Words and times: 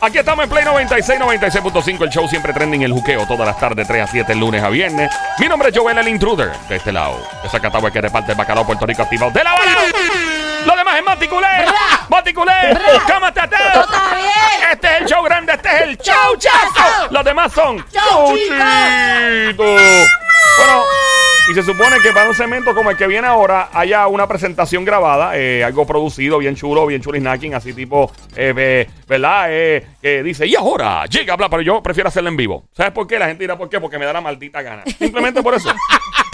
Aquí 0.00 0.18
estamos 0.18 0.44
en 0.44 0.50
Play 0.50 0.64
96, 0.64 1.20
96.5. 1.20 2.04
El 2.04 2.10
show 2.10 2.28
siempre 2.28 2.52
trending 2.52 2.82
el 2.82 2.92
juqueo 2.92 3.26
todas 3.26 3.46
las 3.46 3.58
tardes, 3.58 3.86
3 3.88 4.04
a 4.04 4.06
7, 4.06 4.34
lunes 4.36 4.62
a 4.62 4.68
viernes. 4.68 5.10
Mi 5.38 5.48
nombre 5.48 5.70
es 5.70 5.76
Joel, 5.76 5.98
el 5.98 6.06
intruder. 6.06 6.52
De 6.68 6.76
este 6.76 6.92
lado, 6.92 7.20
esa 7.44 7.58
catagua 7.58 7.90
que 7.90 8.00
reparte 8.00 8.30
el 8.32 8.38
bacalao 8.38 8.64
Puerto 8.64 8.86
Rico 8.86 9.02
activado. 9.02 9.32
¡De 9.32 9.42
la 9.42 9.52
bala! 9.52 9.74
Lo 10.64 10.76
demás 10.76 10.98
es 10.98 11.04
Maticulé. 11.04 11.48
Maticulé. 12.08 12.52
Está 12.70 14.16
bien. 14.16 14.70
Este 14.72 14.86
es 14.86 15.00
el 15.00 15.06
show 15.06 15.22
grande, 15.24 15.54
este 15.54 15.68
es 15.68 15.80
el 15.82 15.98
show 15.98 16.36
chazo. 16.38 17.08
Los 17.10 17.24
demás 17.24 17.52
son 17.52 17.84
Chauchitos. 17.90 19.56
Bueno. 19.56 21.07
Y 21.50 21.54
se 21.54 21.62
supone 21.62 21.96
que 22.02 22.12
para 22.12 22.28
un 22.28 22.34
segmento 22.34 22.74
como 22.74 22.90
el 22.90 22.96
que 22.98 23.06
viene 23.06 23.26
ahora 23.26 23.70
haya 23.72 24.06
una 24.06 24.26
presentación 24.28 24.84
grabada, 24.84 25.36
eh, 25.38 25.64
algo 25.64 25.86
producido, 25.86 26.36
bien 26.38 26.54
chulo, 26.56 26.84
bien 26.86 27.00
chulo 27.00 27.18
snacking, 27.18 27.54
así 27.54 27.72
tipo, 27.72 28.12
eh, 28.36 28.52
eh, 28.56 28.90
¿verdad? 29.08 29.46
Eh, 29.48 29.86
que 30.02 30.22
dice, 30.22 30.46
y 30.46 30.54
ahora 30.56 31.06
llega, 31.06 31.36
bla, 31.36 31.48
pero 31.48 31.62
yo 31.62 31.82
prefiero 31.82 32.08
hacerlo 32.08 32.28
en 32.28 32.36
vivo. 32.36 32.64
¿Sabes 32.72 32.92
por 32.92 33.06
qué? 33.06 33.18
La 33.18 33.28
gente 33.28 33.44
dirá, 33.44 33.56
¿por 33.56 33.70
qué? 33.70 33.80
Porque 33.80 33.98
me 33.98 34.04
da 34.04 34.12
la 34.12 34.20
maldita 34.20 34.60
gana. 34.60 34.82
Simplemente 34.98 35.42
por 35.42 35.54
eso. 35.54 35.70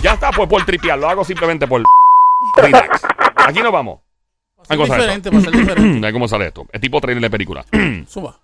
ya 0.02 0.14
está, 0.14 0.30
pues 0.32 0.48
por 0.48 0.64
tripear, 0.64 0.98
lo 0.98 1.08
hago 1.08 1.24
simplemente 1.24 1.66
por 1.68 1.80
relax. 2.56 3.02
Aquí 3.36 3.60
nos 3.60 3.72
vamos. 3.72 4.00
ser 4.66 4.76
¿Cómo 4.76 4.86
sale 4.88 5.02
diferente, 5.02 5.28
esto? 5.28 5.36
va 5.36 5.38
a 5.38 5.44
ser 5.52 5.60
diferente. 5.60 6.12
¿Cómo 6.12 6.26
sale 6.28 6.46
esto? 6.48 6.66
Es 6.72 6.80
tipo 6.80 7.00
trailer 7.00 7.22
de 7.22 7.30
película. 7.30 7.64
Suba. 8.08 8.40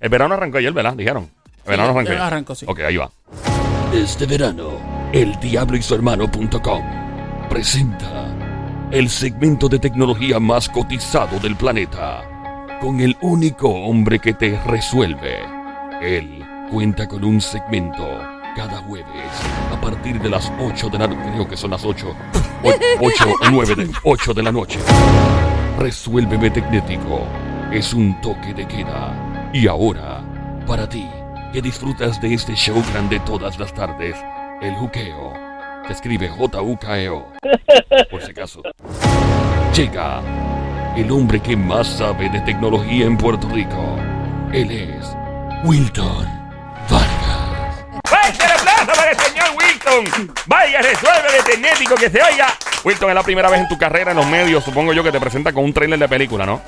El 0.00 0.08
verano 0.08 0.34
arrancó 0.34 0.56
ayer, 0.58 0.72
¿verdad? 0.72 0.94
Dijeron. 0.94 1.30
El 1.64 1.70
verano 1.70 1.88
Sí, 1.92 1.98
arrancó 1.98 2.10
ayer. 2.12 2.22
arrancó, 2.22 2.54
sí. 2.54 2.66
Ok, 2.68 2.80
ahí 2.80 2.96
va. 2.96 3.10
Este 3.92 4.26
verano, 4.26 4.70
el 5.14 5.38
diablo 5.38 5.76
y 5.76 5.82
su 5.82 5.94
hermano.com 5.94 6.82
presenta 7.48 8.34
el 8.90 9.08
segmento 9.08 9.68
de 9.68 9.78
tecnología 9.78 10.40
más 10.40 10.68
cotizado 10.68 11.38
del 11.38 11.54
planeta, 11.54 12.24
con 12.80 12.98
el 12.98 13.16
único 13.20 13.68
hombre 13.68 14.18
que 14.18 14.34
te 14.34 14.60
resuelve. 14.64 15.38
Él 16.02 16.44
cuenta 16.68 17.06
con 17.06 17.24
un 17.24 17.40
segmento 17.40 18.04
cada 18.56 18.78
jueves 18.78 19.30
a 19.72 19.80
partir 19.80 20.20
de 20.20 20.30
las 20.30 20.50
8 20.58 20.90
de 20.90 20.98
la 20.98 21.06
noche, 21.06 21.30
creo 21.32 21.48
que 21.48 21.56
son 21.56 21.70
las 21.70 21.84
8, 21.84 22.12
8 22.98 23.24
o 23.28 23.50
9 23.52 23.74
de 23.76 23.90
8 24.02 24.34
de 24.34 24.42
la 24.42 24.50
noche. 24.50 24.80
Resuélveme 25.78 26.50
Tecnético 26.50 27.24
es 27.72 27.94
un 27.94 28.20
toque 28.20 28.52
de 28.52 28.66
queda. 28.66 29.50
Y 29.52 29.68
ahora, 29.68 30.24
para 30.66 30.88
ti, 30.88 31.08
que 31.52 31.62
disfrutas 31.62 32.20
de 32.20 32.34
este 32.34 32.56
show 32.56 32.82
grande 32.92 33.20
todas 33.20 33.60
las 33.60 33.72
tardes, 33.72 34.16
el 34.62 34.74
juqueo. 34.74 35.32
Se 35.86 35.92
escribe 35.92 36.28
J-U-K-E-O. 36.28 37.32
Por 38.10 38.22
si 38.22 38.30
acaso. 38.30 38.62
Llega 39.74 40.20
el 40.96 41.10
hombre 41.10 41.40
que 41.40 41.56
más 41.56 41.86
sabe 41.86 42.28
de 42.30 42.40
tecnología 42.40 43.04
en 43.06 43.16
Puerto 43.16 43.48
Rico. 43.48 43.96
Él 44.52 44.70
es 44.70 45.14
Wilton 45.64 46.26
Vargas. 46.88 47.84
¡Fuerte 48.06 48.44
el 48.44 48.52
aplauso 48.52 48.86
para 48.86 49.10
el 49.10 49.16
señor 49.18 49.46
Wilton! 49.56 50.32
Vaya, 50.46 50.80
resuelve 50.80 51.32
de 51.32 51.42
Tecnético 51.42 51.94
que 51.96 52.08
se 52.08 52.22
oiga. 52.22 52.46
Wilton, 52.84 53.08
es 53.08 53.14
la 53.14 53.22
primera 53.22 53.50
vez 53.50 53.60
en 53.60 53.68
tu 53.68 53.76
carrera 53.76 54.12
en 54.12 54.16
los 54.16 54.26
medios, 54.26 54.62
supongo 54.62 54.92
yo, 54.92 55.02
que 55.02 55.10
te 55.10 55.20
presenta 55.20 55.52
con 55.52 55.64
un 55.64 55.72
trailer 55.72 55.98
de 55.98 56.08
película, 56.08 56.46
¿no? 56.46 56.60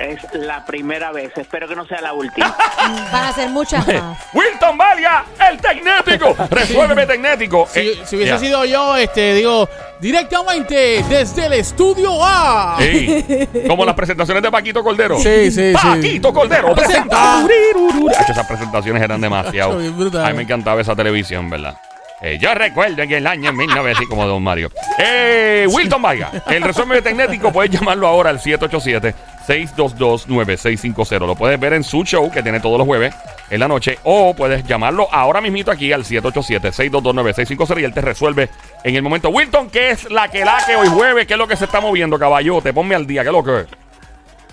Es 0.00 0.18
la 0.32 0.64
primera 0.64 1.12
vez. 1.12 1.30
Espero 1.36 1.68
que 1.68 1.76
no 1.76 1.84
sea 1.86 2.00
la 2.00 2.14
última. 2.14 2.56
Van 3.12 3.24
a 3.24 3.32
ser 3.34 3.50
muchas 3.50 3.86
más. 3.86 4.18
Wilton 4.32 4.78
Valia, 4.78 5.24
el 5.50 5.60
Tecnético. 5.60 6.34
Resuélveme 6.50 7.06
Tecnético. 7.06 7.68
Si, 7.70 7.80
Eh, 7.80 8.00
si 8.06 8.16
hubiese 8.16 8.32
ya. 8.32 8.38
sido 8.38 8.64
yo, 8.64 8.96
este, 8.96 9.34
digo, 9.34 9.68
directamente 10.00 11.04
desde 11.08 11.46
el 11.46 11.52
estudio 11.52 12.18
A. 12.24 12.76
Ey, 12.80 13.48
como 13.68 13.84
las 13.84 13.94
presentaciones 13.94 14.42
de 14.42 14.50
Paquito 14.50 14.82
Cordero. 14.82 15.18
Sí, 15.18 15.50
sí, 15.50 15.72
sí. 15.72 15.86
Paquito 15.86 16.32
Cordero 16.32 16.74
presenta. 16.74 17.44
Presenta. 17.44 18.20
Hacho, 18.20 18.32
esas 18.32 18.46
presentaciones 18.46 19.02
eran 19.02 19.20
demasiado. 19.20 19.72
A 19.74 20.28
mí 20.30 20.34
me 20.34 20.42
encantaba 20.44 20.80
esa 20.80 20.96
televisión, 20.96 21.50
¿verdad? 21.50 21.76
Eh, 22.22 22.38
yo 22.38 22.54
recuerdo 22.54 23.02
en 23.02 23.12
el 23.12 23.26
año 23.26 23.50
1900, 23.52 24.06
como 24.06 24.26
Don 24.26 24.42
Mario. 24.42 24.70
Eh, 24.98 25.66
Wilton 25.70 26.02
Vaya, 26.02 26.30
el 26.48 26.62
resumen 26.62 27.02
Tecnético, 27.02 27.50
puedes 27.50 27.70
llamarlo 27.70 28.06
ahora 28.06 28.28
al 28.28 28.38
787-622-9650. 28.40 31.26
Lo 31.26 31.34
puedes 31.34 31.58
ver 31.58 31.72
en 31.72 31.82
su 31.82 32.04
show, 32.04 32.30
que 32.30 32.42
tiene 32.42 32.60
todos 32.60 32.76
los 32.76 32.86
jueves 32.86 33.14
en 33.48 33.60
la 33.60 33.68
noche, 33.68 33.98
o 34.04 34.34
puedes 34.34 34.66
llamarlo 34.66 35.08
ahora 35.10 35.40
mismito 35.40 35.70
aquí 35.70 35.92
al 35.92 36.04
787-622-9650 36.04 37.80
y 37.80 37.84
él 37.84 37.94
te 37.94 38.02
resuelve 38.02 38.50
en 38.84 38.96
el 38.96 39.02
momento. 39.02 39.30
Wilton, 39.30 39.70
¿qué 39.70 39.88
es 39.90 40.10
la 40.10 40.28
que 40.28 40.44
la 40.44 40.58
que 40.66 40.76
hoy 40.76 40.88
jueves? 40.88 41.26
¿Qué 41.26 41.32
es 41.32 41.38
lo 41.38 41.48
que 41.48 41.56
se 41.56 41.64
está 41.64 41.80
moviendo, 41.80 42.18
caballote? 42.18 42.74
Ponme 42.74 42.94
al 42.94 43.06
día, 43.06 43.22
¿qué 43.22 43.28
es 43.28 43.32
lo 43.32 43.42
que? 43.42 43.64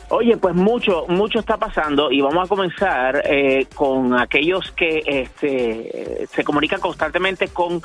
Oye, 0.09 0.37
pues 0.37 0.55
mucho, 0.55 1.05
mucho 1.09 1.39
está 1.39 1.57
pasando 1.57 2.09
y 2.11 2.21
vamos 2.21 2.45
a 2.45 2.47
comenzar 2.47 3.21
eh, 3.25 3.67
con 3.75 4.17
aquellos 4.17 4.71
que 4.71 5.03
este, 5.05 6.27
se 6.33 6.43
comunican 6.45 6.79
constantemente 6.79 7.49
con 7.49 7.81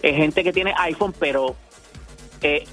eh, 0.00 0.12
gente 0.14 0.44
que 0.44 0.52
tiene 0.52 0.72
iPhone, 0.78 1.12
pero 1.18 1.56
eh, 2.42 2.64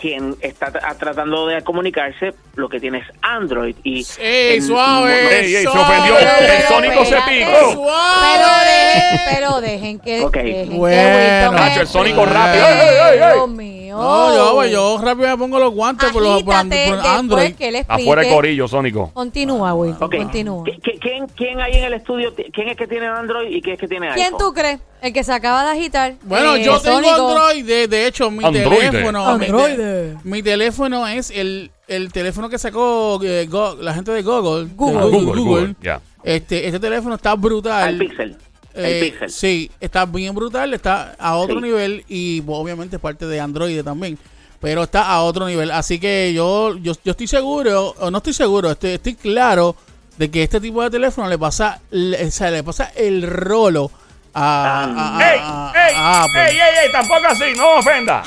quien 0.00 0.34
está 0.40 0.72
tra- 0.72 0.96
tratando 0.96 1.46
de 1.46 1.62
comunicarse 1.62 2.34
lo 2.56 2.68
que 2.68 2.80
tiene 2.80 2.98
es 2.98 3.06
Android. 3.22 3.76
Y 3.84 4.04
¡Ey, 4.18 4.56
en- 4.56 4.62
suave! 4.62 5.38
Ey, 5.40 5.54
ey, 5.54 5.62
se 5.64 5.70
suave. 5.70 5.80
ofendió. 5.98 6.18
El 6.18 6.62
Sónico 6.64 7.04
se 7.04 7.16
picó. 7.28 7.86
Pero 8.22 8.48
dejen, 8.64 9.20
pero 9.34 9.60
dejen 9.60 9.98
que. 10.00 10.20
Ok. 10.22 10.34
dejen 10.36 10.70
que 10.70 10.76
Bueno. 10.76 11.52
Nacho, 11.52 11.80
el 11.82 11.86
Sónico 11.86 12.24
rápido. 12.26 12.64
Ey, 12.66 12.72
ey, 12.80 12.88
ey, 12.88 13.18
ey. 13.22 13.32
Dios 13.34 13.48
mío. 13.50 13.77
No, 14.02 14.34
yo, 14.34 14.54
pues, 14.54 14.70
yo 14.72 14.98
rápido 15.02 15.28
me 15.28 15.36
pongo 15.36 15.58
los 15.58 15.72
guantes 15.74 16.10
por, 16.10 16.22
los, 16.22 16.42
por, 16.42 16.54
Agítate 16.54 16.86
por 16.88 16.96
después 16.96 17.14
Android. 17.18 17.54
que 17.54 17.68
él 17.68 17.76
explique. 17.76 18.02
Afuera 18.02 18.22
el 18.28 18.34
corillo, 18.34 18.68
Sónico. 18.68 19.10
Continúa, 19.12 19.74
Ok. 19.74 20.16
continúa. 20.16 20.64
¿Qui- 20.64 20.80
qui- 20.80 20.98
¿Quién, 21.00 21.26
¿Quién 21.36 21.60
hay 21.60 21.72
en 21.74 21.84
el 21.84 21.92
estudio? 21.94 22.32
¿Quién 22.52 22.68
es 22.68 22.76
que 22.76 22.86
tiene 22.86 23.06
Android 23.06 23.50
y 23.50 23.60
quién 23.62 23.74
es 23.74 23.80
que 23.80 23.88
tiene 23.88 24.08
¿Quién 24.14 24.26
iPhone? 24.26 24.38
tú 24.38 24.52
crees? 24.52 24.80
El 25.00 25.12
que 25.12 25.22
se 25.22 25.32
acaba 25.32 25.64
de 25.64 25.70
agitar. 25.78 26.14
Bueno, 26.22 26.56
Eh, 26.56 26.64
yo 26.64 26.80
tengo 26.80 26.96
Sónico. 27.02 27.28
Android, 27.28 27.64
de, 27.64 27.86
de 27.88 28.06
hecho, 28.06 28.30
mi 28.30 28.44
Androide. 28.44 28.90
teléfono. 28.90 29.32
mi 29.34 29.38
te- 29.38 29.44
Androide. 29.46 30.16
Mi, 30.24 30.42
teléfono 30.42 31.06
es 31.06 31.30
el, 31.30 31.70
el 31.86 32.12
teléfono 32.12 32.48
que 32.48 32.58
sacó 32.58 33.20
eh, 33.22 33.46
Go- 33.48 33.76
la 33.80 33.94
gente 33.94 34.10
de 34.12 34.22
Google. 34.22 34.66
de 34.66 34.74
Google. 34.74 35.10
Google, 35.10 35.40
Google, 35.42 35.74
ya. 35.80 36.00
Este, 36.24 36.66
este 36.66 36.80
teléfono 36.80 37.14
está 37.14 37.34
brutal. 37.36 37.82
Al 37.88 37.98
Pixel. 37.98 38.36
El 38.78 38.84
Eh, 38.86 39.00
Pixel. 39.10 39.30
Sí, 39.30 39.70
está 39.80 40.06
bien 40.06 40.34
brutal, 40.34 40.72
está 40.74 41.14
a 41.18 41.36
otro 41.36 41.56
Sí. 41.56 41.62
nivel 41.62 42.04
y 42.08 42.40
pues, 42.42 42.58
obviamente 42.58 42.96
es 42.96 43.02
parte 43.02 43.26
de 43.26 43.40
Android 43.40 43.82
también, 43.82 44.18
pero 44.60 44.82
está 44.84 45.06
a 45.10 45.22
otro 45.22 45.46
nivel. 45.46 45.70
Así 45.70 45.98
que 46.00 46.32
yo, 46.34 46.76
yo, 46.78 46.92
yo 47.04 47.10
estoy 47.12 47.26
seguro, 47.26 47.94
o 47.98 48.10
no 48.10 48.18
estoy 48.18 48.32
seguro, 48.32 48.70
estoy, 48.70 48.90
estoy 48.92 49.14
claro 49.14 49.74
de 50.16 50.30
que 50.30 50.42
este 50.42 50.60
tipo 50.60 50.82
de 50.82 50.90
teléfono 50.90 51.28
le 51.28 51.38
pasa, 51.38 51.80
le, 51.90 52.24
o 52.26 52.30
sea, 52.30 52.50
le 52.50 52.62
pasa 52.64 52.90
el 52.96 53.22
rolo 53.22 53.90
a, 54.34 54.84
a- 54.84 55.18
a- 55.18 55.32
¡Ey! 55.34 55.40
a- 55.42 55.72
¡Ey! 55.88 55.94
a 55.96 56.22
Apple. 56.24 56.50
¡Ey, 56.50 56.56
ey, 56.56 56.86
ey! 56.86 56.92
Tampoco 56.92 57.26
así, 57.28 57.44
no 57.56 57.74
ofenda. 57.78 58.22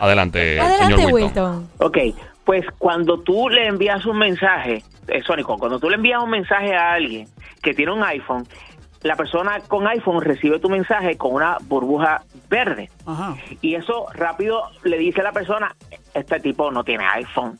Adelante, 0.00 0.60
Adelante, 0.60 0.96
señor 0.96 1.12
Wilton. 1.12 1.14
Wilton. 1.14 1.68
Ok, 1.78 1.98
pues 2.44 2.64
cuando 2.78 3.20
tú 3.20 3.48
le 3.48 3.66
envías 3.66 4.04
un 4.06 4.18
mensaje, 4.18 4.82
eh, 5.08 5.22
Sónico, 5.26 5.58
cuando 5.58 5.78
tú 5.78 5.88
le 5.90 5.96
envías 5.96 6.22
un 6.22 6.30
mensaje 6.30 6.74
a 6.74 6.94
alguien 6.94 7.28
que 7.62 7.74
tiene 7.74 7.92
un 7.92 8.02
iPhone, 8.02 8.46
la 9.02 9.16
persona 9.16 9.60
con 9.66 9.86
iPhone 9.86 10.20
recibe 10.22 10.58
tu 10.58 10.68
mensaje 10.68 11.16
con 11.16 11.32
una 11.34 11.56
burbuja 11.62 12.22
verde. 12.48 12.90
Ajá. 13.06 13.34
Y 13.60 13.74
eso 13.74 14.06
rápido 14.14 14.62
le 14.84 14.98
dice 14.98 15.20
a 15.20 15.24
la 15.24 15.32
persona, 15.32 15.74
este 16.14 16.38
tipo 16.40 16.70
no 16.70 16.84
tiene 16.84 17.04
iPhone, 17.14 17.58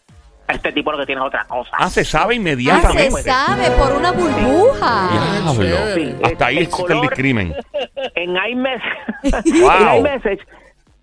este 0.48 0.72
tipo 0.72 0.92
lo 0.92 0.98
que 0.98 1.06
tiene 1.06 1.20
es 1.22 1.26
otra 1.28 1.44
cosa. 1.44 1.70
Ah, 1.78 1.88
se 1.88 2.04
sabe 2.04 2.24
Ah, 2.24 2.36
se 2.36 2.36
inmediatamente. 2.36 3.22
sabe 3.22 3.70
por 3.78 3.92
una 3.92 4.12
burbuja. 4.12 5.08
Sí, 5.94 6.14
Hasta 6.22 6.46
ahí 6.46 6.58
el 6.58 6.62
existe 6.64 6.92
el 6.92 7.00
discrimen. 7.02 7.54
en 8.14 8.36
iMessage, 8.36 9.60
Wow. 9.62 9.70
en 9.72 9.96
iMessage 9.98 10.40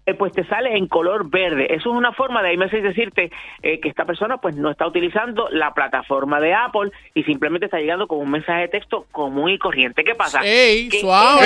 eh, 0.07 0.13
pues 0.15 0.31
te 0.31 0.43
sale 0.47 0.75
en 0.77 0.87
color 0.87 1.29
verde. 1.29 1.65
Eso 1.69 1.91
es 1.91 1.95
una 1.97 2.13
forma 2.13 2.41
de 2.41 2.53
iMessage 2.53 2.81
decirte 2.81 3.29
eh, 3.61 3.79
que 3.81 3.89
esta 3.89 4.05
persona 4.05 4.37
pues 4.37 4.55
no 4.55 4.71
está 4.71 4.87
utilizando 4.87 5.49
la 5.51 5.73
plataforma 5.73 6.39
de 6.39 6.53
Apple 6.55 6.91
y 7.13 7.23
simplemente 7.23 7.65
está 7.65 7.77
llegando 7.77 8.07
con 8.07 8.19
un 8.19 8.31
mensaje 8.31 8.61
de 8.61 8.67
texto 8.69 9.05
común 9.11 9.49
y 9.51 9.59
corriente. 9.59 10.03
¿Qué 10.03 10.15
pasa? 10.15 10.39
¡Ey, 10.43 10.87
Que- 10.89 11.01
suave! 11.01 11.45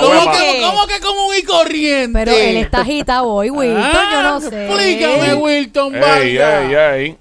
¿Cómo 0.00 0.32
que, 0.32 0.62
¿Cómo 0.62 0.86
que 0.86 1.00
común 1.00 1.34
y 1.38 1.44
corriente? 1.44 2.18
Pero 2.24 2.32
él 2.32 2.56
está 2.56 2.80
agitado 2.80 3.28
hoy, 3.28 3.50
Wilton, 3.50 3.82
Ah, 3.84 4.10
yo 4.12 4.22
no 4.22 4.40
sé. 4.40 4.66
Explícame, 4.66 5.34
Wilton, 5.34 5.94
Ey, 5.96 6.38
ey, 6.38 6.74
ey. 6.74 7.16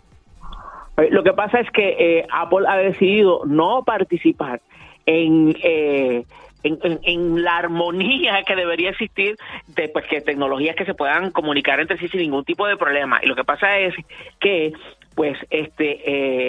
Eh, 0.97 1.07
Lo 1.11 1.23
que 1.23 1.33
pasa 1.33 1.59
es 1.59 1.69
que 1.71 1.95
eh, 2.19 2.27
Apple 2.31 2.65
ha 2.67 2.77
decidido 2.77 3.41
no 3.45 3.83
participar 3.85 4.61
en, 5.05 5.55
eh, 5.63 6.23
en, 6.63 6.77
en- 6.83 6.99
en 7.03 7.43
la 7.43 7.57
armonía 7.57 8.43
que 8.43 8.55
debería 8.55 8.89
existir 8.91 9.35
de 9.67 9.89
pues, 9.89 10.05
que 10.07 10.21
tecnologías 10.21 10.75
que 10.75 10.85
se 10.85 10.93
puedan 10.93 11.31
comunicar 11.31 11.79
entre 11.79 11.97
sí 11.97 12.07
sin 12.09 12.21
ningún 12.21 12.43
tipo 12.45 12.67
de 12.67 12.77
problema. 12.77 13.19
Y 13.23 13.27
lo 13.27 13.35
que 13.35 13.43
pasa 13.43 13.77
es 13.77 13.93
que, 14.39 14.73
pues, 15.15 15.37
este, 15.49 15.91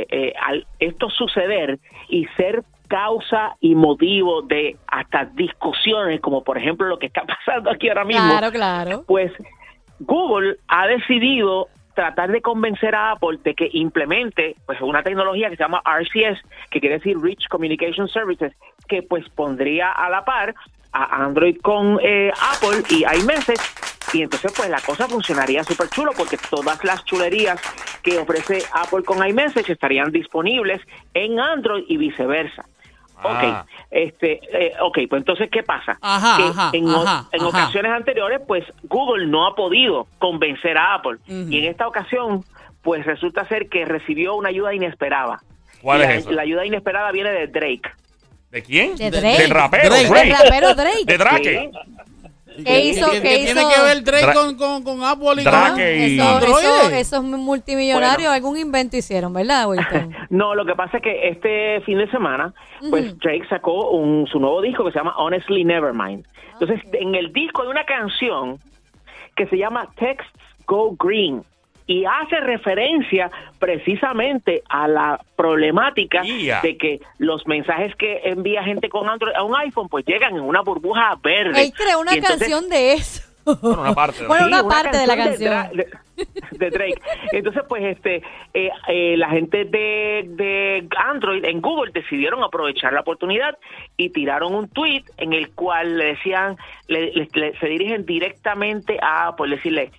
eh, 0.00 0.06
eh, 0.10 0.32
al 0.40 0.66
esto 0.78 1.08
suceder 1.10 1.78
y 2.08 2.26
ser 2.36 2.62
causa 2.88 3.54
y 3.60 3.76
motivo 3.76 4.42
de 4.42 4.76
hasta 4.88 5.24
discusiones, 5.26 6.20
como 6.20 6.42
por 6.42 6.58
ejemplo 6.58 6.86
lo 6.88 6.98
que 6.98 7.06
está 7.06 7.22
pasando 7.26 7.70
aquí 7.70 7.88
ahora 7.88 8.04
mismo, 8.04 8.28
Claro, 8.28 8.50
claro. 8.50 9.04
pues 9.06 9.32
Google 10.00 10.56
ha 10.66 10.86
decidido 10.88 11.68
tratar 11.94 12.31
de 12.31 12.40
convencer 12.40 12.94
a 12.94 13.12
Apple 13.12 13.38
de 13.42 13.54
que 13.54 13.69
implemente 13.72 14.56
pues 14.66 14.81
una 14.81 15.02
tecnología 15.02 15.50
que 15.50 15.56
se 15.56 15.62
llama 15.62 15.82
RCS, 15.84 16.40
que 16.70 16.81
quiere 16.81 16.96
decir 16.96 17.19
Rich 17.19 17.48
Communication 17.48 18.08
Services, 18.08 18.52
que 18.88 19.02
pues 19.02 19.28
pondría 19.31 19.90
a 19.90 20.08
la 20.08 20.25
par 20.25 20.54
a 20.92 21.25
Android 21.25 21.56
con 21.60 21.98
eh, 22.02 22.32
Apple 22.32 22.82
y 22.90 23.04
iMessage 23.20 23.60
y 24.12 24.22
entonces 24.22 24.52
pues 24.56 24.69
la 24.69 24.81
cosa 24.81 25.06
funcionaría 25.06 25.62
súper 25.62 25.88
chulo 25.88 26.12
porque 26.16 26.37
todas 26.50 26.82
las 26.84 27.04
chulerías 27.04 27.60
que 28.02 28.19
ofrece 28.19 28.62
Apple 28.72 29.04
con 29.04 29.25
iMessage 29.26 29.70
estarían 29.70 30.10
disponibles 30.10 30.81
en 31.14 31.38
Android 31.38 31.84
y 31.87 31.96
viceversa. 31.96 32.64
Ah. 33.22 33.64
Ok, 33.64 33.69
este, 33.90 34.40
eh, 34.52 34.72
ok, 34.81 34.99
pues 35.08 35.20
entonces, 35.20 35.49
¿qué 35.50 35.62
pasa? 35.62 35.99
Ajá, 36.00 36.37
que 36.37 36.43
ajá, 36.44 36.70
en, 36.72 36.88
o- 36.88 37.02
ajá, 37.02 37.28
en 37.32 37.40
ajá. 37.40 37.49
ocasiones 37.49 37.93
anteriores, 37.93 38.40
pues 38.46 38.64
Google 38.84 39.26
no 39.26 39.46
ha 39.46 39.55
podido 39.55 40.06
convencer 40.19 40.76
a 40.78 40.94
Apple. 40.94 41.19
Y 41.26 41.58
en 41.58 41.64
esta 41.64 41.87
ocasión, 41.87 42.44
pues 42.82 43.05
resulta 43.05 43.46
ser 43.49 43.69
que 43.69 43.84
recibió 43.84 44.34
una 44.34 44.49
ayuda 44.49 44.75
inesperada. 44.75 45.43
¿Cuál 45.82 46.00
Y 46.00 46.05
es 46.05 46.26
la, 46.26 46.43
ayuda 46.43 46.64
inesperada 46.67 47.11
viene 47.12 47.31
de 47.31 47.46
Drake. 47.46 47.90
¿De 48.50 48.62
quién? 48.62 48.96
De 48.96 49.11
Drake. 49.11 49.43
Del 49.43 49.50
rapero, 49.50 49.88
Drake. 49.90 50.08
Drake. 50.08 50.28
El 50.31 50.37
rapero 50.37 50.75
Drake. 50.75 51.05
De 51.06 51.19
Drake. 51.19 51.70
¿Qué 52.64 52.81
hizo? 52.81 53.11
¿Qué, 53.11 53.20
¿Qué 53.20 53.23
qué 53.29 53.38
hizo? 53.43 53.55
tiene 53.55 53.75
que 53.75 53.81
ver 53.82 54.02
Drake 54.05 54.26
Dra- 54.26 54.35
con, 54.35 54.56
con, 54.56 54.82
con 54.85 55.05
Apple 55.05 55.41
y 55.41 55.44
Drake 55.44 55.70
con 55.70 55.81
y- 55.81 56.19
Eso, 56.19 56.29
Android? 56.29 56.52
eso, 56.52 56.91
esos 56.91 57.25
multimillonarios, 57.25 58.32
algún 58.32 58.56
invento 58.58 58.97
hicieron, 58.97 59.32
¿verdad, 59.32 59.69
Wilton? 59.69 60.14
No, 60.31 60.55
lo 60.55 60.64
que 60.64 60.75
pasa 60.75 60.99
es 60.99 61.02
que 61.02 61.29
este 61.29 61.81
fin 61.82 61.99
de 61.99 62.11
semana, 62.11 62.52
pues 62.91 63.19
Drake 63.19 63.47
sacó 63.49 63.91
un, 63.91 64.26
su 64.26 64.38
nuevo 64.41 64.61
disco 64.62 64.85
que 64.85 64.93
se 64.93 64.99
llama 64.99 65.14
Honestly 65.17 65.64
Nevermind. 65.64 66.25
Entonces, 66.52 66.81
en 66.93 67.14
el 67.14 67.32
disco 67.32 67.62
hay 67.62 67.69
una 67.69 67.85
canción 67.85 68.58
que 69.37 69.47
se 69.47 69.56
llama 69.56 69.88
Texts 69.99 70.29
Go 70.67 70.94
Green 70.99 71.43
y 71.90 72.04
hace 72.04 72.38
referencia 72.38 73.31
precisamente 73.58 74.62
a 74.69 74.87
la 74.87 75.20
problemática 75.34 76.22
de 76.22 76.76
que 76.78 77.00
los 77.19 77.46
mensajes 77.48 77.96
que 77.96 78.20
envía 78.25 78.62
gente 78.62 78.88
con 78.88 79.08
Android 79.08 79.34
a 79.34 79.42
un 79.42 79.56
iPhone 79.56 79.88
pues 79.88 80.04
llegan 80.06 80.37
en 80.37 80.42
una 80.42 80.60
burbuja 80.60 81.16
verde. 81.20 81.60
Él 81.64 81.72
creó 81.76 81.98
una 82.00 82.12
entonces- 82.14 82.38
canción 82.38 82.69
de 82.69 82.92
eso. 82.92 83.22
Bueno, 83.44 83.81
una 83.81 83.94
parte 83.94 84.19
de 84.22 84.26
la 84.26 84.28
Bueno, 84.28 84.44
Sí, 84.46 84.52
una 84.52 84.69
parte 84.69 84.98
de 84.98 85.06
la 85.08 85.16
canción 85.16 85.50
de, 85.50 85.56
Dra- 85.56 85.70
de- 85.72 86.58
de 86.58 86.70
Drake. 86.70 87.00
Entonces, 87.32 87.62
pues, 87.69 87.82
este, 87.84 88.22
eh, 88.54 88.70
eh, 88.88 89.16
la 89.16 89.31
gente 89.31 89.64
de, 89.64 90.25
de 90.28 90.87
Android 91.08 91.44
en 91.44 91.60
Google 91.60 91.90
decidieron 91.92 92.44
aprovechar 92.44 92.92
la 92.92 93.00
oportunidad 93.00 93.56
y 93.96 94.10
tiraron 94.10 94.54
un 94.54 94.69
tweet 94.69 95.02
en 95.16 95.32
el 95.32 95.50
cual 95.54 95.96
le 95.98 96.04
decían, 96.04 96.56
le- 96.87 97.10
le- 97.12 97.28
le- 97.32 97.58
se 97.58 97.66
dirigen 97.66 98.04
directamente 98.04 98.98
a 99.02 99.28
Apple, 99.28 99.56
decirle, 99.56 99.90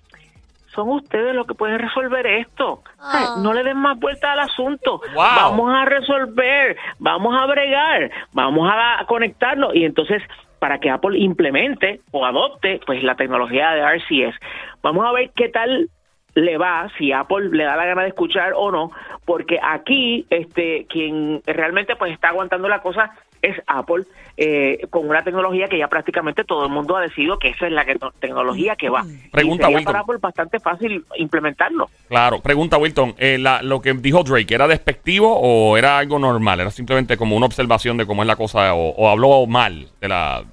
son 0.73 0.89
ustedes 0.89 1.35
los 1.35 1.47
que 1.47 1.53
pueden 1.53 1.79
resolver 1.79 2.25
esto. 2.25 2.81
Ah. 2.99 3.35
No 3.41 3.53
le 3.53 3.63
den 3.63 3.77
más 3.77 3.99
vuelta 3.99 4.31
al 4.31 4.39
asunto. 4.39 5.01
Wow. 5.13 5.23
Vamos 5.23 5.73
a 5.73 5.85
resolver, 5.85 6.77
vamos 6.99 7.35
a 7.39 7.45
bregar, 7.45 8.11
vamos 8.33 8.69
a 8.71 9.03
conectarnos. 9.05 9.75
Y 9.75 9.85
entonces, 9.85 10.21
para 10.59 10.79
que 10.79 10.89
Apple 10.89 11.17
implemente 11.17 12.01
o 12.11 12.25
adopte 12.25 12.79
pues 12.85 13.03
la 13.03 13.15
tecnología 13.15 13.71
de 13.71 13.81
RCS, 13.81 14.35
vamos 14.81 15.05
a 15.05 15.11
ver 15.11 15.31
qué 15.35 15.49
tal 15.49 15.89
le 16.33 16.57
va, 16.57 16.89
si 16.97 17.11
Apple 17.11 17.49
le 17.51 17.65
da 17.65 17.75
la 17.75 17.85
gana 17.85 18.03
de 18.03 18.09
escuchar 18.09 18.53
o 18.55 18.71
no, 18.71 18.91
porque 19.25 19.59
aquí 19.61 20.25
este 20.29 20.85
quien 20.87 21.41
realmente 21.45 21.95
pues 21.97 22.13
está 22.13 22.29
aguantando 22.29 22.69
la 22.69 22.81
cosa 22.81 23.11
es 23.41 23.55
Apple 23.67 24.03
eh, 24.37 24.85
con 24.89 25.07
una 25.09 25.23
tecnología 25.23 25.67
que 25.67 25.77
ya 25.77 25.87
prácticamente 25.87 26.43
todo 26.43 26.65
el 26.65 26.71
mundo 26.71 26.95
ha 26.95 27.01
decidido 27.01 27.37
que 27.39 27.49
esa 27.49 27.65
es 27.67 27.71
la 27.73 27.85
que- 27.85 27.97
tecnología 28.19 28.75
que 28.75 28.89
va. 28.89 29.03
Pregunta, 29.31 29.63
y 29.63 29.65
sería 29.65 29.77
Wilton. 29.77 29.83
para 29.85 29.99
Apple 29.99 30.17
bastante 30.21 30.59
fácil 30.59 31.05
implementarlo. 31.17 31.89
Claro, 32.07 32.39
pregunta 32.41 32.77
Wilton, 32.77 33.15
eh, 33.17 33.37
la- 33.39 33.61
lo 33.61 33.81
que 33.81 33.93
dijo 33.93 34.23
Drake, 34.23 34.53
¿era 34.53 34.67
despectivo 34.67 35.33
o 35.39 35.77
era 35.77 35.97
algo 35.97 36.19
normal? 36.19 36.59
¿Era 36.59 36.71
simplemente 36.71 37.17
como 37.17 37.35
una 37.35 37.45
observación 37.47 37.97
de 37.97 38.05
cómo 38.05 38.21
es 38.23 38.27
la 38.27 38.35
cosa 38.35 38.73
o, 38.73 38.89
o 38.89 39.09
habló 39.09 39.45
mal 39.47 39.87
de 39.99 40.07
la, 40.07 40.43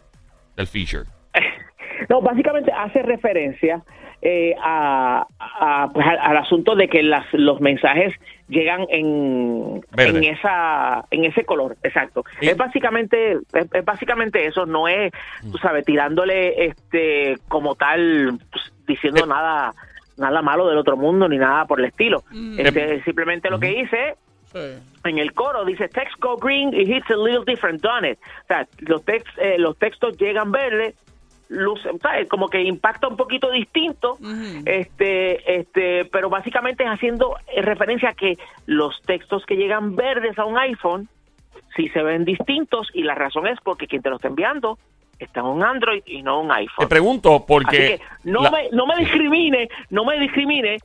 del 0.56 0.66
feature? 0.66 1.04
No, 2.08 2.22
básicamente 2.22 2.72
hace 2.72 3.02
referencia 3.02 3.82
eh, 4.22 4.54
a, 4.60 5.26
a, 5.38 5.88
pues, 5.92 6.06
al, 6.06 6.18
al 6.18 6.36
asunto 6.38 6.74
de 6.74 6.88
que 6.88 7.02
las, 7.02 7.24
los 7.32 7.60
mensajes 7.60 8.12
llegan 8.48 8.86
en, 8.88 9.80
Verde. 9.92 10.18
en 10.18 10.24
esa 10.34 11.04
en 11.10 11.24
ese 11.24 11.44
color, 11.44 11.76
exacto. 11.82 12.24
Y- 12.40 12.48
Es 12.48 12.56
básicamente 12.56 13.32
es, 13.52 13.66
es 13.72 13.84
básicamente 13.84 14.46
eso, 14.46 14.66
no 14.66 14.88
es, 14.88 15.12
tú 15.52 15.58
sabes, 15.58 15.84
tirándole 15.84 16.64
este 16.66 17.36
como 17.48 17.74
tal 17.74 18.38
pues, 18.50 18.72
diciendo 18.86 19.22
Eh. 19.24 19.28
nada 19.28 19.72
nada 20.16 20.42
malo 20.42 20.66
del 20.68 20.78
otro 20.78 20.96
mundo 20.96 21.28
ni 21.28 21.38
nada 21.38 21.64
por 21.66 21.78
el 21.78 21.86
estilo. 21.86 22.24
Mm. 22.32 22.58
Este, 22.58 23.02
simplemente 23.04 23.50
lo 23.50 23.60
que 23.60 23.68
dice 23.68 24.16
Sí. 24.52 24.58
en 25.04 25.18
el 25.18 25.34
coro 25.34 25.64
dice 25.66 25.88
text 25.88 26.14
go 26.20 26.36
green 26.38 26.72
it 26.72 26.88
hits 26.88 27.10
a 27.10 27.16
little 27.16 27.44
different 27.46 27.82
done 27.82 28.08
it 28.12 28.18
o 28.44 28.46
sea 28.46 28.66
los 28.78 29.04
text, 29.04 29.28
eh, 29.36 29.58
los 29.58 29.76
textos 29.78 30.16
llegan 30.16 30.50
verdes 30.50 30.94
luce 31.48 31.88
¿sabes? 32.02 32.28
como 32.28 32.48
que 32.48 32.62
impacta 32.62 33.08
un 33.08 33.16
poquito 33.16 33.50
distinto 33.50 34.18
este 34.66 35.60
este 35.60 36.04
pero 36.06 36.28
básicamente 36.28 36.84
es 36.84 36.90
haciendo 36.90 37.36
referencia 37.62 38.10
a 38.10 38.14
que 38.14 38.36
los 38.66 39.00
textos 39.02 39.44
que 39.46 39.56
llegan 39.56 39.96
verdes 39.96 40.38
a 40.38 40.44
un 40.44 40.58
iPhone 40.58 41.08
sí 41.76 41.88
se 41.90 42.02
ven 42.02 42.24
distintos 42.24 42.88
y 42.92 43.02
la 43.02 43.14
razón 43.14 43.46
es 43.46 43.58
porque 43.62 43.86
quien 43.86 44.02
te 44.02 44.10
lo 44.10 44.16
está 44.16 44.28
enviando 44.28 44.78
está 45.18 45.40
en 45.40 45.46
un 45.46 45.64
Android 45.64 46.02
y 46.06 46.22
no 46.22 46.40
un 46.42 46.48
Te 46.48 46.54
iPhone 46.54 46.88
pregunto 46.88 47.44
porque... 47.46 48.00
No 48.24 48.42
la- 48.42 48.50
me 48.50 48.68
no 48.70 48.86
me 48.86 48.96
discrimine, 48.96 49.68
no 49.90 50.04
me 50.04 50.18
discrimine. 50.20 50.76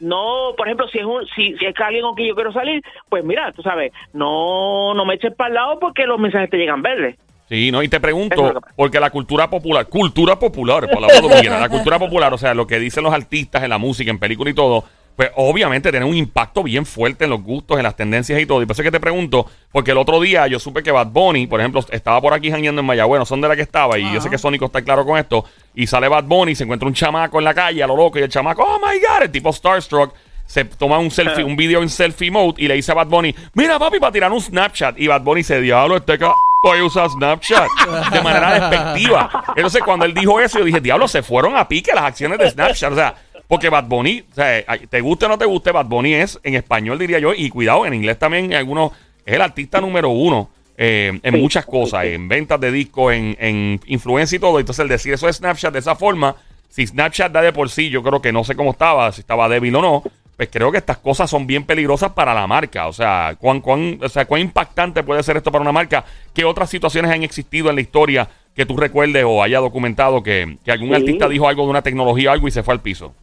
No, 0.00 0.52
por 0.56 0.66
ejemplo, 0.66 0.86
si 0.88 0.98
es 0.98 1.04
un 1.04 1.24
si, 1.34 1.56
si 1.56 1.64
es 1.66 1.74
alguien 1.80 2.02
con 2.02 2.14
quien 2.14 2.28
yo 2.28 2.34
quiero 2.34 2.52
salir, 2.52 2.82
pues 3.08 3.24
mira, 3.24 3.50
tú 3.52 3.62
sabes, 3.62 3.92
no 4.12 4.92
no 4.94 5.04
me 5.04 5.14
eches 5.14 5.34
para 5.34 5.48
el 5.48 5.54
lado 5.54 5.78
porque 5.80 6.06
los 6.06 6.20
mensajes 6.20 6.50
te 6.50 6.56
llegan 6.58 6.82
verdes. 6.82 7.16
Sí, 7.48 7.70
no, 7.70 7.82
y 7.82 7.88
te 7.88 8.00
pregunto, 8.00 8.62
porque 8.74 8.98
la 8.98 9.10
cultura 9.10 9.50
popular, 9.50 9.86
cultura 9.86 10.38
popular, 10.38 10.88
palabra 10.90 11.20
dominicana, 11.20 11.60
la 11.60 11.68
cultura 11.68 11.98
popular, 12.00 12.32
o 12.32 12.38
sea, 12.38 12.54
lo 12.54 12.66
que 12.66 12.78
dicen 12.78 13.04
los 13.04 13.12
artistas 13.12 13.62
en 13.62 13.70
la 13.70 13.78
música, 13.78 14.10
en 14.10 14.18
película 14.18 14.50
y 14.50 14.54
todo, 14.54 14.84
pues 15.14 15.30
obviamente 15.36 15.90
tiene 15.90 16.06
un 16.06 16.16
impacto 16.16 16.62
bien 16.62 16.86
fuerte 16.86 17.24
en 17.24 17.30
los 17.30 17.42
gustos, 17.42 17.76
en 17.76 17.84
las 17.84 17.96
tendencias 17.96 18.40
y 18.40 18.46
todo. 18.46 18.62
Y 18.62 18.66
por 18.66 18.72
eso 18.72 18.82
es 18.82 18.86
que 18.86 18.90
te 18.90 18.98
pregunto, 18.98 19.46
porque 19.70 19.92
el 19.92 19.98
otro 19.98 20.20
día 20.20 20.46
yo 20.46 20.58
supe 20.58 20.82
que 20.82 20.90
Bad 20.90 21.08
Bunny, 21.08 21.46
por 21.46 21.60
ejemplo, 21.60 21.84
estaba 21.90 22.20
por 22.20 22.32
aquí 22.32 22.50
jangueando 22.50 22.80
en 22.80 22.86
Mayagüez, 22.86 23.18
no 23.20 23.26
son 23.26 23.40
de 23.40 23.48
la 23.48 23.56
que 23.56 23.62
estaba, 23.62 23.98
y 23.98 24.12
yo 24.12 24.20
sé 24.20 24.30
que 24.30 24.38
Sónico 24.38 24.64
está 24.64 24.82
claro 24.82 25.04
con 25.04 25.18
esto, 25.18 25.44
y 25.74 25.86
sale 25.86 26.08
Bad 26.08 26.24
Bunny, 26.24 26.54
se 26.54 26.64
encuentra 26.64 26.88
un 26.88 26.94
chamaco 26.94 27.38
en 27.38 27.44
la 27.44 27.54
calle, 27.54 27.82
a 27.82 27.86
lo 27.86 27.96
loco, 27.96 28.18
y 28.18 28.22
el 28.22 28.28
chamaco, 28.28 28.64
oh 28.64 28.78
my 28.78 28.98
god, 28.98 29.22
el 29.22 29.30
tipo 29.30 29.52
Starstruck, 29.52 30.14
se 30.46 30.64
toma 30.64 30.98
un 30.98 31.10
selfie, 31.10 31.44
un 31.44 31.56
video 31.56 31.82
en 31.82 31.90
selfie 31.90 32.30
mode 32.30 32.54
y 32.62 32.68
le 32.68 32.74
dice 32.74 32.92
a 32.92 32.94
Bad 32.94 33.06
Bunny, 33.06 33.34
mira 33.54 33.78
papi, 33.78 33.98
para 33.98 34.12
tirar 34.12 34.32
un 34.32 34.40
Snapchat. 34.40 34.98
Y 34.98 35.06
Bad 35.06 35.22
Bunny 35.22 35.42
se 35.42 35.60
diablo, 35.60 35.96
este 35.96 36.18
ca 36.18 36.32
hoy 36.68 36.82
usa 36.82 37.08
Snapchat 37.08 37.68
de 38.12 38.20
manera 38.22 38.58
despectiva. 38.58 39.44
Entonces, 39.56 39.82
cuando 39.82 40.04
él 40.04 40.14
dijo 40.14 40.40
eso, 40.40 40.58
yo 40.58 40.64
dije, 40.64 40.80
diablo, 40.80 41.06
se 41.08 41.22
fueron 41.22 41.56
a 41.56 41.68
pique 41.68 41.92
las 41.94 42.04
acciones 42.04 42.38
de 42.38 42.50
Snapchat. 42.50 42.92
O 42.92 42.96
sea, 42.96 43.14
porque 43.46 43.68
Bad 43.68 43.84
Bunny, 43.84 44.24
o 44.30 44.34
sea, 44.34 44.64
te 44.88 45.00
guste 45.00 45.26
o 45.26 45.28
no 45.28 45.38
te 45.38 45.44
guste, 45.44 45.70
Bad 45.70 45.86
Bunny 45.86 46.14
es 46.14 46.40
en 46.42 46.54
español, 46.54 46.98
diría 46.98 47.18
yo, 47.18 47.32
y 47.34 47.48
cuidado, 47.50 47.84
en 47.86 47.94
inglés 47.94 48.18
también, 48.18 48.46
en 48.46 48.54
algunos, 48.54 48.92
es 49.24 49.34
el 49.34 49.42
artista 49.42 49.80
número 49.80 50.08
uno. 50.10 50.48
eh, 50.76 51.20
en 51.22 51.34
Sí, 51.34 51.40
muchas 51.40 51.64
cosas, 51.66 52.06
en 52.06 52.26
ventas 52.26 52.58
de 52.58 52.72
discos, 52.72 53.12
en, 53.12 53.36
en 53.38 53.80
influencia 53.86 54.34
y 54.36 54.38
todo. 54.40 54.58
Entonces, 54.58 54.82
el 54.82 54.88
decir 54.88 55.12
eso 55.14 55.26
de 55.26 55.32
Snapchat 55.32 55.72
de 55.72 55.78
esa 55.78 55.94
forma, 55.94 56.34
si 56.68 56.84
Snapchat 56.86 57.30
da 57.30 57.42
de 57.42 57.52
por 57.52 57.70
sí, 57.70 57.90
yo 57.90 58.02
creo 58.02 58.20
que 58.20 58.32
no 58.32 58.42
sé 58.42 58.56
cómo 58.56 58.72
estaba, 58.72 59.12
si 59.12 59.20
estaba 59.20 59.48
débil 59.48 59.76
o 59.76 59.82
no, 59.82 60.02
pues 60.36 60.48
creo 60.50 60.72
que 60.72 60.78
estas 60.78 60.98
cosas 60.98 61.30
son 61.30 61.46
bien 61.46 61.64
peligrosas 61.64 62.12
para 62.12 62.34
la 62.34 62.46
marca. 62.46 62.88
O 62.88 62.92
sea, 62.92 63.36
cuán, 63.38 63.60
cuán, 63.60 63.98
o 64.02 64.08
sea, 64.08 64.24
cuán 64.24 64.40
impactante 64.40 65.02
puede 65.02 65.22
ser 65.22 65.36
esto 65.36 65.52
para 65.52 65.62
una 65.62 65.72
marca. 65.72 66.04
¿Qué 66.32 66.44
otras 66.44 66.70
situaciones 66.70 67.10
han 67.10 67.22
existido 67.22 67.70
en 67.70 67.76
la 67.76 67.80
historia 67.82 68.28
que 68.54 68.66
tú 68.66 68.76
recuerdes 68.76 69.24
o 69.26 69.42
haya 69.42 69.58
documentado 69.60 70.22
que, 70.22 70.58
que 70.64 70.72
algún 70.72 70.88
Sí. 70.88 70.94
artista 70.94 71.28
dijo 71.28 71.48
algo 71.48 71.64
de 71.64 71.70
una 71.70 71.82
tecnología 71.82 72.30
o 72.30 72.32
algo 72.32 72.48
y 72.48 72.50
se 72.50 72.62
fue 72.62 72.74
al 72.74 72.80
piso? 72.80 73.14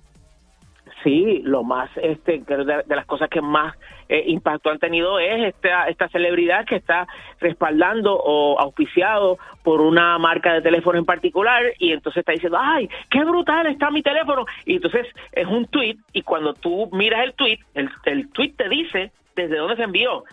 Sí, 1.03 1.41
lo 1.43 1.63
más, 1.63 1.89
este, 1.97 2.39
de, 2.39 2.83
de 2.85 2.95
las 2.95 3.05
cosas 3.05 3.27
que 3.29 3.41
más 3.41 3.75
eh, 4.07 4.23
impacto 4.27 4.69
han 4.69 4.77
tenido 4.77 5.17
es 5.19 5.53
esta, 5.55 5.87
esta 5.87 6.07
celebridad 6.09 6.65
que 6.65 6.75
está 6.75 7.07
respaldando 7.39 8.13
o 8.13 8.59
auspiciado 8.59 9.39
por 9.63 9.81
una 9.81 10.17
marca 10.19 10.53
de 10.53 10.61
teléfono 10.61 10.99
en 10.99 11.05
particular 11.05 11.63
y 11.79 11.91
entonces 11.91 12.19
está 12.19 12.33
diciendo, 12.33 12.57
ay, 12.61 12.89
qué 13.09 13.23
brutal 13.23 13.65
está 13.67 13.89
mi 13.89 14.03
teléfono. 14.03 14.45
Y 14.65 14.75
entonces 14.75 15.07
es 15.31 15.47
un 15.47 15.65
tweet 15.65 15.95
y 16.13 16.21
cuando 16.21 16.53
tú 16.53 16.89
miras 16.91 17.23
el 17.23 17.33
tweet, 17.33 17.59
el, 17.73 17.89
el 18.05 18.29
tweet 18.29 18.53
te 18.57 18.69
dice 18.69 19.11
desde 19.35 19.57
dónde 19.57 19.77
se 19.77 19.83
envió. 19.83 20.23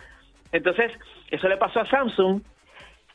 Entonces, 0.51 0.91
eso 1.31 1.47
le 1.47 1.57
pasó 1.57 1.79
a 1.79 1.89
Samsung 1.89 2.41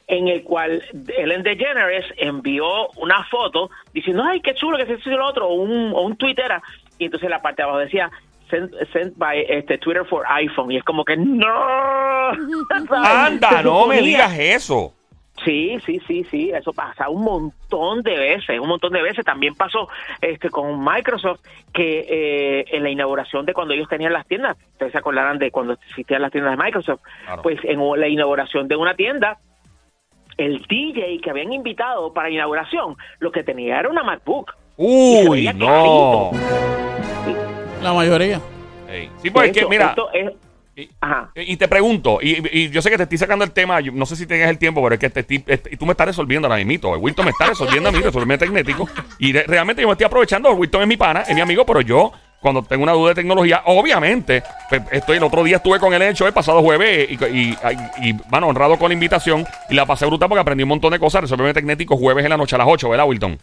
en 0.06 0.28
el 0.28 0.42
cual 0.42 0.82
Ellen 1.16 1.42
DeGeneres 1.42 2.06
envió 2.16 2.88
una 2.96 3.25
foto 3.25 3.70
diciendo, 3.92 4.23
ay, 4.25 4.40
qué 4.40 4.54
chulo 4.54 4.76
que 4.76 4.87
se 4.87 4.94
hizo 4.94 5.11
lo 5.11 5.26
otro, 5.26 5.49
o 5.49 5.54
un, 5.54 5.92
o 5.92 6.02
un 6.02 6.16
tweet 6.16 6.37
era, 6.37 6.62
y 6.99 7.07
entonces 7.07 7.29
la 7.31 7.43
parte 7.43 7.63
de 7.63 7.65
abajo 7.65 7.79
decía, 7.81 8.11
sent, 8.51 8.73
sent 8.93 9.17
by 9.17 9.45
este, 9.49 9.79
Twitter 9.79 10.05
for 10.05 10.25
iPhone, 10.29 10.71
y 10.71 10.77
es 10.77 10.85
como 10.85 11.05
que, 11.05 11.17
no, 11.17 12.31
Anda, 12.91 13.63
no 13.63 13.87
me 13.87 14.01
digas 14.01 14.37
eso. 14.39 14.93
Sí, 15.45 15.77
sí, 15.85 16.01
sí, 16.07 16.25
sí, 16.31 16.51
eso 16.51 16.73
pasa 16.73 17.09
un 17.09 17.25
montón 17.25 18.03
de 18.03 18.17
veces, 18.17 18.61
un 18.61 18.69
montón 18.69 18.93
de 18.93 19.03
veces. 19.03 19.25
También 19.25 19.57
pasó 19.57 19.89
este 20.21 20.49
con 20.49 20.83
Microsoft 20.83 21.41
que 21.73 22.07
eh, 22.09 22.65
en 22.71 22.85
la 22.85 22.91
inauguración 22.91 23.45
de 23.45 23.53
cuando 23.53 23.75
ellos 23.75 23.89
tenían 23.89 24.13
las 24.13 24.27
tiendas, 24.29 24.57
ustedes 24.73 24.93
se 24.93 24.99
acordarán 24.99 25.39
de 25.39 25.51
cuando 25.51 25.73
existían 25.73 26.23
las 26.23 26.31
tiendas 26.31 26.57
de 26.57 26.63
Microsoft, 26.65 27.01
Claro. 27.25 27.43
pues 27.43 27.59
en 27.65 27.81
la 28.01 28.07
inauguración 28.07 28.69
de 28.69 28.77
una 28.77 28.95
tienda, 28.95 29.39
el 30.37 30.63
DJ 30.69 31.21
que 31.21 31.31
habían 31.31 31.53
invitado 31.53 32.13
para 32.13 32.29
la 32.29 32.35
inauguración, 32.35 32.97
lo 33.19 33.33
que 33.33 33.43
tenía 33.43 33.81
era 33.81 33.89
una 33.89 34.05
MacBook. 34.05 34.55
Uy, 34.76 35.50
no. 35.54 36.31
La 37.83 37.93
mayoría. 37.93 38.40
Ey. 38.90 39.11
Sí, 39.23 39.31
pues 39.31 39.45
De 39.45 39.49
es 39.49 39.52
que, 39.54 39.61
hecho, 39.61 39.69
mira, 39.69 39.88
esto 39.90 40.09
es- 40.12 40.33
y, 40.76 40.90
Ajá. 41.00 41.31
y 41.37 41.57
te 41.57 41.69
pregunto, 41.69 42.19
y, 42.21 42.43
y 42.50 42.69
yo 42.71 42.83
sé 42.83 42.90
que 42.90 42.97
te 42.97 43.04
estoy 43.04 43.16
sacando 43.19 43.45
el 43.45 43.52
tema, 43.52 43.81
yo 43.81 43.93
no 43.93 44.04
sé 44.07 44.16
si 44.16 44.26
tienes 44.26 44.49
el 44.49 44.59
tiempo, 44.59 44.83
pero 44.83 44.95
es 44.95 45.00
que 45.00 45.09
te 45.11 45.21
estoy- 45.21 45.45
y 45.71 45.76
tú 45.76 45.87
me 45.87 45.93
estás 45.93 46.09
resolviendo 46.09 46.49
ahora 46.49 46.64
mismo. 46.64 46.90
Wilton 46.97 47.25
me 47.26 47.31
está 47.31 47.47
resolviendo 47.47 47.88
a 47.90 47.93
mí, 47.93 47.99
resolverme 48.00 48.38
tecnético. 48.38 48.88
Y 49.21 49.31
de- 49.31 49.45
realmente 49.45 49.83
yo 49.83 49.88
me 49.88 49.93
estoy 49.93 50.07
aprovechando. 50.07 50.50
Wilton 50.52 50.83
es 50.83 50.88
mi 50.88 50.97
pana, 50.97 51.21
es 51.21 51.35
mi 51.35 51.40
amigo, 51.40 51.64
pero 51.64 51.81
yo, 51.81 52.11
cuando 52.40 52.62
tengo 52.64 52.83
una 52.83 52.93
duda 52.93 53.11
de 53.11 53.14
tecnología, 53.14 53.62
obviamente, 53.66 54.43
pues, 54.69 54.83
estoy 54.90 55.19
el 55.19 55.23
otro 55.23 55.45
día 55.45 55.57
estuve 55.59 55.78
con 55.78 55.95
él 55.95 56.02
en 56.02 56.09
el 56.09 56.14
show 56.14 56.26
el 56.26 56.33
pasado 56.35 56.61
jueves 56.61 57.09
y, 57.09 57.25
y, 57.25 57.57
y, 58.02 58.09
y, 58.11 58.16
mano, 58.31 58.49
honrado 58.49 58.76
con 58.76 58.88
la 58.88 58.95
invitación 58.95 59.47
y 59.71 59.75
la 59.75 59.87
pasé 59.87 60.07
brutal 60.07 60.28
porque 60.28 60.40
aprendí 60.40 60.64
un 60.64 60.71
montón 60.71 60.90
de 60.90 60.99
cosas. 60.99 61.21
Resolverme 61.23 61.54
tecnético 61.54 61.97
jueves 61.97 62.25
en 62.25 62.31
la 62.31 62.37
noche 62.37 62.57
a 62.57 62.59
las 62.59 62.66
8, 62.69 62.88
¿verdad, 62.90 63.07
Wilton? 63.07 63.38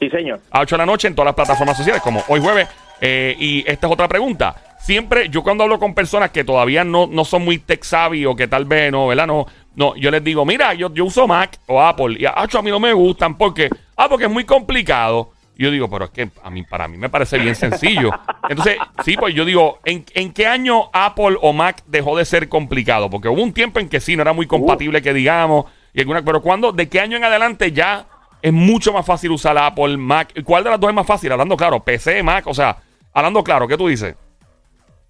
Sí, 0.00 0.08
señor. 0.08 0.40
a 0.50 0.60
8 0.60 0.74
de 0.74 0.78
la 0.78 0.86
noche 0.86 1.08
en 1.08 1.14
todas 1.14 1.26
las 1.26 1.34
plataformas 1.34 1.76
sociales, 1.76 2.02
como 2.02 2.24
hoy 2.28 2.40
jueves. 2.40 2.68
Eh, 3.02 3.36
y 3.38 3.64
esta 3.70 3.86
es 3.86 3.92
otra 3.92 4.08
pregunta. 4.08 4.56
Siempre, 4.80 5.28
yo 5.28 5.42
cuando 5.42 5.64
hablo 5.64 5.78
con 5.78 5.94
personas 5.94 6.30
que 6.30 6.42
todavía 6.42 6.84
no, 6.84 7.06
no 7.06 7.24
son 7.26 7.44
muy 7.44 7.58
tech 7.58 7.82
savvy 7.84 8.24
o 8.24 8.34
que 8.34 8.48
tal 8.48 8.64
vez 8.64 8.90
no, 8.90 9.06
¿verdad? 9.08 9.26
No, 9.26 9.46
no, 9.76 9.94
yo 9.96 10.10
les 10.10 10.24
digo, 10.24 10.46
mira, 10.46 10.72
yo, 10.72 10.92
yo 10.92 11.04
uso 11.04 11.26
Mac 11.26 11.58
o 11.66 11.82
Apple 11.82 12.16
y 12.18 12.24
a, 12.24 12.30
a 12.30 12.62
mí 12.62 12.70
no 12.70 12.80
me 12.80 12.94
gustan 12.94 13.36
porque, 13.36 13.68
ah, 13.96 14.08
porque 14.08 14.24
es 14.24 14.30
muy 14.30 14.44
complicado. 14.44 15.32
Y 15.56 15.64
yo 15.64 15.70
digo, 15.70 15.90
pero 15.90 16.06
es 16.06 16.10
que 16.12 16.30
a 16.42 16.48
mí, 16.48 16.62
para 16.62 16.88
mí 16.88 16.96
me 16.96 17.10
parece 17.10 17.36
bien 17.36 17.54
sencillo. 17.54 18.10
Entonces, 18.48 18.78
sí, 19.04 19.18
pues 19.18 19.34
yo 19.34 19.44
digo, 19.44 19.80
¿en, 19.84 20.06
¿en 20.14 20.32
qué 20.32 20.46
año 20.46 20.88
Apple 20.94 21.36
o 21.42 21.52
Mac 21.52 21.82
dejó 21.86 22.16
de 22.16 22.24
ser 22.24 22.48
complicado? 22.48 23.10
Porque 23.10 23.28
hubo 23.28 23.42
un 23.42 23.52
tiempo 23.52 23.78
en 23.80 23.90
que 23.90 24.00
sí, 24.00 24.16
no 24.16 24.22
era 24.22 24.32
muy 24.32 24.46
compatible 24.46 25.02
que 25.02 25.12
digamos, 25.12 25.66
y 25.92 26.00
alguna, 26.00 26.22
pero 26.22 26.40
cuando, 26.40 26.72
¿de 26.72 26.88
qué 26.88 27.00
año 27.00 27.18
en 27.18 27.24
adelante 27.24 27.72
ya 27.72 28.06
es 28.42 28.52
mucho 28.52 28.92
más 28.92 29.06
fácil 29.06 29.30
usar 29.30 29.56
Apple, 29.58 29.96
Mac? 29.96 30.32
¿Cuál 30.44 30.64
de 30.64 30.70
las 30.70 30.80
dos 30.80 30.90
es 30.90 30.96
más 30.96 31.06
fácil? 31.06 31.32
Hablando 31.32 31.56
claro, 31.56 31.80
PC, 31.80 32.22
Mac, 32.22 32.46
o 32.46 32.54
sea, 32.54 32.76
hablando 33.12 33.42
claro, 33.42 33.68
¿qué 33.68 33.76
tú 33.76 33.88
dices? 33.88 34.16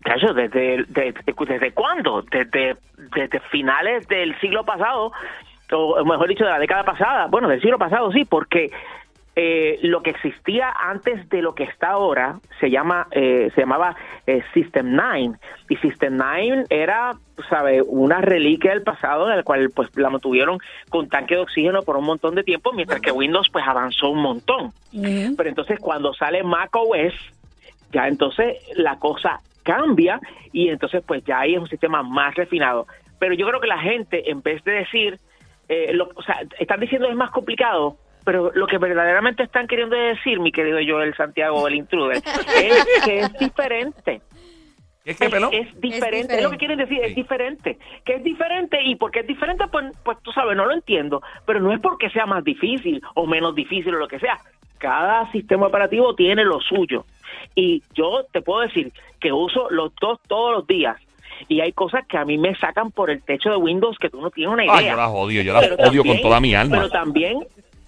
Cacho, 0.02 0.32
¿desde, 0.32 0.84
desde, 0.88 1.14
desde 1.46 1.72
cuándo? 1.72 2.22
Desde, 2.22 2.76
desde 3.14 3.40
finales 3.50 4.08
del 4.08 4.38
siglo 4.40 4.64
pasado, 4.64 5.12
o 5.72 6.04
mejor 6.04 6.28
dicho, 6.28 6.44
de 6.44 6.50
la 6.50 6.58
década 6.58 6.84
pasada. 6.84 7.26
Bueno, 7.26 7.48
del 7.48 7.60
siglo 7.60 7.78
pasado 7.78 8.10
sí, 8.10 8.24
porque 8.24 8.70
eh, 9.42 9.78
lo 9.82 10.02
que 10.02 10.10
existía 10.10 10.70
antes 10.70 11.26
de 11.30 11.40
lo 11.40 11.54
que 11.54 11.62
está 11.64 11.92
ahora 11.92 12.38
se 12.60 12.68
llama 12.68 13.06
eh, 13.10 13.50
se 13.54 13.62
llamaba 13.62 13.96
eh, 14.26 14.42
System 14.52 14.94
9 14.94 15.30
y 15.70 15.76
System 15.76 16.18
9 16.18 16.64
era 16.68 17.14
sabe 17.48 17.80
una 17.80 18.20
reliquia 18.20 18.72
del 18.72 18.82
pasado 18.82 19.30
en 19.30 19.38
el 19.38 19.44
cual 19.44 19.70
pues 19.74 19.88
la 19.96 20.10
mantuvieron 20.10 20.58
con 20.90 21.08
tanque 21.08 21.36
de 21.36 21.40
oxígeno 21.40 21.80
por 21.82 21.96
un 21.96 22.04
montón 22.04 22.34
de 22.34 22.42
tiempo 22.42 22.72
mientras 22.74 23.00
que 23.00 23.12
Windows 23.12 23.48
pues 23.50 23.64
avanzó 23.66 24.10
un 24.10 24.20
montón. 24.20 24.72
Pero 25.36 25.48
entonces 25.48 25.78
cuando 25.80 26.12
sale 26.12 26.42
Mac 26.42 26.68
OS 26.76 27.14
ya 27.92 28.08
entonces 28.08 28.58
la 28.76 28.98
cosa 28.98 29.40
cambia 29.62 30.20
y 30.52 30.68
entonces 30.68 31.02
pues 31.06 31.24
ya 31.24 31.40
ahí 31.40 31.54
es 31.54 31.60
un 31.60 31.68
sistema 31.68 32.02
más 32.02 32.34
refinado. 32.34 32.86
Pero 33.18 33.32
yo 33.34 33.46
creo 33.46 33.60
que 33.60 33.66
la 33.68 33.78
gente, 33.78 34.30
en 34.30 34.42
vez 34.42 34.62
de 34.64 34.72
decir, 34.72 35.18
eh, 35.68 35.92
lo- 35.94 36.10
o 36.14 36.22
sea, 36.22 36.40
están 36.58 36.80
diciendo 36.80 37.08
es 37.08 37.14
más 37.16 37.30
complicado, 37.30 37.96
pero 38.24 38.50
lo 38.54 38.66
que 38.66 38.78
verdaderamente 38.78 39.42
están 39.42 39.66
queriendo 39.66 39.96
decir, 39.96 40.40
mi 40.40 40.52
querido 40.52 40.78
Joel 40.86 41.14
Santiago, 41.14 41.66
el 41.68 41.74
intruder, 41.76 42.16
es 42.56 43.04
que 43.04 43.20
es 43.20 43.32
diferente. 43.38 44.22
¿Qué 45.04 45.12
es 45.12 45.18
que, 45.18 45.24
Es, 45.26 45.30
pelón? 45.30 45.50
es 45.54 45.80
diferente, 45.80 46.36
es 46.36 46.42
lo 46.42 46.50
que 46.50 46.58
quieren 46.58 46.76
decir, 46.78 46.98
Sí. 46.98 47.04
es 47.10 47.14
diferente. 47.16 47.78
Que 48.04 48.16
es 48.16 48.22
diferente 48.24 48.78
y 48.84 48.96
porque 48.96 49.20
es 49.20 49.26
diferente, 49.26 49.64
pues, 49.72 49.86
pues 50.04 50.18
tú 50.22 50.30
sabes, 50.32 50.56
no 50.56 50.66
lo 50.66 50.74
entiendo, 50.74 51.22
pero 51.46 51.58
no 51.60 51.72
es 51.72 51.80
porque 51.80 52.10
sea 52.10 52.26
más 52.26 52.44
difícil 52.44 53.00
o 53.14 53.26
menos 53.26 53.54
difícil 53.54 53.94
o 53.94 53.98
lo 53.98 54.08
que 54.08 54.18
sea. 54.18 54.38
Cada 54.78 55.30
sistema 55.32 55.66
operativo 55.66 56.14
tiene 56.14 56.44
lo 56.44 56.60
suyo. 56.60 57.04
Y 57.54 57.82
yo 57.94 58.24
te 58.32 58.42
puedo 58.42 58.60
decir 58.60 58.92
que 59.20 59.32
uso 59.32 59.68
los 59.70 59.92
dos 60.00 60.18
todos 60.28 60.52
los 60.52 60.66
días. 60.66 60.96
Y 61.48 61.60
hay 61.60 61.72
cosas 61.72 62.06
que 62.06 62.18
a 62.18 62.24
mí 62.26 62.36
me 62.36 62.54
sacan 62.56 62.90
por 62.90 63.10
el 63.10 63.22
techo 63.22 63.48
de 63.48 63.56
Windows 63.56 63.96
que 63.98 64.10
tú 64.10 64.20
no 64.20 64.30
tienes 64.30 64.52
una 64.52 64.64
idea. 64.64 64.74
Ay, 64.76 64.86
yo 64.90 64.96
la 64.96 65.08
odio, 65.08 65.40
yo 65.42 65.52
la 65.54 65.60
Pero 65.60 65.74
odio 65.76 65.84
también- 66.02 66.06
con 66.16 66.22
toda 66.22 66.40
mi 66.40 66.54
alma. 66.54 66.76
Pero 66.76 66.90
también, 66.90 67.38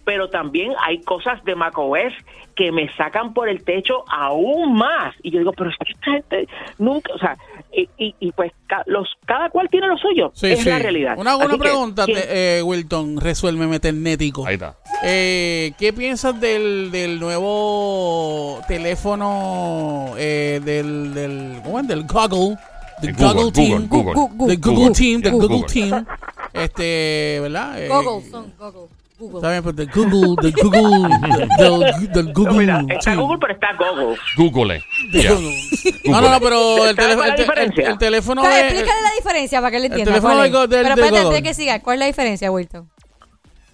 pero 0.04 0.28
también 0.28 0.72
hay 0.84 1.00
cosas 1.02 1.42
de 1.44 1.54
macOS 1.54 2.12
que 2.54 2.70
me 2.70 2.94
sacan 2.96 3.32
por 3.32 3.48
el 3.48 3.64
techo 3.64 4.04
aún 4.10 4.74
más. 4.74 5.14
Y 5.22 5.30
yo 5.30 5.38
digo, 5.38 5.52
pero 5.52 5.70
es 5.70 5.76
que 5.78 5.92
esta 5.92 6.04
gente 6.12 6.48
nunca, 6.78 7.12
o 7.14 7.18
sea, 7.18 7.38
y, 7.74 7.88
y, 7.96 8.14
y 8.20 8.32
pues 8.32 8.52
ca- 8.66 8.82
los 8.86 9.08
cada 9.24 9.48
cual 9.48 9.68
tiene 9.70 9.86
lo 9.86 9.96
suyo. 9.96 10.30
Sí, 10.34 10.48
es 10.52 10.60
sí. 10.60 10.68
la 10.68 10.78
realidad. 10.78 11.14
Una, 11.16 11.36
una 11.36 11.48
que, 11.48 11.58
pregunta, 11.58 12.04
¿quién- 12.04 12.18
te- 12.18 12.58
eh, 12.58 12.62
Wilton, 12.62 13.18
resuélveme 13.20 13.80
tecnético. 13.80 14.44
Ahí 14.46 14.54
está. 14.54 14.76
Eh, 15.02 15.72
¿Qué 15.78 15.92
piensas 15.94 16.38
del, 16.40 16.90
del 16.90 17.18
nuevo 17.18 18.60
teléfono 18.68 20.12
eh, 20.18 20.60
del, 20.62 21.14
del, 21.14 21.60
¿cómo 21.64 21.80
es? 21.80 21.88
del 21.88 22.04
Google? 22.04 22.56
De 23.00 23.12
Google, 23.12 23.32
Google, 23.34 23.52
Team. 23.52 23.88
Google, 23.88 24.12
Google. 24.14 24.46
Del 24.46 24.60
Google, 24.60 24.74
Google. 24.76 24.94
Team. 24.94 25.22
Google 25.32 25.62
Team. 25.72 26.06
Este, 26.52 27.38
¿verdad? 27.40 27.82
Eh, 27.82 27.88
Google, 27.88 28.30
son 28.30 28.52
Google. 28.58 28.88
Google. 29.22 29.38
Está 29.38 29.50
bien, 29.50 29.62
pues 29.62 29.76
del 29.76 29.90
Google, 29.90 30.42
del 30.42 30.52
Google, 30.52 31.18
del, 31.58 32.12
del 32.12 32.26
No, 32.26 32.32
Google 32.34 32.58
mira, 32.58 32.84
está 32.88 33.10
Team. 33.12 33.20
Google, 33.20 33.38
pero 33.40 33.52
está 33.54 33.68
Google. 33.76 34.18
Google. 34.36 34.84
Ya. 35.12 35.32
Google. 35.32 35.56
No, 36.04 36.20
no, 36.20 36.30
no, 36.30 36.40
pero 36.40 36.76
el, 36.88 36.96
¿Sabes 36.96 36.96
teléfono- 36.96 37.24
es 37.34 37.38
el, 37.38 37.80
el- 37.80 37.86
el 37.92 37.98
teléfono 37.98 38.42
Pero 38.42 38.54
de... 38.54 38.60
explícale 38.62 39.02
la 39.02 39.14
diferencia 39.16 39.60
para 39.60 39.70
que 39.70 39.76
él 39.76 39.84
entienda. 39.84 40.10
teléfono 40.12 40.34
cuál 40.34 40.46
es. 40.46 40.52
del 40.52 40.68
Pero 40.68 40.88
espérate, 40.88 41.18
antes 41.18 41.32
de 41.32 41.42
que 41.42 41.54
siga, 41.54 41.80
¿cuál 41.80 41.94
es 41.94 42.00
la 42.00 42.06
diferencia, 42.06 42.50
Wilton? 42.50 42.90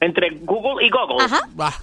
Entre 0.01 0.31
Google 0.43 0.87
y 0.87 0.91
Google. 0.91 1.25
Ajá. 1.25 1.41
Bah, 1.55 1.75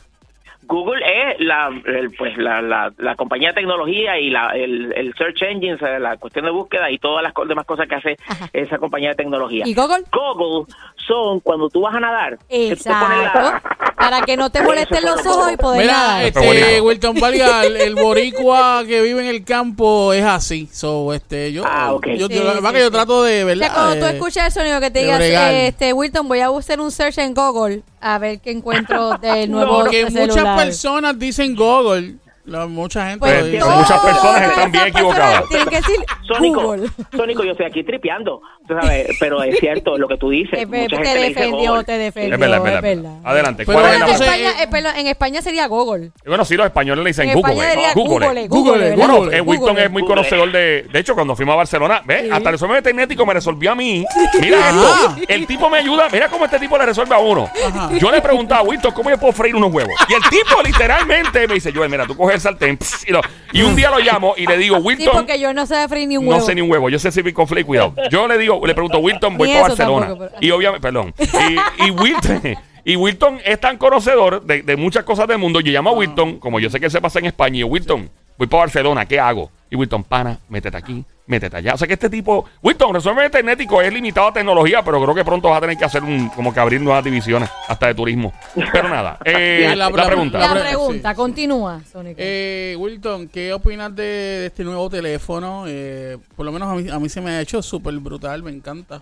Google 0.68 1.02
es 1.06 1.40
la, 1.40 1.70
el, 1.86 2.12
pues, 2.18 2.38
la, 2.38 2.62
la, 2.62 2.92
la 2.98 3.16
compañía 3.16 3.50
de 3.50 3.56
tecnología 3.56 4.20
y 4.20 4.30
la, 4.30 4.50
el, 4.56 4.94
el 4.94 5.14
search 5.16 5.42
engine, 5.44 5.76
o 5.76 5.78
sea, 5.78 6.00
la 6.00 6.18
cuestión 6.18 6.46
de 6.46 6.52
búsqueda 6.52 6.90
y 6.92 6.98
todas 6.98 7.24
las 7.24 7.34
demás 7.48 7.66
cosas 7.66 7.88
que 7.88 7.96
hace 7.96 8.18
Ajá. 8.28 8.50
esa 8.54 8.78
compañía 8.78 9.10
de 9.10 9.16
tecnología. 9.16 9.64
¿Y 9.68 9.74
Google? 9.74 10.04
Google 10.12 10.66
son 11.08 11.40
cuando 11.42 11.70
tú 11.70 11.82
vas 11.82 11.96
a 11.96 12.00
nadar. 12.00 12.38
que 12.50 12.68
la- 12.68 12.74
Exacto. 12.74 13.70
Para 13.98 14.22
que 14.24 14.36
no 14.38 14.50
te 14.52 14.62
molesten 14.62 15.04
los 15.06 15.24
lo 15.24 15.32
ojos 15.32 15.54
y 15.54 15.58
poder 15.58 15.82
Mira, 15.82 15.94
nadar. 15.94 16.24
Este. 16.26 16.82
Wilton 16.82 17.20
Valga, 17.20 17.66
el, 17.66 17.78
el 17.78 17.96
boricua 17.96 18.84
que 18.86 19.02
vive 19.02 19.22
en 19.22 19.28
el 19.28 19.44
campo 19.46 20.12
es 20.14 20.24
así. 20.24 20.68
So, 20.72 21.14
este, 21.14 21.52
yo, 21.54 21.64
Ah, 21.66 21.94
ok. 21.94 22.08
yo, 22.18 22.28
Sí, 22.28 22.36
yo- 22.36 22.44
la 22.44 22.54
verdad 22.54 22.70
sí, 22.70 22.76
que 22.76 22.80
yo 22.82 22.88
sí. 22.88 22.92
trato 22.92 23.24
de, 23.24 23.44
O 23.44 23.48
¿verdad? 23.48 23.66
sea, 23.68 23.74
cuando 23.74 24.00
tú 24.00 24.06
Eh, 24.06 24.16
escuchas 24.16 24.46
el 24.48 24.52
sonido 24.52 24.80
que 24.82 24.92
te 24.92 25.00
digas, 25.00 25.22
eh, 25.22 25.68
este, 25.68 25.94
Wilton, 25.94 26.28
voy 26.28 26.40
a 26.40 26.48
hacer 26.50 26.80
un 26.82 26.92
search 26.92 27.18
en 27.20 27.34
Google 27.34 27.82
a 28.02 28.20
ver 28.20 28.40
qué 28.42 28.52
encuentro 28.52 29.18
de 29.18 29.48
nuevo 29.48 29.80
porque 29.80 30.06
celular. 30.12 30.28
muchas 30.28 30.55
personas 30.56 31.18
dicen 31.20 31.56
Google. 31.56 32.16
La, 32.46 32.66
mucha 32.68 33.06
gente 33.08 33.20
Pues 33.20 33.40
lo 33.42 33.46
dice. 33.48 33.66
Muchas 33.66 34.00
personas 34.02 34.42
están 34.50 34.72
bien 34.72 34.88
equivocadas. 34.88 35.44
Tienen 35.50 35.68
que 35.68 35.76
decir 35.78 35.96
Sónico. 36.28 36.76
Sónico, 37.16 37.44
yo 37.44 37.52
estoy 37.52 37.66
aquí 37.66 37.84
tripeando, 37.84 38.42
sabes, 38.68 39.08
pero 39.20 39.42
es 39.44 39.58
cierto 39.60 39.98
lo 39.98 40.08
que 40.08 40.18
tú 40.18 40.30
dices. 40.30 40.60
Eh, 40.60 40.66
mucha 40.66 40.88
te 40.88 40.96
gente 40.96 41.14
dice 41.16 41.30
defendió, 41.30 41.70
Google. 41.72 41.84
te 41.86 41.98
defendió. 41.98 42.34
Es 42.34 42.40
verdad, 42.40 42.58
es 42.58 42.64
verdad. 42.64 42.92
es 42.92 42.98
es. 43.20 43.26
Adelante. 43.26 43.66
Pero 43.66 43.80
¿Cuál 43.80 43.86
es 43.94 44.00
Bueno, 44.00 44.06
la 44.06 44.12
en, 44.16 44.22
España, 44.22 44.52
eh, 44.64 44.70
eh, 44.96 45.00
en 45.02 45.08
España 45.08 45.42
sería 45.42 45.68
Google. 45.68 46.12
Bueno, 46.26 46.46
sí, 46.46 46.56
los 46.56 46.66
españoles 46.66 47.04
le 47.04 47.10
dicen 47.10 47.30
En 47.30 47.36
Google. 47.36 47.54
Google. 47.56 47.74
Google. 47.96 48.48
Google. 48.48 48.96
Bueno, 48.96 49.16
Google, 49.18 49.38
eh, 49.38 49.42
Wilton 49.42 49.68
Google. 49.70 49.84
es 49.86 49.92
muy 49.92 50.02
Google. 50.04 50.16
conocedor 50.16 50.52
de. 50.52 50.84
De 50.92 51.00
hecho, 51.00 51.16
cuando 51.16 51.36
fuimos 51.36 51.54
a 51.54 51.58
Barcelona, 51.58 52.02
¿ves? 52.06 52.24
Sí. 52.24 52.30
Hasta 52.32 52.50
el 52.50 52.54
resumen 52.54 52.84
tecnético 52.84 53.26
me 53.26 53.34
resolvió 53.34 53.72
a 53.72 53.76
mí. 53.76 54.06
Mira 54.40 54.58
Ah. 54.64 54.70
esto. 55.16 55.26
El 55.28 55.48
tipo 55.48 55.70
me 55.70 55.80
ayuda. 55.80 56.08
Mira 56.12 56.30
cómo 56.30 56.46
este 56.46 56.60
tipo 56.60 56.78
le 56.78 56.86
resuelve 56.86 57.16
a 57.16 57.20
uno. 57.20 57.50
Ajá. 57.68 57.90
Yo 57.98 58.12
le 58.12 58.22
preguntaba 58.22 58.62
a 58.62 58.64
Wilton 58.64 58.92
cómo 58.94 59.10
yo 59.10 59.18
puedo 59.18 59.34
freír 59.34 59.56
unos 59.56 59.72
huevos. 59.74 59.94
Y 60.10 60.14
el 60.14 60.22
tipo 60.30 60.62
literalmente 60.64 61.48
me 61.48 61.56
dice: 61.56 61.72
Joel, 61.74 61.90
mira, 61.90 62.06
tú 62.06 62.16
coges 62.16 62.35
el 62.36 62.42
sartén. 62.42 62.78
pss, 62.80 63.08
y, 63.08 63.12
lo- 63.12 63.22
y 63.54 63.64
un 63.64 63.76
día 63.76 63.90
lo 63.90 64.00
llamo 64.00 64.34
y 64.38 64.46
le 64.46 64.58
digo, 64.58 64.78
Sí, 64.78 64.84
Wilton. 64.84 65.14
porque 65.14 65.40
yo 65.40 65.54
no 65.54 65.66
sé 65.66 65.88
freír 65.88 66.08
ni 66.08 66.18
un 66.18 66.26
No 66.26 66.32
huevo. 66.32 66.46
sé 66.46 66.54
ni 66.56 66.62
un 66.62 66.70
huevo, 66.72 66.90
yo 66.90 67.00
sé 67.00 67.12
servir 67.12 67.34
con 67.34 67.48
flake, 67.48 67.66
cuidado. 67.66 67.94
Yo 68.12 68.28
le 68.28 68.38
digo, 68.38 68.62
le 68.66 68.74
pregunto, 68.74 69.00
Wilton, 69.00 69.38
voy 69.38 69.48
Ni 69.50 69.54
para 69.56 69.68
eso 69.74 69.76
Barcelona. 69.78 70.08
tampoco, 70.08 70.30
pero- 70.32 70.46
Y 70.46 70.52
obviamente, 70.52 70.82
perdón. 70.82 71.14
Y, 71.18 71.86
y 71.88 71.92
Wilton, 71.92 72.42
y 72.86 72.96
Wilton 72.96 73.40
es 73.44 73.60
tan 73.60 73.78
conocedor 73.78 74.44
de, 74.44 74.62
de 74.62 74.76
muchas 74.76 75.04
cosas 75.04 75.28
del 75.28 75.38
mundo. 75.38 75.60
Yo 75.62 75.72
llamo 75.72 75.90
a 75.90 75.94
Wilton, 75.94 76.40
como 76.40 76.60
yo 76.60 76.70
sé 76.70 76.80
que 76.80 76.86
él 76.86 76.92
se 76.92 77.02
pasa 77.02 77.20
en 77.20 77.26
España, 77.26 77.58
y 77.58 77.60
yo, 77.62 77.68
Wilton, 77.68 78.10
voy 78.38 78.48
para 78.48 78.62
Barcelona, 78.64 79.06
¿qué 79.06 79.20
hago? 79.20 79.52
Y 79.70 79.76
Wilton, 79.76 80.04
pana, 80.04 80.38
métete 80.48 80.78
aquí, 80.78 81.04
métete 81.26 81.58
allá. 81.58 81.74
O 81.74 81.78
sea 81.78 81.88
que 81.88 81.94
este 81.96 82.10
tipo, 82.10 82.46
Wilton, 82.62 82.94
resuelve 82.94 83.30
tecnético, 83.32 83.82
es 83.82 83.92
limitado 83.92 84.28
a 84.28 84.34
tecnología, 84.34 84.84
pero 84.84 85.02
creo 85.02 85.16
que 85.16 85.26
pronto 85.26 85.50
vas 85.50 85.58
a 85.58 85.62
tener 85.62 85.76
que 85.78 85.84
hacer 85.86 86.04
un, 86.04 86.30
como 86.30 86.54
que 86.54 86.60
abrir 86.60 86.80
nuevas 86.80 87.04
divisiones, 87.04 87.50
hasta 87.68 87.88
de 87.88 87.96
turismo. 87.96 88.32
Pero 88.72 88.88
nada, 88.90 89.18
eh, 89.26 89.66
La- 89.70 89.76
la, 89.76 89.90
la- 89.90 90.06
pregunta. 90.06 90.38
La 90.38 90.52
pre- 90.52 90.62
pregunta, 90.62 91.10
sí. 91.10 91.16
continúa, 91.16 91.82
Sónico. 91.92 92.16
Eh, 92.22 92.76
Wilton, 92.78 93.28
¿qué 93.28 93.54
opinas 93.54 93.94
de, 93.96 94.04
de 94.04 94.46
este 94.46 94.64
nuevo 94.64 94.88
teléfono? 94.90 95.64
Eh, 95.68 96.18
por 96.36 96.46
lo 96.46 96.52
menos 96.52 96.70
a 96.72 96.76
mí, 96.76 96.90
a 96.90 97.00
mí 97.00 97.10
se 97.10 97.20
me 97.22 97.32
ha 97.32 97.42
hecho 97.42 97.62
súper 97.64 97.96
brutal, 97.96 98.44
me 98.44 98.52
encanta. 98.52 99.02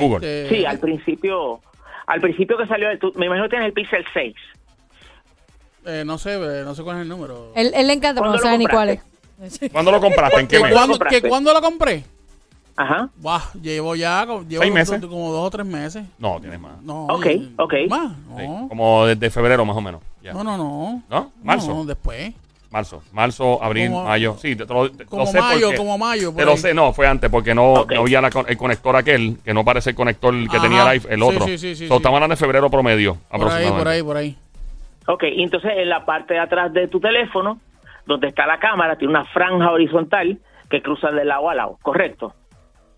Google. 0.00 0.44
Este, 0.44 0.56
Sí, 0.56 0.64
al 0.64 0.78
principio, 0.78 1.60
al 2.06 2.20
principio 2.20 2.56
que 2.56 2.66
salió, 2.66 2.98
tú- 2.98 3.12
me 3.16 3.26
imagino 3.26 3.44
que 3.44 3.50
tienes 3.50 3.66
el 3.68 3.74
Pixel 3.74 4.04
6. 4.14 4.34
Eh, 5.86 6.02
no 6.06 6.18
sé, 6.18 6.34
eh, 6.34 6.62
no 6.64 6.74
sé 6.74 6.82
cuál 6.82 6.96
es 6.98 7.02
el 7.02 7.08
número. 7.08 7.52
él, 7.54 7.72
él 7.74 7.86
le 7.86 7.92
encanta, 7.92 8.20
pero 8.20 8.32
no 8.32 8.38
¿Cuándo 8.38 8.38
lo 8.38 8.42
sabe 8.42 8.58
ni 8.58 8.66
cuál 8.66 8.88
es. 8.90 9.70
¿Cuándo 9.72 9.90
lo 9.92 10.00
compraste? 10.00 10.40
¿En 10.40 10.46
qué 10.48 10.58
¿Cuándo 10.58 10.76
mes? 10.76 10.86
¿Cuándo, 10.98 11.04
que 11.22 11.28
¿Cuándo 11.28 11.52
lo 11.52 11.60
compré? 11.60 12.04
Ajá. 12.76 13.10
Buah, 13.16 13.42
llevo 13.60 13.94
ya 13.96 14.24
llevo 14.24 14.62
¿Seis 14.62 14.72
meses? 14.72 15.00
como 15.04 15.30
dos 15.30 15.46
o 15.46 15.50
tres 15.50 15.66
meses. 15.66 16.04
No, 16.18 16.40
tienes 16.40 16.58
más. 16.58 16.80
No, 16.82 17.04
Ok, 17.06 17.26
y- 17.26 17.52
ok. 17.58 17.74
Más, 17.88 18.12
Sí, 18.38 18.46
no. 18.48 18.66
como 18.68 19.06
desde 19.06 19.28
febrero 19.30 19.64
más 19.64 19.76
o 19.76 19.80
menos. 19.80 20.00
ya. 20.22 20.32
no, 20.32 20.42
no, 20.42 20.56
no. 20.56 21.02
¿No? 21.10 21.32
Marzo. 21.42 21.68
No, 21.74 21.84
después. 21.84 22.32
Marzo, 22.70 23.02
marzo, 23.12 23.62
abril, 23.62 23.90
Como- 23.90 24.04
mayo. 24.04 24.36
Sí, 24.40 24.56
te, 24.56 24.64
te 24.64 24.72
lo, 24.72 24.90
te 24.90 25.04
como 25.04 25.24
lo 25.24 25.30
sé 25.30 25.38
mayo, 25.38 25.66
porque- 25.66 25.76
como 25.76 25.98
mayo, 25.98 26.32
Te 26.32 26.44
lo 26.46 26.52
ahí. 26.52 26.56
sé, 26.58 26.72
no, 26.72 26.94
fue 26.94 27.06
antes 27.06 27.28
porque 27.28 27.54
no, 27.54 27.84
no 27.84 28.00
había 28.00 28.22
la 28.22 28.30
el 28.48 28.56
conector 28.56 28.96
aquel, 28.96 29.36
que 29.44 29.52
no 29.52 29.62
parece 29.62 29.90
el 29.90 29.96
conector 29.96 30.32
que 30.48 30.56
Ajá. 30.56 30.62
tenía 30.62 30.90
el, 30.94 31.02
el 31.10 31.22
otro. 31.22 31.44
sí, 31.44 31.58
sí, 31.58 31.74
sí, 31.76 31.86
So, 31.86 31.94
sí. 31.94 31.96
Estamos 31.98 32.16
hablando 32.16 32.32
de 32.32 32.38
febrero 32.38 32.70
promedio, 32.70 33.16
Por 33.16 33.20
ahí, 33.20 33.36
aproximadamente. 33.42 33.78
por 33.78 33.88
ahí, 33.88 34.02
por 34.02 34.16
ahí. 34.16 34.38
Ok, 35.06 35.24
y 35.24 35.42
entonces 35.42 35.72
en 35.76 35.88
la 35.88 36.04
parte 36.04 36.34
de 36.34 36.40
atrás 36.40 36.72
de 36.72 36.88
tu 36.88 37.00
teléfono, 37.00 37.60
donde 38.06 38.28
está 38.28 38.46
la 38.46 38.58
cámara, 38.58 38.96
tiene 38.96 39.12
una 39.12 39.24
franja 39.26 39.70
horizontal 39.70 40.38
que 40.70 40.82
cruza 40.82 41.10
de 41.10 41.24
lado 41.24 41.50
a 41.50 41.54
lado, 41.54 41.78
¿correcto? 41.82 42.34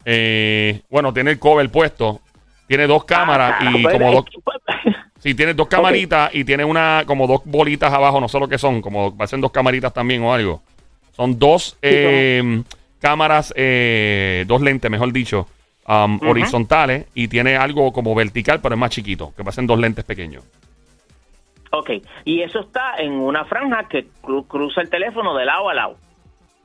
Eh, 0.05 0.83
bueno, 0.91 1.13
tiene 1.13 1.33
el 1.33 1.39
cover 1.39 1.71
puesto, 1.71 2.21
tiene 2.67 2.87
dos 2.87 3.05
cámaras 3.05 3.57
Ah, 3.59 3.71
y 3.71 3.83
pues, 3.83 3.95
como 3.95 4.13
dos... 4.13 4.25
pues, 4.43 4.59
Sí, 5.19 5.35
tiene 5.35 5.55
dos 5.55 5.69
camaritas 5.69 6.35
y 6.35 6.45
tiene 6.45 6.67
una, 6.67 7.05
como 7.07 7.27
dos 7.27 7.41
bolitas 7.47 7.91
abajo, 7.91 8.21
no 8.21 8.29
sé 8.29 8.39
lo 8.39 8.47
que 8.47 8.59
son, 8.59 8.83
como 8.83 9.17
parecen 9.17 9.41
dos 9.41 9.53
camaritas 9.53 9.91
también 9.91 10.23
o 10.23 10.35
algo. 10.35 10.63
Son 11.13 11.39
dos 11.39 11.79
eh, 11.81 12.63
cámaras, 13.01 13.55
eh, 13.57 14.45
dos 14.47 14.61
lentes, 14.61 14.91
mejor 14.91 15.13
dicho, 15.15 15.49
um, 15.89 16.21
horizontales 16.29 17.07
y 17.15 17.29
tiene 17.29 17.57
algo 17.57 17.91
como 17.91 18.15
vertical, 18.15 18.61
pero 18.61 18.75
es 18.75 18.79
más 18.79 18.91
chiquito, 18.91 19.33
que 19.35 19.43
parecen 19.45 19.67
dos 19.67 19.79
lentes 19.79 20.05
pequeños. 20.05 20.45
Ok, 21.79 21.91
y 22.25 22.43
eso 22.43 22.61
está 22.61 22.95
en 22.99 23.13
una 23.13 23.45
franja 23.45 23.89
que 23.89 24.07
cru- 24.23 24.47
cruza 24.47 24.81
el 24.81 24.91
teléfono 24.91 25.35
de 25.37 25.45
lado 25.45 25.69
a 25.69 25.75
lado. 25.75 25.97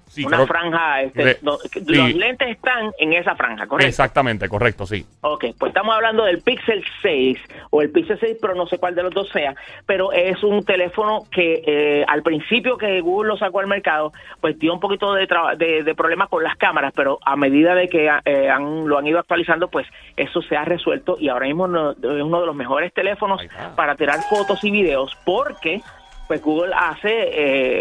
Sí, 0.10 0.26
una 0.26 0.38
creo- 0.38 0.48
franja, 0.48 1.02
este, 1.04 1.24
Re- 1.24 1.38
no, 1.44 1.58
sí. 1.58 1.80
los 1.86 2.14
lentes 2.16 2.50
están 2.50 2.92
en 2.98 3.14
esa 3.14 3.36
franja, 3.36 3.68
¿correcto? 3.68 3.88
Exactamente, 3.88 4.50
correcto, 4.50 4.86
sí. 4.88 5.06
Ok, 5.22 5.46
pues 5.58 5.70
estamos 5.70 5.96
hablando 5.96 6.26
del 6.26 6.42
Pixel 6.42 6.84
6 7.04 7.38
o 7.70 7.82
el 7.84 7.92
Pixel 7.92 8.20
6 8.20 8.38
Pro, 8.42 8.56
no 8.56 8.66
sé 8.68 8.80
cuál 8.80 8.96
de 8.96 9.04
los 9.04 9.14
dos 9.14 9.30
sea, 9.30 9.56
pero 9.86 10.12
es 10.12 10.44
un 10.44 10.66
teléfono 10.66 11.26
que 11.32 11.62
eh, 11.66 12.06
al 12.08 12.24
principio 12.24 12.78
que 12.78 13.00
Google 13.02 13.30
lo 13.30 13.38
sacó 13.38 13.60
al 13.60 13.68
mercado, 13.68 14.12
pues 14.42 14.58
dio 14.58 14.74
un 14.74 14.80
poquito 14.80 15.14
de, 15.14 15.28
de, 15.58 15.84
de 15.84 15.96
problemas 15.96 16.28
con 16.30 16.44
las 16.44 16.58
cámaras, 16.58 16.92
pero 16.96 17.20
a 17.24 17.36
medida 17.36 17.76
de 17.76 17.88
que 17.88 18.10
eh, 18.26 18.50
han, 18.50 18.88
lo 18.88 18.98
han 18.98 19.06
ido 19.06 19.20
actualizando, 19.20 19.68
pues 19.70 19.86
eso 20.18 20.42
se 20.42 20.58
ha 20.58 20.66
resuelto 20.66 21.18
y 21.20 21.30
ahora 21.30 21.46
mismo 21.46 21.68
no- 21.68 21.92
es 21.92 21.98
uno 22.04 22.40
de 22.42 22.48
los 22.48 22.56
mejores 22.56 22.92
teléfonos 22.94 23.42
para 23.76 23.96
tirar 23.96 24.20
fotos 24.30 24.64
y 24.64 24.72
videos 24.72 25.16
porque 25.24 25.82
pues 26.30 26.44
Google 26.44 26.72
hace 26.78 27.10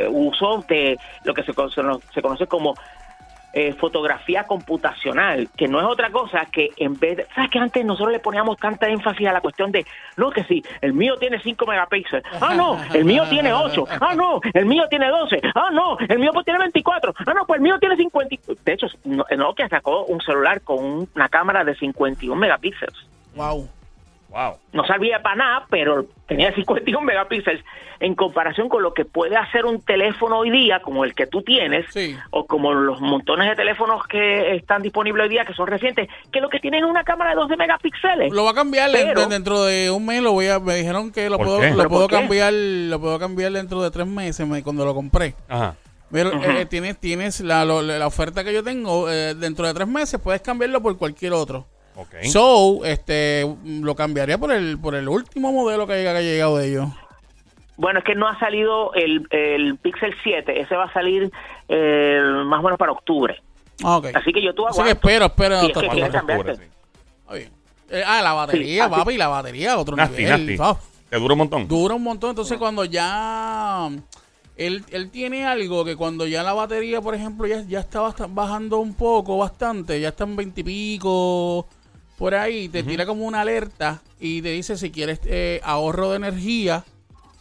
eh, 0.04 0.08
uso 0.10 0.64
de 0.66 0.98
lo 1.22 1.34
que 1.34 1.42
se, 1.42 1.52
conoce- 1.52 2.46
como 2.48 2.78
eh, 3.52 3.74
fotografía 3.74 4.44
computacional, 4.44 5.50
que 5.54 5.68
no 5.68 5.80
es 5.80 5.86
otra 5.86 6.08
cosa 6.10 6.46
que 6.46 6.70
en 6.78 6.98
vez 6.98 7.18
de, 7.18 7.26
¿sabes 7.34 7.50
que 7.50 7.58
antes 7.58 7.84
nosotros 7.84 8.10
le 8.12 8.20
poníamos 8.20 8.56
tanta 8.56 8.88
énfasis 8.88 9.26
a 9.28 9.32
la 9.34 9.42
cuestión 9.42 9.70
de, 9.70 9.84
no, 10.16 10.30
que 10.30 10.44
sí, 10.44 10.64
el 10.80 10.94
mío 10.94 11.18
tiene 11.18 11.38
5 11.42 11.66
megapíxeles, 11.66 12.24
ah, 12.40 12.54
no, 12.54 12.78
el 12.94 13.04
mío 13.04 13.24
tiene 13.28 13.52
8, 13.52 13.84
ah, 14.00 14.14
no, 14.14 14.40
el 14.54 14.64
mío 14.64 14.84
tiene 14.88 15.08
12, 15.08 15.40
ah, 15.54 15.68
no, 15.70 15.98
el 16.08 16.18
mío 16.18 16.30
pues 16.32 16.46
tiene 16.46 16.58
24, 16.60 17.14
ah, 17.18 17.34
no, 17.34 17.44
pues 17.46 17.58
el 17.58 17.62
mío 17.62 17.78
tiene 17.78 17.96
50, 17.96 18.34
y- 18.34 18.40
de 18.64 18.72
hecho, 18.72 18.86
no- 19.04 19.26
Nokia 19.36 19.68
sacó 19.68 20.04
un 20.06 20.22
celular 20.22 20.62
con 20.62 21.06
una 21.14 21.28
cámara 21.28 21.64
de 21.64 21.74
51 21.74 22.34
megapíxeles 22.40 22.96
Wow. 23.34 23.68
Wow. 24.38 24.58
no 24.72 24.84
servía 24.86 25.20
para 25.22 25.36
nada, 25.36 25.66
pero 25.68 26.06
tenía 26.26 26.52
51 26.54 27.00
megapíxeles 27.00 27.64
en 28.00 28.14
comparación 28.14 28.68
con 28.68 28.82
lo 28.84 28.94
que 28.94 29.04
puede 29.04 29.36
hacer 29.36 29.64
un 29.66 29.82
teléfono 29.82 30.38
hoy 30.38 30.50
día, 30.50 30.80
como 30.80 31.04
el 31.04 31.14
que 31.14 31.26
tú 31.26 31.42
tienes, 31.42 31.86
Sí. 31.92 32.16
o 32.30 32.46
como 32.46 32.72
los 32.72 33.00
montones 33.00 33.48
de 33.48 33.56
teléfonos 33.56 34.06
que 34.06 34.54
están 34.54 34.82
disponibles 34.82 35.24
hoy 35.24 35.30
día, 35.30 35.44
que 35.44 35.52
son 35.54 35.66
recientes, 35.66 36.08
que 36.32 36.40
lo 36.40 36.48
que 36.48 36.60
tienen 36.60 36.84
es 36.84 36.88
una 36.90 37.02
cámara 37.02 37.30
de 37.30 37.36
12 37.36 37.56
megapíxeles. 37.56 38.32
Lo 38.32 38.44
va 38.44 38.52
a 38.52 38.54
cambiar 38.54 38.90
Pero- 38.92 39.26
dentro 39.26 39.64
de 39.64 39.90
un 39.90 40.06
mes. 40.06 40.22
Lo 40.22 40.30
voy 40.32 40.46
a, 40.46 40.60
me 40.60 40.76
dijeron 40.76 41.10
que 41.10 41.28
lo 41.28 41.38
¿Por 41.38 41.46
puedo, 41.46 41.62
lo 41.70 41.76
¿Pero 41.76 41.88
puedo 41.88 42.08
cambiar, 42.08 42.52
lo 42.52 43.00
puedo 43.00 43.18
cambiar 43.18 43.50
dentro 43.52 43.82
de 43.82 43.90
tres 43.90 44.06
meses 44.06 44.46
me- 44.46 44.62
cuando 44.62 44.84
lo 44.84 44.94
compré. 44.94 45.34
Ajá. 45.48 45.74
Pero 46.12 46.30
eh, 46.42 46.64
tienes, 46.66 46.98
tienes 46.98 47.40
la, 47.40 47.64
lo- 47.64 47.82
la 47.82 48.06
oferta 48.06 48.42
que 48.44 48.54
yo 48.54 48.62
tengo 48.62 49.10
eh, 49.10 49.34
dentro 49.34 49.66
de 49.66 49.74
tres 49.74 49.88
meses 49.88 50.20
puedes 50.20 50.40
cambiarlo 50.40 50.80
por 50.80 50.96
cualquier 50.96 51.32
otro. 51.32 51.66
So, 52.30 52.84
este, 52.84 53.44
lo 53.64 53.94
cambiaría 53.94 54.38
por 54.38 54.52
el, 54.52 54.78
por 54.78 54.94
el 54.94 55.08
último 55.08 55.52
modelo 55.52 55.86
que 55.86 55.94
haya, 55.94 56.12
que 56.12 56.18
haya 56.18 56.30
llegado 56.30 56.56
de 56.58 56.68
ellos. 56.68 56.88
Bueno, 57.76 58.00
es 58.00 58.04
que 58.04 58.14
no 58.14 58.26
ha 58.28 58.38
salido 58.38 58.92
el, 58.94 59.26
el 59.30 59.76
Pixel 59.78 60.14
7, 60.22 60.60
ese 60.60 60.74
va 60.74 60.84
a 60.84 60.92
salir 60.92 61.30
eh, 61.68 62.20
más 62.44 62.60
o 62.60 62.62
menos 62.62 62.78
para 62.78 62.92
octubre. 62.92 63.40
Ah. 63.84 64.00
Así 64.14 64.32
que 64.32 64.42
yo 64.42 64.52
tú 64.54 64.66
Así 64.66 64.82
que 64.82 64.90
espero, 64.90 65.26
espero. 65.26 65.60
Si 65.60 65.66
es 65.66 65.72
que 65.72 65.78
octubre. 65.78 66.56
sí. 66.56 66.62
Está 67.20 67.34
bien. 67.34 67.50
Eh, 67.90 68.02
ah, 68.04 68.20
la 68.22 68.32
batería, 68.32 68.84
Sí, 68.84 68.90
papi, 68.90 69.16
la 69.16 69.28
batería, 69.28 69.78
otro 69.78 69.96
Nasty, 69.96 70.24
nivel. 70.24 70.56
nasty. 70.56 70.82
Te 71.08 71.18
dura 71.18 71.34
un 71.34 71.38
montón. 71.38 71.68
dura 71.68 71.94
un 71.94 72.02
montón. 72.02 72.30
Entonces, 72.30 72.58
cuando 72.58 72.84
ya. 72.84 73.88
Él, 74.56 74.84
él 74.90 75.10
tiene 75.10 75.46
algo 75.46 75.84
que 75.84 75.94
cuando 75.94 76.26
ya 76.26 76.42
la 76.42 76.52
batería, 76.52 77.00
por 77.00 77.14
ejemplo, 77.14 77.46
ya, 77.46 77.62
ya 77.62 77.78
está 77.78 78.00
bajando 78.28 78.78
un 78.78 78.92
poco, 78.94 79.38
bastante, 79.38 80.00
ya 80.00 80.08
están 80.08 80.34
veintipico 80.34 81.68
por 82.18 82.34
ahí, 82.34 82.68
te 82.68 82.82
tira 82.82 83.06
como 83.06 83.24
una 83.26 83.40
alerta 83.42 84.02
y 84.20 84.42
te 84.42 84.50
dice 84.50 84.76
si 84.76 84.90
quieres 84.90 85.20
eh, 85.24 85.60
ahorro 85.64 86.10
de 86.10 86.16
energía 86.16 86.84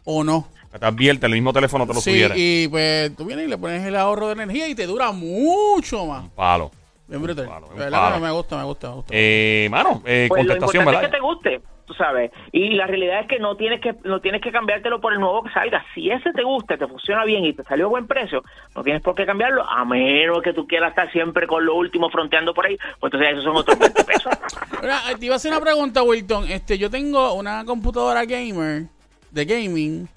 o 0.05 0.23
no. 0.23 0.47
Te 0.79 0.85
advierte, 0.85 1.25
el 1.25 1.31
mismo 1.33 1.51
teléfono 1.53 1.87
te 1.87 1.93
lo 1.95 2.01
Sí, 2.01 2.11
sugiere. 2.11 2.35
y 2.37 2.67
pues 2.67 3.15
tú 3.15 3.25
vienes 3.25 3.45
y 3.47 3.49
le 3.49 3.57
pones 3.57 3.83
el 3.85 3.95
ahorro 3.95 4.27
de 4.27 4.33
energía 4.33 4.67
y 4.67 4.75
te 4.75 4.85
dura 4.85 5.11
mucho 5.11 6.05
más. 6.05 6.23
Un 6.23 6.29
palo. 6.29 6.71
Bien 7.07 7.21
brutal. 7.21 7.45
Un 7.45 7.51
palo, 7.53 7.67
un 7.67 7.73
De 7.73 7.79
verdad 7.85 7.99
palo. 8.01 8.15
que 8.15 8.21
me 8.21 8.31
gusta, 8.31 8.57
me 8.57 8.63
gusta, 8.65 8.87
me 8.89 8.95
gusta. 8.95 9.13
Eh, 9.15 9.67
mano, 9.71 10.01
eh, 10.05 10.25
Pues 10.29 10.43
lo 10.45 10.51
contestación, 10.53 10.81
importante 10.83 10.85
¿verdad? 10.85 11.03
es 11.03 11.09
que 11.09 11.15
te 11.17 11.21
guste, 11.59 11.67
tú 11.85 11.93
sabes. 11.93 12.31
Y 12.51 12.71
la 12.71 12.85
realidad 12.85 13.21
es 13.21 13.27
que 13.27 13.39
no 13.39 13.55
tienes 13.55 13.79
que 13.79 13.95
no 14.03 14.19
tienes 14.19 14.41
que 14.41 14.51
cambiártelo 14.51 14.99
por 14.99 15.13
el 15.13 15.19
nuevo 15.21 15.41
que 15.43 15.51
salga. 15.51 15.85
Si 15.95 16.09
ese 16.11 16.33
te 16.33 16.43
gusta, 16.43 16.77
te 16.77 16.85
funciona 16.85 17.23
bien 17.23 17.45
y 17.45 17.53
te 17.53 17.63
salió 17.63 17.85
a 17.85 17.89
buen 17.89 18.07
precio, 18.07 18.43
no 18.75 18.83
tienes 18.83 19.01
por 19.01 19.15
qué 19.15 19.25
cambiarlo, 19.25 19.63
a 19.63 19.85
menos 19.85 20.41
que 20.41 20.51
tú 20.53 20.67
quieras 20.67 20.89
estar 20.89 21.09
siempre 21.13 21.47
con 21.47 21.65
lo 21.65 21.75
último 21.75 22.09
fronteando 22.09 22.53
por 22.53 22.65
ahí. 22.65 22.77
Pues 22.99 23.13
entonces 23.13 23.31
esos 23.31 23.43
son 23.45 23.55
otros 23.55 23.79
20 23.79 24.03
pesos. 24.03 24.33
Mira, 24.81 24.99
eh, 25.11 25.15
te 25.17 25.25
iba 25.27 25.35
a 25.35 25.37
hacer 25.37 25.51
una 25.51 25.61
pregunta, 25.61 26.03
Wilton. 26.03 26.49
Este, 26.51 26.77
yo 26.77 26.89
tengo 26.89 27.33
una 27.35 27.63
computadora 27.63 28.25
gamer 28.25 28.83
de 29.31 29.45
gaming, 29.45 30.07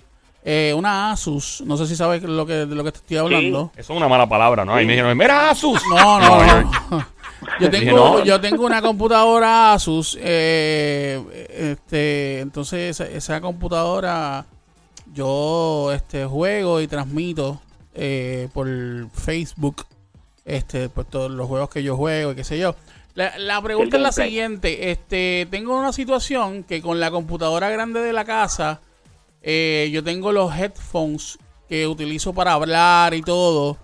eh, 0.44 0.72
una 0.76 1.12
Asus. 1.12 1.62
No 1.66 1.76
sé 1.76 1.87
si 1.87 1.96
sabes 1.96 2.22
lo 2.22 2.46
que, 2.46 2.53
de 2.66 2.74
lo 2.74 2.83
que 2.85 2.92
te 2.92 2.98
estoy 2.98 3.16
hablando. 3.18 3.70
Eso 3.76 3.92
es 3.92 3.96
una 3.96 4.09
mala 4.09 4.29
palabra, 4.29 4.64
¿no? 4.64 4.74
Ahí 4.74 4.87
me 4.87 4.92
dijeron, 4.92 5.16
mira, 5.16 5.50
Asus. 5.50 5.83
No, 5.88 6.18
no, 6.20 6.46
yo- 6.46 6.70
no. 6.90 7.07
Yo 7.59 7.70
tengo, 7.70 7.96
no. 7.96 8.24
yo 8.24 8.40
tengo 8.40 8.64
una 8.66 8.83
computadora 8.83 9.72
Asus. 9.72 10.16
eh, 10.20 11.48
este, 11.57 12.40
entonces 12.40 13.00
esa, 13.00 13.11
esa 13.11 13.40
computadora 13.40 14.44
yo 15.12 15.90
este 15.92 16.24
juego 16.26 16.81
y 16.81 16.87
transmito 16.87 17.61
eh, 17.94 18.48
por 18.53 18.68
Facebook 19.12 19.85
este, 20.44 20.88
pues 20.88 21.07
todos 21.09 21.31
los 21.31 21.48
juegos 21.48 21.70
que 21.70 21.83
yo 21.83 21.96
juego 21.96 22.33
y 22.33 22.37
qué 22.37 22.44
sé 22.44 22.59
yo. 22.59 22.74
La, 23.14 23.37
la 23.38 23.61
pregunta 23.61 23.96
es 23.96 24.03
la 24.03 24.12
siguiente, 24.12 24.90
este, 24.90 25.46
tengo 25.50 25.76
una 25.76 25.92
situación 25.92 26.62
que 26.64 26.81
con 26.81 27.00
la 27.00 27.11
computadora 27.11 27.68
grande 27.68 28.00
de 28.00 28.12
la 28.12 28.24
casa, 28.24 28.81
eh, 29.42 29.90
yo 29.92 30.03
tengo 30.05 30.33
los 30.33 30.55
headphones 30.55 31.38
que 31.68 31.87
utilizo 31.87 32.33
para 32.33 32.55
hablar 32.55 33.14
y 33.14 33.22
todo. 33.22 33.76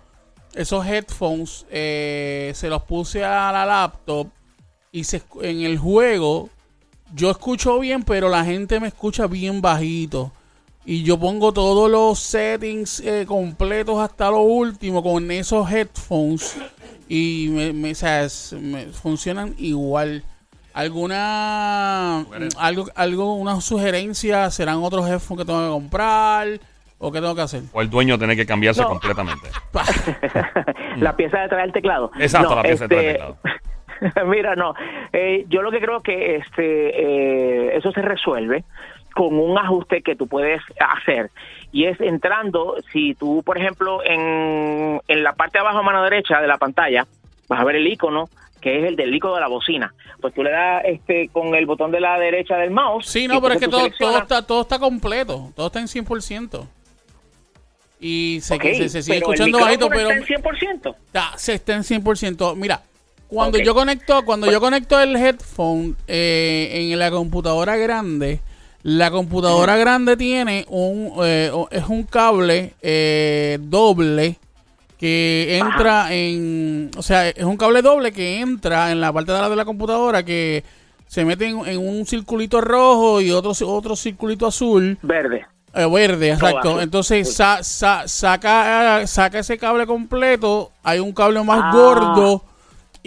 Esos 0.55 0.87
headphones 0.87 1.67
eh, 1.71 2.53
se 2.55 2.69
los 2.69 2.83
puse 2.83 3.25
a 3.25 3.53
la 3.53 3.67
laptop 3.67 4.29
y 4.91 5.05
se, 5.05 5.23
en 5.43 5.63
el 5.63 5.79
juego 5.79 6.49
yo 7.15 7.31
escucho 7.31 7.79
bien, 7.79 8.03
pero 8.03 8.29
la 8.29 8.45
gente 8.45 8.81
me 8.81 8.89
escucha 8.89 9.27
bien 9.27 9.61
bajito. 9.61 10.33
Y 10.85 11.03
yo 11.03 11.19
pongo 11.19 11.53
todos 11.53 11.91
los 11.91 12.19
settings 12.21 13.01
eh, 13.01 13.25
completos 13.27 13.99
hasta 13.99 14.31
lo 14.31 14.43
último 14.43 15.03
con 15.03 15.31
esos 15.31 15.71
headphones. 15.71 16.57
Y 17.09 17.49
me, 17.51 17.91
o 17.91 17.95
sea, 17.95 18.29
me 18.61 18.87
funcionan 18.87 19.55
igual. 19.59 20.25
¿Alguna 20.77 22.19
algo, 22.59 22.85
algo, 22.95 23.35
una 23.35 23.61
sugerencia? 23.63 24.51
¿Serán 24.51 24.83
otros 24.83 25.09
headphones 25.09 25.43
que 25.43 25.47
tengo 25.47 25.63
que 25.65 25.71
comprar? 25.71 26.49
¿O 26.99 27.11
qué 27.11 27.21
tengo 27.21 27.35
que 27.35 27.41
hacer? 27.41 27.63
O 27.73 27.81
el 27.81 27.89
dueño 27.89 28.19
tiene 28.19 28.37
que 28.37 28.45
cambiarse 28.45 28.83
No. 28.83 28.89
completamente. 28.89 29.49
la 30.99 31.17
pieza 31.17 31.41
detrás 31.41 31.63
del 31.63 31.73
teclado. 31.73 32.11
Exacto, 32.19 32.51
No, 32.51 32.57
la 32.57 32.63
pieza 32.63 32.85
detrás 32.87 33.03
del 33.03 33.17
este, 33.17 33.25
teclado. 34.05 34.27
Mira, 34.31 34.55
no. 34.55 34.75
eh, 35.15 35.47
yo 35.49 35.63
lo 35.63 35.71
que 35.71 35.81
creo 35.81 36.03
que 36.03 36.37
este 36.37 37.71
eh, 37.71 37.77
eso 37.79 37.91
se 37.93 38.03
resuelve 38.03 38.63
con 39.15 39.39
un 39.39 39.57
ajuste 39.57 40.03
que 40.03 40.15
tú 40.15 40.27
puedes 40.29 40.61
hacer 40.79 41.31
y 41.73 41.87
es 41.87 41.99
entrando, 42.03 42.77
si 42.93 43.15
tú, 43.15 43.43
por 43.47 43.57
ejemplo, 43.57 44.05
en, 44.05 45.01
en 45.09 45.23
la 45.25 45.33
parte 45.33 45.57
de 45.57 45.61
abajo 45.61 45.79
a 45.79 45.83
mano 45.83 46.03
derecha 46.03 46.39
de 46.43 46.47
la 46.49 46.59
pantalla 46.59 47.07
vas 47.49 47.61
a 47.61 47.65
ver 47.65 47.77
el 47.77 47.87
icono 47.87 48.29
que 48.67 48.81
es 48.81 48.85
el 48.85 48.97
del 48.97 49.13
de 49.13 49.41
la 49.41 49.47
bocina. 49.47 49.95
Pues 50.21 50.35
tú 50.35 50.43
le 50.43 50.51
das 50.51 50.83
este 50.87 51.29
con 51.29 51.55
el 51.55 51.67
botón 51.67 51.93
de 51.93 52.01
la 52.01 52.19
derecha 52.19 52.57
del 52.57 52.73
mouse. 52.73 53.07
Sí, 53.07 53.29
no, 53.29 53.41
pero 53.41 53.55
es 53.55 53.61
que 53.61 53.69
todo, 53.69 53.89
todo, 53.97 54.19
está, 54.19 54.43
todo 54.43 54.63
está 54.63 54.81
completo. 54.81 55.53
Todo 55.55 55.69
está 55.69 55.79
en 55.79 55.87
100%. 55.87 56.67
Y 58.01 58.41
se, 58.43 58.59
se, 58.59 58.89
se 58.89 59.03
sigue 59.05 59.19
escuchando 59.19 59.61
bajito, 59.61 59.89
pero 59.89 60.11
está 60.11 60.35
en 60.35 60.43
100%. 60.43 60.97
está- 61.07 61.39
se 61.39 61.55
está 61.55 61.75
en 61.75 61.85
100%. 61.85 62.57
Mira, 62.57 62.83
cuando 63.29 63.59
yo 63.59 63.73
conecto 63.73 64.25
cuando 64.25 64.51
yo 64.51 64.61
conecto 64.61 64.99
el 65.01 65.15
headphone 65.15 65.95
eh, 66.09 66.91
en 66.93 66.99
la 66.99 67.13
computadora 67.13 67.77
grande, 67.77 68.41
la 68.83 69.13
computadora 69.13 69.77
grande 69.77 70.17
tiene 70.17 70.65
un 70.69 71.13
eh, 71.23 71.53
es 71.71 71.85
un 71.85 72.03
cable 72.03 72.75
eh, 72.83 73.59
doble 73.61 74.41
que 74.99 75.59
entra 75.59 76.13
en, 76.15 76.91
o 76.97 77.03
sea, 77.03 77.29
es 77.29 77.45
un 77.45 77.57
cable 77.57 77.83
doble 77.83 78.13
que 78.13 78.41
entra 78.41 78.91
en 78.91 79.01
la 79.01 79.13
parte 79.13 79.33
de 79.33 79.41
la 79.41 79.49
de 79.49 79.57
la 79.57 79.65
computadora 79.65 80.25
que 80.25 80.65
se 81.07 81.25
mete 81.25 81.47
en, 81.47 81.67
en 81.67 81.79
un 81.79 82.07
circulito 82.07 82.61
rojo 82.61 83.21
y 83.21 83.31
otro 83.31 83.53
otro 83.67 83.95
circulito 83.97 84.47
azul. 84.47 84.99
Verde. 85.03 85.47
Eh, 85.75 85.87
verde, 85.87 86.31
exacto. 86.33 86.81
Entonces 86.81 87.29
Sí. 87.29 87.35
sa- 87.35 87.63
sa- 87.63 88.09
saca, 88.09 89.07
saca 89.07 89.39
ese 89.41 89.59
cable 89.59 89.87
completo. 89.87 90.73
Hay 90.83 90.99
un 91.01 91.13
cable 91.13 91.43
más 91.43 91.61
Ah. 91.63 91.71
gordo. 91.75 92.43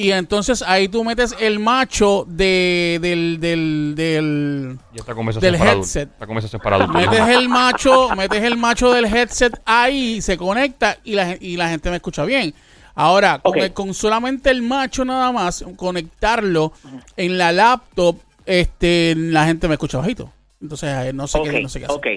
Y 0.01 0.11
entonces 0.13 0.61
ahí 0.65 0.87
tú 0.87 1.03
metes 1.03 1.35
el 1.41 1.59
macho 1.59 2.23
de, 2.25 2.99
del, 3.01 3.37
del, 3.41 3.93
del, 3.97 4.77
Ya 4.93 5.01
esta 5.01 5.13
conversación 5.13 5.51
Del 5.51 5.59
para 5.59 5.73
headset. 5.73 6.09
Esta 6.13 6.25
conversación 6.25 6.59
es 6.61 6.63
para 6.63 6.75
adultos. 6.77 7.01
metes 7.01 7.27
el 7.27 7.49
macho, 7.49 8.15
metes 8.15 8.43
el 8.43 8.55
macho 8.55 8.93
del 8.93 9.05
headset 9.05 9.59
ahí, 9.65 10.21
se 10.21 10.37
conecta 10.37 10.97
y 11.03 11.15
la, 11.15 11.35
y 11.37 11.57
la 11.57 11.67
gente 11.67 11.89
me 11.89 11.97
escucha 11.97 12.23
bien. 12.23 12.53
Ahora, 12.95 13.39
con, 13.39 13.57
el- 13.59 13.73
con 13.73 13.93
solamente 13.93 14.49
el 14.51 14.61
macho 14.61 15.03
nada 15.03 15.33
más, 15.33 15.65
conectarlo 15.75 16.71
en 17.17 17.37
la 17.37 17.51
laptop, 17.51 18.17
este, 18.45 19.15
la 19.17 19.45
gente 19.47 19.67
me 19.67 19.73
escucha 19.73 19.97
bajito. 19.97 20.31
Entonces, 20.61 20.89
eh, 21.07 21.11
no 21.13 21.27
sé 21.27 21.39
qué, 21.43 21.61
no 21.61 21.67
sé 21.67 21.79
qué 21.79 21.85
hacer. 21.87 21.97
ok. 21.97 22.07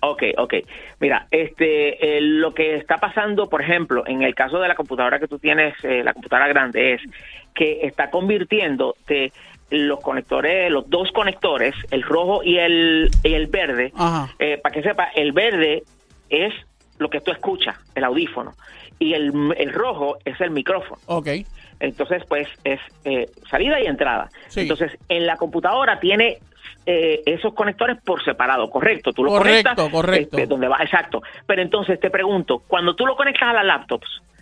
Ok, 0.00 0.22
ok. 0.36 0.54
Mira, 1.00 1.26
este, 1.30 2.18
eh, 2.18 2.20
lo 2.20 2.54
que 2.54 2.76
está 2.76 2.98
pasando, 2.98 3.48
por 3.48 3.62
ejemplo, 3.62 4.04
en 4.06 4.22
el 4.22 4.34
caso 4.34 4.60
de 4.60 4.68
la 4.68 4.74
computadora 4.74 5.18
que 5.18 5.26
tú 5.26 5.38
tienes, 5.38 5.74
eh, 5.82 6.02
la 6.04 6.12
computadora 6.12 6.48
grande, 6.48 6.94
es 6.94 7.02
que 7.54 7.80
está 7.82 8.10
convirtiéndote 8.10 9.32
los 9.70 10.00
conectores, 10.00 10.70
los 10.70 10.88
dos 10.88 11.10
conectores, 11.12 11.74
el 11.90 12.02
rojo 12.02 12.42
y 12.42 12.58
el, 12.58 13.10
y 13.22 13.34
el 13.34 13.48
verde. 13.48 13.92
Eh, 14.38 14.58
para 14.62 14.72
que 14.72 14.82
sepa, 14.82 15.08
el 15.14 15.32
verde 15.32 15.82
es 16.30 16.54
lo 16.98 17.10
que 17.10 17.20
tú 17.20 17.32
escuchas, 17.32 17.76
el 17.94 18.04
audífono, 18.04 18.54
y 18.98 19.14
el, 19.14 19.32
el 19.56 19.72
rojo 19.72 20.18
es 20.24 20.40
el 20.40 20.50
micrófono. 20.50 21.00
Ok. 21.06 21.28
Entonces, 21.80 22.22
pues 22.28 22.48
es 22.64 22.80
eh, 23.04 23.26
salida 23.50 23.80
y 23.80 23.86
entrada. 23.86 24.28
Sí. 24.48 24.60
Entonces, 24.60 24.96
en 25.08 25.26
la 25.26 25.36
computadora 25.36 26.00
tiene 26.00 26.38
eh, 26.90 27.22
esos 27.26 27.52
conectores 27.52 27.98
por 28.02 28.24
separado, 28.24 28.70
correcto. 28.70 29.12
Tú 29.12 29.22
lo 29.22 29.30
Correcto, 29.32 29.74
conectas 29.74 29.90
correcto. 29.92 30.36
este, 30.38 30.46
donde 30.48 30.68
va, 30.68 30.78
exacto. 30.80 31.20
Pero 31.46 31.60
entonces 31.60 32.00
te 32.00 32.08
pregunto, 32.08 32.62
cuando 32.66 32.94
tú 32.96 33.04
lo 33.04 33.14
conectas 33.14 33.50
a 33.50 33.52
las 33.52 33.64
laptops, 33.66 34.06
¿qué- 34.06 34.37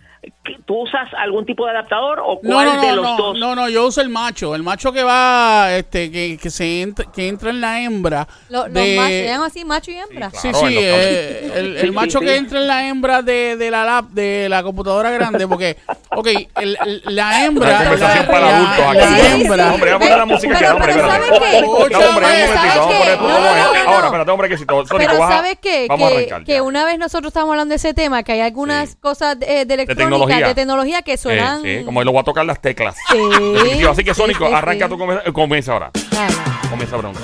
¿tú 0.65 0.81
usas 0.81 1.07
algún 1.17 1.45
tipo 1.45 1.65
de 1.65 1.71
adaptador 1.71 2.19
o 2.25 2.39
cuál 2.39 2.65
no, 2.65 2.81
de 2.81 2.91
los 2.93 3.05
no, 3.05 3.17
dos? 3.17 3.39
no, 3.39 3.55
no, 3.55 3.69
yo 3.69 3.85
uso 3.87 4.01
el 4.01 4.09
macho, 4.09 4.55
el 4.55 4.63
macho 4.63 4.91
que 4.91 5.03
va, 5.03 5.73
este, 5.75 6.11
que, 6.11 6.37
que 6.41 6.49
se 6.49 6.81
entra, 6.81 7.05
que 7.13 7.27
entra 7.27 7.49
en 7.51 7.61
la 7.61 7.81
hembra. 7.81 8.27
Lo- 8.49 8.65
Los 8.65 8.73
de- 8.73 8.95
machos, 8.95 9.11
se 9.11 9.25
llaman 9.27 9.47
así, 9.47 9.65
macho 9.65 9.91
y 9.91 9.95
hembra. 9.95 10.29
Sí, 10.31 10.49
Claro, 10.49 10.67
sí, 10.67 10.75
eh, 10.77 11.51
el, 11.55 11.65
el 11.75 11.79
Sí, 11.81 11.87
sí, 11.87 11.91
macho 11.93 12.19
sí. 12.19 12.25
que 12.25 12.35
entra 12.35 12.59
en 12.59 12.67
la 12.67 12.87
hembra 12.87 13.21
de, 13.21 13.55
de 13.57 13.71
la 13.71 13.85
lap, 13.85 14.05
de 14.09 14.47
la 14.49 14.63
computadora 14.63 15.09
grande, 15.11 15.47
porque, 15.47 15.77
ok, 16.11 16.27
el- 16.55 16.77
el- 16.85 17.01
la 17.05 17.45
hembra, 17.45 17.67
Una 17.69 17.77
conversación 17.79 18.25
la, 18.25 18.31
para 18.31 18.45
la- 18.47 18.57
adultos 18.57 18.95
la 18.95 19.03
aquí. 19.07 19.27
Hembra, 19.41 19.67
sí. 19.67 19.73
Hombre, 19.73 19.91
vamos 19.91 20.07
a 20.07 20.09
poner 20.09 20.17
la 20.17 20.25
música 20.25 20.53
que 20.53 20.59
Pero- 20.59 20.73
hombre, 20.75 20.93
pero 20.93 21.07
espérate. 21.07 21.27
¿sabes 21.27 21.51
qué? 21.51 21.61
No, 21.61 21.71
hombre, 21.73 21.95
vamos 21.95 22.11
a 22.11 22.13
poner 22.13 23.17
No, 23.17 23.27
no, 23.27 23.39
no, 23.39 23.83
no. 23.83 23.89
Ahora, 23.91 24.05
espérate, 24.07 24.31
hombre, 24.31 24.49
que 24.49 24.57
si 24.57 24.65
todo. 24.65 24.85
Sónico, 24.85 25.11
Pero 25.11 25.27
¿sabes 25.27 25.57
qué? 25.61 25.85
Vamos 25.87 26.07
a 26.07 26.09
Que, 26.11 26.17
arrancar. 26.17 26.43
que 26.43 26.53
ya. 26.53 26.63
una 26.63 26.85
vez 26.85 26.97
nosotros 26.99 27.29
estábamos 27.29 27.53
hablando 27.53 27.71
de 27.71 27.75
ese 27.77 27.93
tema, 27.93 28.23
que 28.23 28.31
hay 28.33 28.41
algunas 28.41 28.89
Sí. 28.91 28.95
cosas 28.99 29.39
de, 29.39 29.65
de 29.65 29.73
electrónica, 29.73 30.06
tecnología. 30.09 30.47
de 30.47 30.55
tecnología 30.55 31.01
que 31.01 31.13
Eh, 31.13 31.17
suenan... 31.17 31.61
sí, 31.61 31.81
como 31.85 32.03
lo 32.03 32.11
voy 32.11 32.21
a 32.21 32.23
tocar 32.23 32.45
las 32.45 32.59
teclas. 32.61 32.95
Sí. 33.11 33.17
Definitivo. 33.53 33.91
Así 33.91 34.03
que, 34.03 34.13
Sí, 34.13 34.21
Sónico, 34.21 34.47
sí, 34.47 34.53
arranca 34.53 34.85
sí. 34.85 34.91
tu 34.91 34.97
conversación. 34.97 35.33
Comienza 35.33 35.73
ahora. 35.73 35.91
Dale. 36.11 36.33
Comienza 36.69 36.95
a 36.95 36.99
preguntar. 36.99 37.23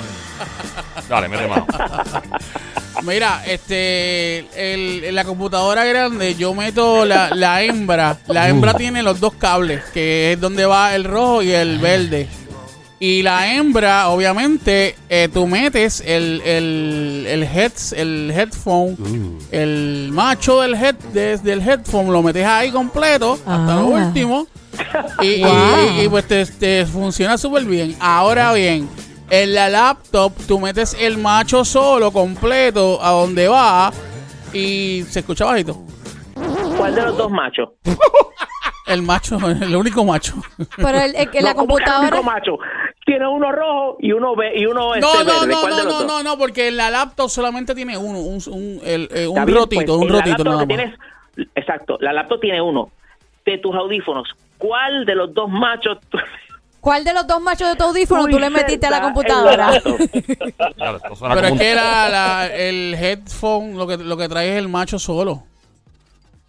Dale, 1.08 1.28
mete 1.28 1.46
mano. 1.46 1.66
Mira, 3.02 3.42
este, 3.46 4.38
el, 4.56 5.04
en 5.04 5.14
la 5.14 5.24
computadora 5.24 5.84
grande 5.84 6.34
yo 6.36 6.54
meto 6.54 7.04
la, 7.04 7.30
la 7.34 7.62
hembra. 7.62 8.16
La 8.28 8.48
hembra 8.48 8.72
tiene 8.74 9.02
los 9.02 9.20
dos 9.20 9.34
cables, 9.34 9.82
que 9.92 10.32
es 10.32 10.40
donde 10.40 10.64
va 10.64 10.94
el 10.94 11.04
rojo 11.04 11.42
y 11.42 11.50
el 11.52 11.78
verde. 11.80 12.28
Y 13.06 13.22
la 13.22 13.52
hembra, 13.54 14.08
obviamente, 14.08 14.96
eh, 15.10 15.28
tú 15.30 15.46
metes 15.46 16.00
el, 16.06 16.40
el, 16.42 17.26
el, 17.28 17.42
heads, 17.42 17.92
el 17.92 18.30
headphone, 18.34 18.96
el 19.50 20.08
macho 20.10 20.62
del, 20.62 20.74
head, 20.74 20.94
de- 21.12 21.36
del 21.36 21.60
headphone, 21.60 22.10
lo 22.10 22.22
metes 22.22 22.46
ahí 22.46 22.70
completo 22.70 23.34
hasta 23.44 23.74
lo 23.74 23.94
Ah. 23.94 24.06
último. 24.06 24.46
Y, 25.20 25.26
y- 25.26 25.42
Wow. 25.44 26.02
y, 26.02 26.08
pues 26.08 26.26
te, 26.26 26.46
te 26.46 26.86
funciona 26.86 27.36
súper 27.36 27.64
bien. 27.66 27.94
Ahora 28.00 28.54
bien, 28.54 28.88
en 29.28 29.52
la 29.54 29.68
laptop 29.68 30.32
tú 30.48 30.58
metes 30.58 30.96
el 30.98 31.18
macho 31.18 31.62
solo, 31.62 32.10
completo, 32.10 33.04
a 33.04 33.10
donde 33.10 33.48
va 33.48 33.92
y 34.54 35.04
se 35.10 35.18
escucha 35.20 35.44
bajito. 35.44 35.82
¿Cuál 36.78 36.94
de 36.94 37.02
los 37.02 37.18
dos 37.18 37.30
machos? 37.30 37.68
El 38.86 39.00
macho, 39.00 39.38
el 39.48 39.74
único 39.74 40.04
macho. 40.04 40.34
Pero 40.76 41.00
el, 41.00 41.16
el- 41.16 41.30
que 41.30 41.40
la 41.40 41.54
No, 41.54 41.60
¿cómo 41.60 41.76
que 41.76 41.82
el 41.84 41.88
computadora... 41.90 42.16
único 42.18 42.22
macho? 42.22 42.58
Tiene 43.04 43.28
uno 43.28 43.52
rojo 43.52 43.96
y 44.00 44.12
uno 44.12 44.34
ve 44.34 44.52
y 44.58 44.64
uno 44.66 44.94
No, 44.96 45.12
este 45.12 45.24
no, 45.24 45.40
verde. 45.40 45.46
no, 45.54 45.60
¿Cuál 45.60 45.76
de 45.76 45.84
no, 45.84 45.90
no, 46.00 46.06
no, 46.06 46.22
no, 46.22 46.38
porque 46.38 46.70
la 46.70 46.90
laptop 46.90 47.28
solamente 47.28 47.74
tiene 47.74 47.98
uno, 47.98 48.18
un, 48.20 48.40
un, 48.50 48.80
el- 48.82 49.08
eh, 49.14 49.26
un 49.28 49.44
bien, 49.44 49.58
rotito, 49.58 49.84
pues, 49.84 49.98
un 49.98 50.08
rotito 50.08 50.28
laptop 50.44 50.46
nada 50.46 50.66
que 50.66 50.76
más. 50.76 50.96
tienes- 51.36 51.48
exacto, 51.54 51.98
la 52.00 52.12
laptop 52.14 52.40
tiene 52.40 52.62
uno. 52.62 52.90
De 53.44 53.58
tus 53.58 53.74
audífonos, 53.74 54.26
¿cuál 54.56 55.04
de 55.04 55.14
los 55.14 55.34
dos 55.34 55.50
machos? 55.50 55.98
tú- 56.08 56.16
¿Cuál 56.80 57.04
de 57.04 57.12
los 57.14 57.26
dos 57.26 57.40
machos 57.42 57.68
de 57.68 57.76
tu 57.76 57.84
audífono 57.84 58.22
Muy 58.22 58.30
tú 58.32 58.38
le 58.38 58.48
metiste 58.50 58.86
a 58.86 58.90
la 58.90 59.00
computadora? 59.02 59.70
Pero 60.76 61.46
es 61.46 61.58
que 61.58 61.74
la, 61.74 62.08
la- 62.10 62.46
el 62.54 62.94
headphone 62.94 63.76
lo 63.76 63.86
que, 63.86 63.96
lo 63.98 64.16
que 64.16 64.28
trae 64.28 64.52
es 64.52 64.56
el 64.58 64.68
macho 64.68 64.98
solo. 64.98 65.42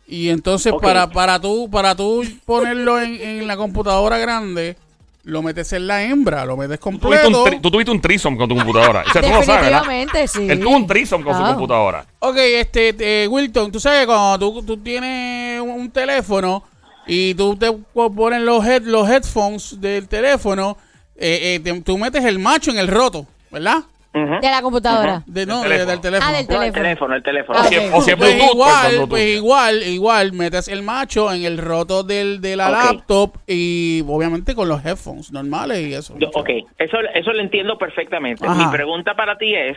Y 0.07 0.29
entonces 0.29 0.73
para, 0.81 1.07
para 1.09 1.39
tú, 1.39 1.69
para 1.71 1.95
tú 1.95 2.23
ponerlo 2.45 2.99
en, 2.99 3.15
en 3.19 3.47
la 3.47 3.57
computadora 3.57 4.17
grande, 4.17 4.77
lo 5.25 5.41
metes 5.41 5.73
en 5.73 5.87
la 5.87 6.03
hembra, 6.03 6.45
lo 6.45 6.55
metes 6.55 6.79
Tú 6.79 6.91
tuviste, 6.97 7.23
completo. 7.23 7.43
un 7.43 7.49
tri- 7.51 7.61
tú 7.61 7.71
tuviste 7.71 7.91
un 7.91 7.99
trisom 8.01 8.37
con 8.37 8.47
tu 8.47 8.55
computadora. 8.55 9.03
O 9.07 9.11
sea, 9.11 9.21
tú 9.21 9.27
lo 9.29 9.43
sabes, 9.43 9.47
¿verdad? 9.47 9.81
Definitivamente, 9.83 10.27
sí. 10.27 10.47
Él 10.49 10.59
tuvo 10.59 10.75
un 10.75 10.87
trisom 10.87 11.23
con 11.23 11.35
su 11.35 11.43
Ah. 11.43 11.47
computadora. 11.49 12.05
Ok, 12.19 12.37
este, 12.37 12.95
eh, 12.99 13.27
Wilton, 13.27 13.71
tú 13.71 13.79
sabes 13.79 14.05
cuando 14.05 14.39
tú, 14.39 14.63
tú 14.63 14.77
tienes 14.77 15.59
un, 15.61 15.69
un 15.71 15.91
teléfono 15.91 16.63
y 17.07 17.33
tú 17.33 17.55
te 17.55 17.71
pones 17.93 18.41
los, 18.41 18.65
head, 18.65 18.83
los 18.83 19.09
headphones 19.09 19.81
del 19.81 20.07
teléfono, 20.07 20.77
eh, 21.15 21.55
eh, 21.55 21.59
te- 21.59 21.81
tú 21.81 21.97
metes 21.97 22.23
el 22.23 22.37
macho 22.39 22.71
en 22.71 22.77
el 22.77 22.87
roto, 22.87 23.25
¿verdad? 23.51 23.83
De 24.15 24.49
la 24.49 24.61
computadora. 24.61 25.23
De, 25.25 25.45
no, 25.45 25.61
Del 25.61 25.69
de- 25.71 25.77
teléfono. 25.77 25.91
del 25.91 26.01
teléfono. 26.01 26.29
Ah, 26.29 26.31
del 26.37 26.47
No, 26.47 26.61
el 26.63 26.71
teléfono. 26.71 26.83
teléfono, 26.83 27.15
el 27.15 27.23
teléfono. 27.23 27.59
Ah, 27.59 27.65
O 27.65 27.67
si, 27.67 27.75
ok. 27.77 27.83
o 27.95 28.01
si 28.01 28.11
es 28.11 28.17
Pues 28.17 28.29
Bluetooth, 28.35 28.39
pues 28.39 28.53
igual, 28.53 28.87
Bluetooth. 28.87 29.09
pues 29.09 29.27
igual, 29.35 29.83
igual, 29.83 30.33
metes 30.33 30.67
el 30.69 30.83
macho 30.83 31.33
en 31.33 31.43
el 31.43 31.57
roto 31.57 32.03
del, 32.03 32.39
de 32.39 32.55
la 32.55 32.69
laptop 32.69 33.33
y 33.45 34.03
obviamente 34.07 34.55
con 34.55 34.69
los 34.69 34.85
headphones 34.85 35.31
normales 35.31 35.79
y 35.87 35.93
eso. 35.93 36.15
Yo- 36.17 36.29
ok, 36.33 36.49
eso, 36.77 36.97
eso 37.13 37.33
lo 37.33 37.41
entiendo 37.41 37.77
perfectamente. 37.77 38.45
Ajá. 38.47 38.55
Mi 38.55 38.71
pregunta 38.71 39.15
para 39.15 39.37
ti 39.37 39.53
es, 39.53 39.75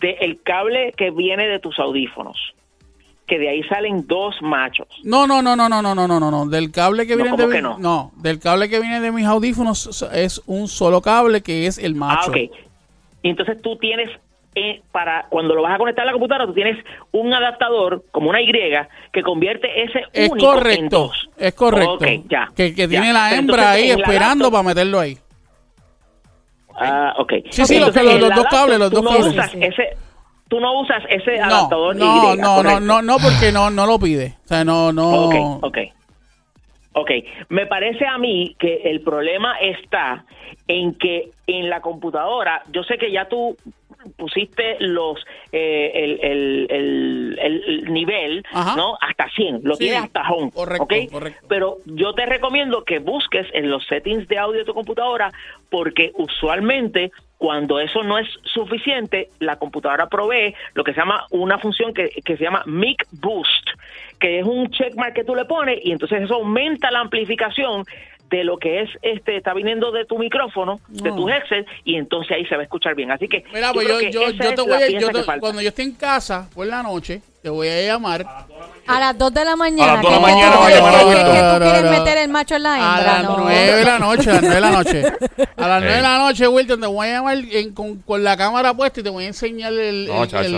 de 0.00 0.12
el 0.20 0.40
cable 0.42 0.92
que 0.96 1.10
viene 1.10 1.46
de 1.46 1.58
tus 1.60 1.78
audífonos, 1.78 2.36
que 3.26 3.38
de 3.38 3.48
ahí 3.50 3.62
salen 3.64 4.06
dos 4.08 4.34
machos. 4.42 4.88
No, 5.04 5.26
no, 5.26 5.42
no, 5.42 5.54
no, 5.54 5.68
no, 5.68 5.80
no, 5.80 5.94
no, 5.94 6.08
no, 6.08 6.18
no, 6.18 6.30
no. 6.30 6.46
Del 6.46 6.72
cable 6.72 7.06
que 7.06 7.12
No, 7.16 7.22
viene 7.24 7.30
¿cómo 7.36 7.48
de 7.48 7.54
que 7.56 7.62
mi- 7.62 7.68
no? 7.82 8.12
del 8.16 8.38
cable 8.40 8.68
que 8.68 8.80
viene 8.80 9.00
de 9.00 9.12
mis 9.12 9.26
audífonos 9.26 10.04
es 10.12 10.42
un 10.46 10.66
solo 10.68 11.00
cable 11.02 11.42
que 11.42 11.66
es 11.66 11.78
el 11.78 11.94
macho. 11.94 12.32
Ah, 12.34 12.36
ok. 12.36 12.71
Y 13.22 13.30
entonces 13.30 13.60
tú 13.62 13.76
tienes, 13.76 14.10
eh, 14.54 14.82
para 14.92 15.26
cuando 15.30 15.54
lo 15.54 15.62
vas 15.62 15.74
a 15.74 15.78
conectar 15.78 16.02
a 16.02 16.06
la 16.06 16.12
computadora, 16.12 16.46
tú 16.46 16.54
tienes 16.54 16.76
un 17.12 17.32
adaptador, 17.32 18.04
como 18.10 18.30
una 18.30 18.40
Y, 18.42 18.50
que 19.12 19.22
convierte 19.22 19.68
ese 19.84 20.00
Es 20.12 20.30
único 20.30 20.52
en 20.52 20.58
correcto, 20.58 20.98
dos. 20.98 21.30
es 21.38 21.54
correcto. 21.54 21.92
Ok, 21.94 22.06
ya. 22.28 22.48
que, 22.56 22.74
que 22.74 22.82
ya. 22.82 22.88
tiene 22.88 23.12
la 23.12 23.34
hembra 23.34 23.56
entonces, 23.56 23.66
ahí 23.84 23.90
en 23.90 24.00
esperando 24.00 24.44
laptop- 24.46 24.52
para 24.52 24.62
meterlo 24.64 25.00
ahí. 25.00 25.16
Ah, 26.74 27.14
ok. 27.18 27.32
Sí, 27.50 27.64
sí, 27.66 27.78
los- 27.78 27.88
Entonces, 27.88 28.04
los- 28.04 28.14
en 28.14 28.20
los 28.20 28.34
dos 28.34 28.46
cables, 28.50 28.78
los 28.78 28.90
dos 28.90 29.02
no 29.04 29.10
cables. 29.10 29.26
Usas 29.32 29.54
ese, 29.54 29.96
tú 30.48 30.58
no 30.60 30.80
usas 30.80 31.02
ese 31.08 31.36
No, 31.38 31.44
adaptador 31.44 31.96
no, 31.96 32.04
Y, 32.34 32.36
no, 32.38 32.62
no, 32.62 32.80
no, 32.80 33.02
no, 33.02 33.16
porque 33.18 33.52
no, 33.52 33.70
no 33.70 33.86
lo 33.86 33.98
pide. 33.98 34.36
O 34.44 34.48
sea, 34.48 34.64
no, 34.64 34.92
no. 34.92 35.26
Ok, 35.26 35.34
ok. 35.64 35.78
Ok, 36.94 37.10
me 37.48 37.66
parece 37.66 38.06
a 38.06 38.18
mí 38.18 38.54
que 38.58 38.82
el 38.84 39.00
problema 39.00 39.56
está 39.60 40.24
en 40.68 40.94
que 40.94 41.30
en 41.46 41.70
la 41.70 41.80
computadora, 41.80 42.62
yo 42.70 42.82
sé 42.84 42.98
que 42.98 43.10
ya 43.10 43.26
tú 43.28 43.56
pusiste 44.16 44.76
los 44.80 45.18
eh, 45.52 45.90
el, 45.94 46.20
el, 46.22 46.66
el- 46.70 47.38
el- 47.40 47.64
el 47.66 47.92
nivel, 47.92 48.44
Ajá. 48.52 48.74
¿no? 48.76 48.98
Hasta 49.00 49.28
100, 49.30 49.60
lo 49.62 49.76
Sí, 49.76 49.84
tienes 49.84 50.02
hasta 50.04 50.28
home, 50.28 50.50
correcto, 50.52 50.86
correcto. 51.10 51.46
Pero 51.48 51.76
yo 51.86 52.12
te 52.14 52.26
recomiendo 52.26 52.84
que 52.84 52.98
busques 52.98 53.46
en 53.52 53.70
los 53.70 53.86
settings 53.86 54.26
de 54.28 54.38
audio 54.38 54.58
de 54.60 54.64
tu 54.64 54.74
computadora 54.74 55.30
porque 55.70 56.10
usualmente 56.16 57.10
cuando 57.38 57.80
eso 57.80 58.02
no 58.02 58.18
es 58.18 58.28
suficiente, 58.44 59.28
la 59.40 59.56
computadora 59.56 60.08
provee 60.08 60.54
lo 60.74 60.84
que 60.84 60.92
se 60.94 61.00
llama 61.00 61.26
una 61.30 61.58
función 61.58 61.92
que, 61.94 62.08
que 62.24 62.36
se 62.36 62.44
llama 62.44 62.62
Mic 62.66 63.04
Boost, 63.12 63.68
que 64.22 64.38
es 64.38 64.46
un 64.46 64.70
checkmark 64.70 65.14
que 65.14 65.24
tú 65.24 65.34
le 65.34 65.44
pones 65.44 65.80
y 65.82 65.90
entonces 65.90 66.22
eso 66.22 66.34
aumenta 66.36 66.92
la 66.92 67.00
amplificación 67.00 67.84
de 68.30 68.44
lo 68.44 68.56
que 68.56 68.80
es 68.80 68.88
este 69.02 69.36
está 69.36 69.52
viniendo 69.52 69.90
de 69.90 70.04
tu 70.06 70.16
micrófono, 70.16 70.80
de 70.88 71.10
No. 71.10 71.16
tu 71.16 71.28
headset 71.28 71.66
y 71.84 71.96
entonces 71.96 72.30
ahí 72.30 72.46
se 72.46 72.54
va 72.54 72.62
a 72.62 72.64
escuchar 72.64 72.94
bien. 72.94 73.10
Así 73.10 73.26
que 73.28 73.44
Mira, 73.52 73.72
pues 73.72 73.86
yo, 73.88 73.98
que 73.98 74.10
yo, 74.12 74.20
te 74.32 74.62
voy 74.62 75.38
cuando 75.40 75.60
yo 75.60 75.68
esté 75.68 75.82
en 75.82 75.92
casa 75.92 76.48
por 76.54 76.66
la 76.68 76.82
noche, 76.84 77.20
te 77.42 77.50
voy 77.50 77.68
a 77.68 77.82
llamar 77.82 78.22
A 78.24 78.46
las 78.86 79.16
2 79.18 79.32
de 79.34 79.44
la 79.44 79.56
mañana. 79.56 79.92
A 79.92 79.94
las 79.94 80.02
dos 80.02 80.10
de 80.12 80.20
la 80.20 80.26
¿qué- 80.26 80.32
mañana 80.32 80.56
va 80.56 80.66
a 80.66 80.70
llamar 80.70 80.94
a 80.94 81.06
Wilton. 81.06 81.32
qué 81.32 81.40
tú 81.54 81.60
quieres 81.72 81.90
meter 81.90 82.18
el 82.18 82.28
macho 82.28 82.54
en 82.56 82.62
la 82.62 82.74
a 82.74 82.76
hembra? 82.98 83.12
las 83.12 83.22
no. 83.24 83.36
9 83.38 83.76
de 83.76 83.84
la 83.84 83.98
noche, 83.98 84.30
a 84.30 84.32
las 84.34 84.42
9 84.42 84.54
de 84.54 84.60
la 84.60 84.70
noche. 84.70 85.02
A 85.56 85.68
las 85.68 85.80
9 85.82 85.96
de 85.96 86.02
la 86.02 86.18
noche, 86.18 86.48
Wilton, 86.48 86.80
te 86.80 86.86
voy 86.86 87.08
a 87.08 87.10
llamar 87.12 87.38
con, 87.74 87.96
con 88.02 88.24
la 88.24 88.36
cámara 88.36 88.74
puesta 88.74 89.00
y 89.00 89.02
te 89.02 89.10
voy 89.10 89.24
a 89.24 89.26
enseñar 89.28 89.72
el, 89.72 90.10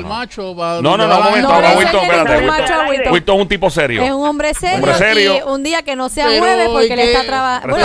macho. 0.04 0.54
No, 0.54 0.96
no, 0.96 0.96
no, 0.96 1.18
un 1.18 1.24
momento, 1.24 1.48
Wilton, 1.76 2.02
espérate, 2.04 2.30
Wilton. 2.32 2.46
macho 2.46 2.74
a 2.74 2.88
Wilton. 2.88 3.12
Wilton 3.12 3.34
es 3.37 3.42
un 3.42 3.48
tipo 3.48 3.70
serio. 3.70 4.02
Es 4.02 4.10
un 4.12 4.26
hombre 4.26 4.54
serio, 4.54 5.37
y 5.38 5.42
un 5.48 5.62
día 5.62 5.82
que 5.82 5.96
no 5.96 6.08
se 6.08 6.22
Pero, 6.22 6.38
mueve 6.38 6.66
porque 6.70 6.87
¿y 6.92 6.96
le 6.96 7.12
está 7.12 7.24
trabajando. 7.24 7.76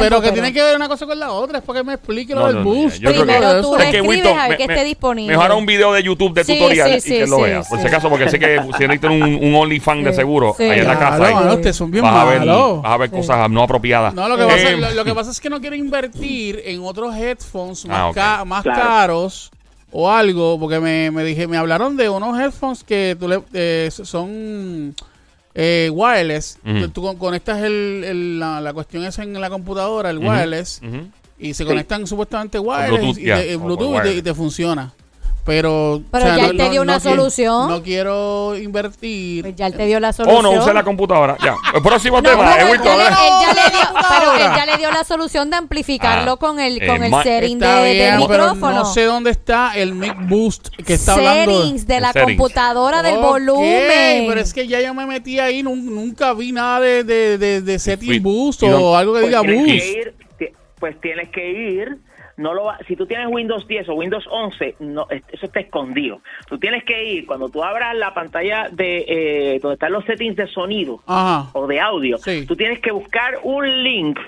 Pero 0.00 0.20
que 0.20 0.32
tiene 0.32 0.52
que 0.52 0.62
ver 0.62 0.76
una 0.76 0.88
cosa 0.88 1.06
con 1.06 1.18
la 1.18 1.30
otra, 1.32 1.58
es 1.58 1.64
para 1.64 1.80
que 1.80 1.84
me 1.84 1.94
explique 1.94 2.34
lo 2.34 2.46
del 2.46 2.56
que- 2.64 3.10
Primero 3.14 3.60
tú 3.62 3.76
escribes 3.76 4.08
Wilton, 4.08 4.38
a 4.38 4.48
ver 4.48 4.50
me- 4.50 4.56
que 4.66 4.72
esté 4.72 4.84
disponible. 4.84 5.36
Mejor 5.36 5.50
a 5.50 5.54
un 5.54 5.66
video 5.66 5.92
de 5.92 6.02
YouTube 6.02 6.34
de 6.34 6.44
Sí, 6.44 6.54
tutorial 6.58 7.00
sí, 7.00 7.14
y 7.14 7.18
que 7.20 7.26
lo 7.26 7.36
sí, 7.36 7.42
vea. 7.42 7.62
Por 7.62 7.80
si 7.80 7.86
acaso, 7.86 8.08
porque 8.10 8.28
sé 8.28 8.38
que 8.38 8.60
si 8.76 8.86
necesitan 8.86 9.12
un, 9.12 9.53
un 9.54 9.62
OnlyFans 9.62 10.04
de 10.04 10.12
seguro 10.12 10.54
sí. 10.56 10.64
ahí 10.64 10.80
en 10.80 10.86
la 10.86 10.98
casa. 10.98 11.16
Claro, 11.18 11.38
ahí, 11.50 11.54
ustedes 11.56 11.76
son 11.76 11.90
bien 11.90 12.02
vas 12.04 12.14
a 12.14 12.24
ver, 12.24 12.38
malos. 12.40 12.82
vas 12.82 12.92
a 12.92 12.96
ver 12.96 13.10
cosas 13.10 13.50
no 13.50 13.62
apropiadas. 13.62 14.14
No, 14.14 14.28
lo 14.28 14.36
que, 14.36 14.44
pasa, 14.44 14.70
Eh, 14.70 14.76
lo, 14.76 14.90
lo 14.92 15.04
que 15.04 15.14
pasa 15.14 15.30
es 15.30 15.40
que 15.40 15.50
no 15.50 15.60
quiero 15.60 15.76
invertir 15.76 16.62
en 16.64 16.82
otros 16.84 17.14
headphones 17.16 17.86
más, 17.86 17.98
Ah, 17.98 18.10
ca- 18.14 18.44
más 18.44 18.62
Claro. 18.62 18.80
caros 18.82 19.50
o 19.92 20.10
algo, 20.10 20.58
porque 20.58 20.80
me, 20.80 21.10
me 21.12 21.22
dije, 21.24 21.46
me 21.46 21.56
hablaron 21.56 21.96
de 21.96 22.08
unos 22.08 22.38
headphones 22.38 22.82
que 22.82 23.16
tú 23.18 23.28
le, 23.28 23.40
eh, 23.52 23.90
son 23.92 24.94
eh, 25.54 25.88
wireless. 25.92 26.58
Ujú. 26.66 26.88
Tú 26.88 27.02
con- 27.02 27.16
conectas 27.16 27.62
el, 27.62 28.02
el- 28.04 28.40
la, 28.40 28.60
la 28.60 28.72
cuestión 28.72 29.04
esa 29.04 29.22
en 29.22 29.40
la 29.40 29.48
computadora, 29.50 30.10
el 30.10 30.18
wireless, 30.18 30.80
y 31.38 31.54
se 31.54 31.64
conectan 31.64 32.06
supuestamente 32.06 32.58
wireless 32.58 32.90
Bluetooth, 33.00 33.18
y, 33.18 33.24
te- 33.24 33.58
por 33.58 33.66
Bluetooth 33.66 33.96
y 33.98 34.02
te- 34.02 34.14
y 34.16 34.22
te 34.22 34.34
funciona. 34.34 34.92
Pero, 35.44 36.00
Pero 36.10 36.24
ya 36.36 36.46
él 36.46 36.56
te 36.56 36.70
dio 36.70 36.80
una 36.80 36.96
qui- 36.96 37.00
solución. 37.02 37.68
No 37.68 37.82
quiero 37.82 38.56
invertir. 38.56 39.42
Pues 39.44 39.54
ya 39.56 39.66
él 39.66 39.74
te 39.74 39.84
dio 39.84 40.00
la 40.00 40.08
O 40.08 40.12
solución. 40.14 40.42
no 40.42 40.50
use 40.52 40.72
la 40.72 40.82
computadora. 40.82 41.36
Ya. 41.44 41.54
El 41.74 41.82
próximo 41.82 42.16
No, 42.22 42.30
tema, 42.30 42.50
pero 42.56 42.72
él, 42.72 42.80
ya 42.82 42.96
le, 42.96 43.02
¿verdad? 43.04 43.18
él 43.26 43.34
ya 43.42 43.52
le 43.54 43.70
dio, 43.76 43.88
pero 44.08 44.32
él 44.36 44.52
ya 44.56 44.66
le 44.66 44.76
dio 44.78 44.90
la 44.90 45.04
solución 45.04 45.50
de 45.50 45.56
amplificarlo 45.56 46.32
Ah, 46.32 46.36
con 46.38 46.60
el 46.60 46.80
eh, 46.82 46.86
con 46.86 47.02
el 47.04 47.12
setting 47.22 47.58
de, 47.58 47.66
del 47.66 47.92
bien, 47.94 48.14
pero 48.26 48.44
micrófono. 48.54 48.72
no 48.78 48.84
sé 48.86 49.04
dónde 49.04 49.30
está 49.32 49.72
el 49.76 49.94
mic 49.94 50.16
boost 50.28 50.68
que 50.84 50.94
está 50.94 51.12
hablando. 51.12 51.52
Settings 51.62 51.86
de 51.86 51.96
El 51.96 52.02
la 52.02 52.12
settings. 52.12 52.38
computadora 52.38 53.02
del 53.02 53.16
Ok, 53.16 53.22
volumen. 53.22 54.24
Pero 54.28 54.40
es 54.40 54.54
que 54.54 54.66
ya 54.66 54.80
yo 54.80 54.94
me 54.94 55.04
metí 55.04 55.38
ahí, 55.40 55.62
nun- 55.62 55.84
nunca 55.84 56.32
vi 56.32 56.52
nada 56.52 56.80
de, 56.80 57.04
de, 57.04 57.36
de, 57.36 57.60
de 57.60 57.78
setting 57.78 58.08
fui- 58.08 58.18
boost 58.18 58.62
y 58.62 58.66
o 58.66 58.96
algo 58.96 59.12
que 59.12 59.20
Pues 59.20 59.28
diga 59.30 59.40
tienes 59.42 59.60
boost. 59.60 59.78
que 59.78 60.00
ir, 60.00 60.54
pues 60.80 61.00
tienes 61.02 61.28
que 61.28 61.50
ir. 61.50 61.98
No 62.36 62.52
lo 62.54 62.64
va- 62.64 62.78
si 62.88 62.96
tú 62.96 63.06
tienes 63.06 63.28
Windows 63.30 63.66
10 63.68 63.88
o 63.88 63.94
Windows 63.94 64.26
11, 64.30 64.74
no, 64.80 65.06
es- 65.10 65.22
eso 65.30 65.46
está 65.46 65.60
escondido. 65.60 66.20
Tú 66.48 66.58
tienes 66.58 66.82
que 66.84 67.04
ir 67.04 67.26
cuando 67.26 67.48
tú 67.48 67.62
abras 67.62 67.94
la 67.96 68.12
pantalla 68.12 68.68
de 68.72 69.04
eh, 69.06 69.58
donde 69.62 69.74
están 69.74 69.92
los 69.92 70.04
settings 70.04 70.36
de 70.36 70.46
sonido 70.48 71.00
Ajá. 71.06 71.50
o 71.52 71.66
de 71.66 71.80
audio. 71.80 72.18
Sí. 72.18 72.44
Tú 72.46 72.56
tienes 72.56 72.80
que 72.80 72.90
buscar 72.90 73.38
un 73.44 73.82
link 73.84 74.18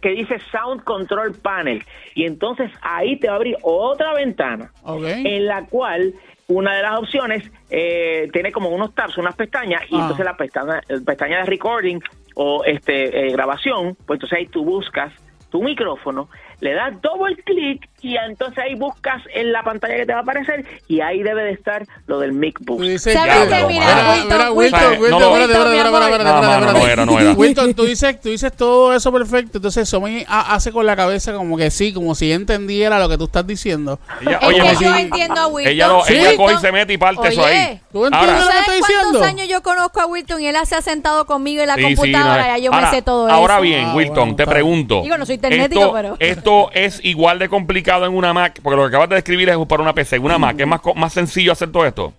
que 0.00 0.10
dice 0.10 0.38
Sound 0.52 0.84
Control 0.84 1.34
Panel 1.34 1.82
y 2.14 2.24
entonces 2.24 2.70
ahí 2.82 3.16
te 3.16 3.26
va 3.28 3.34
a 3.34 3.36
abrir 3.36 3.56
otra 3.62 4.12
ventana 4.14 4.70
en 4.86 5.46
la 5.46 5.64
cual 5.66 6.12
una 6.46 6.74
de 6.76 6.82
las 6.82 6.98
opciones 6.98 7.50
eh, 7.70 8.28
tiene 8.32 8.52
como 8.52 8.68
unos 8.68 8.94
tabs, 8.94 9.16
unas 9.16 9.34
pestañas, 9.34 9.80
y 9.90 9.96
Ah. 9.96 10.00
entonces 10.02 10.24
la 10.26 10.36
pestaña, 10.36 10.80
eh, 10.90 11.00
pestaña 11.04 11.38
de 11.38 11.44
recording 11.44 12.00
o 12.34 12.64
este 12.64 13.28
eh, 13.28 13.32
grabación, 13.32 13.96
pues 14.06 14.18
entonces 14.18 14.38
ahí 14.38 14.46
tú 14.46 14.62
buscas 14.62 15.12
tu 15.50 15.62
micrófono, 15.62 16.28
le 16.60 16.72
das 16.74 17.00
doble 17.02 17.36
clic 17.44 17.88
y 18.00 18.16
entonces 18.16 18.58
ahí 18.58 18.74
buscas 18.74 19.22
en 19.34 19.50
la 19.52 19.62
pantalla 19.62 19.96
que 19.96 20.04
te 20.06 20.12
va 20.12 20.18
a 20.18 20.22
aparecer 20.22 20.64
y 20.88 21.00
ahí 21.00 21.22
debe 21.22 21.42
de 21.44 21.52
estar 21.52 21.86
lo 22.06 22.20
del 22.20 22.32
mic 22.32 22.58
boost. 22.60 22.82
dices, 22.82 23.14
¿Sabes 23.14 23.48
qué? 23.48 23.64
Mira, 23.66 24.50
Wilton, 24.52 24.52
Wilton, 24.52 25.00
Wilton, 25.00 25.20
no 25.20 26.86
era, 26.86 27.06
no 27.06 27.18
era. 27.20 27.32
Wilton, 27.32 27.74
tú 27.74 27.84
dices, 27.84 28.20
tú 28.20 28.28
dices 28.28 28.52
todo 28.54 28.94
eso 28.94 29.12
perfecto, 29.12 29.58
entonces 29.58 29.88
Somi 29.88 30.24
ha- 30.28 30.54
hace 30.54 30.70
con 30.72 30.84
la 30.86 30.96
cabeza 30.96 31.32
como 31.32 31.56
que 31.56 31.70
sí, 31.70 31.92
como 31.92 32.14
si 32.14 32.32
entendiera 32.32 32.98
lo 32.98 33.08
que 33.08 33.16
tú 33.18 33.24
estás 33.24 33.46
diciendo. 33.46 33.98
Ella, 34.20 34.38
Es 34.42 34.48
oye, 34.48 34.60
que 34.78 34.84
yo 34.84 34.94
entiendo 34.96 35.40
a 35.40 35.46
Wilton. 35.46 35.72
ella, 35.72 35.88
lo, 35.88 36.06
ella 36.06 36.36
coge 36.36 36.54
y 36.54 36.58
se 36.58 36.72
mete 36.72 36.92
y 36.92 36.98
parte 36.98 37.20
Oye, 37.22 37.30
eso 37.30 37.44
ahí. 37.44 37.80
¿tú 37.92 38.04
entiendes 38.06 38.12
Ahora, 38.30 38.32
lo 38.32 38.46
que 38.46 38.52
¿Sabes 38.52 38.60
estoy 38.60 38.80
cuántos 38.80 39.12
diciendo? 39.12 39.24
años 39.42 39.48
yo 39.48 39.62
conozco 39.62 40.00
a 40.00 40.06
Wilton 40.06 40.40
y 40.42 40.46
él 40.46 40.56
se 40.66 40.74
ha 40.76 40.82
sentado 40.82 41.24
conmigo 41.26 41.62
en 41.62 41.68
la 41.68 41.74
Sí, 41.76 41.82
sí, 41.86 41.94
computadora? 41.94 42.46
ya 42.46 42.58
yo 42.58 42.72
ahora, 42.74 42.90
me 42.90 42.96
sé 42.96 43.02
todo 43.02 43.28
Ahora 43.30 43.54
eso. 43.54 43.62
bien, 43.62 43.84
Ah, 43.86 43.94
Wilton, 43.94 44.14
bueno, 44.16 44.36
te 44.36 44.46
pregunto. 44.46 45.02
Digo, 45.02 45.16
no 45.18 45.26
soy 45.26 45.36
internético, 45.36 45.80
esto, 45.80 45.92
pero- 45.94 46.16
Esto 46.44 46.70
es 46.74 47.00
igual 47.02 47.38
de 47.38 47.48
complicado 47.48 48.04
en 48.04 48.14
una 48.14 48.34
Mac, 48.34 48.60
porque 48.62 48.76
lo 48.76 48.82
que 48.82 48.88
acabas 48.88 49.08
de 49.08 49.14
describir 49.14 49.48
es 49.48 49.56
para 49.66 49.82
una 49.82 49.94
PC. 49.94 50.16
En 50.16 50.24
una 50.24 50.36
Mac 50.36 50.56
es 50.60 50.66
más, 50.66 50.80
más 50.94 51.10
sencillo 51.14 51.52
hacer 51.52 51.72
todo 51.72 51.86
esto. 51.86 52.12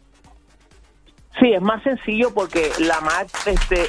Sí, 1.40 1.52
es 1.54 1.62
más 1.62 1.84
sencillo 1.84 2.34
porque 2.34 2.72
la 2.80 3.02
Mac, 3.02 3.28
este, 3.46 3.88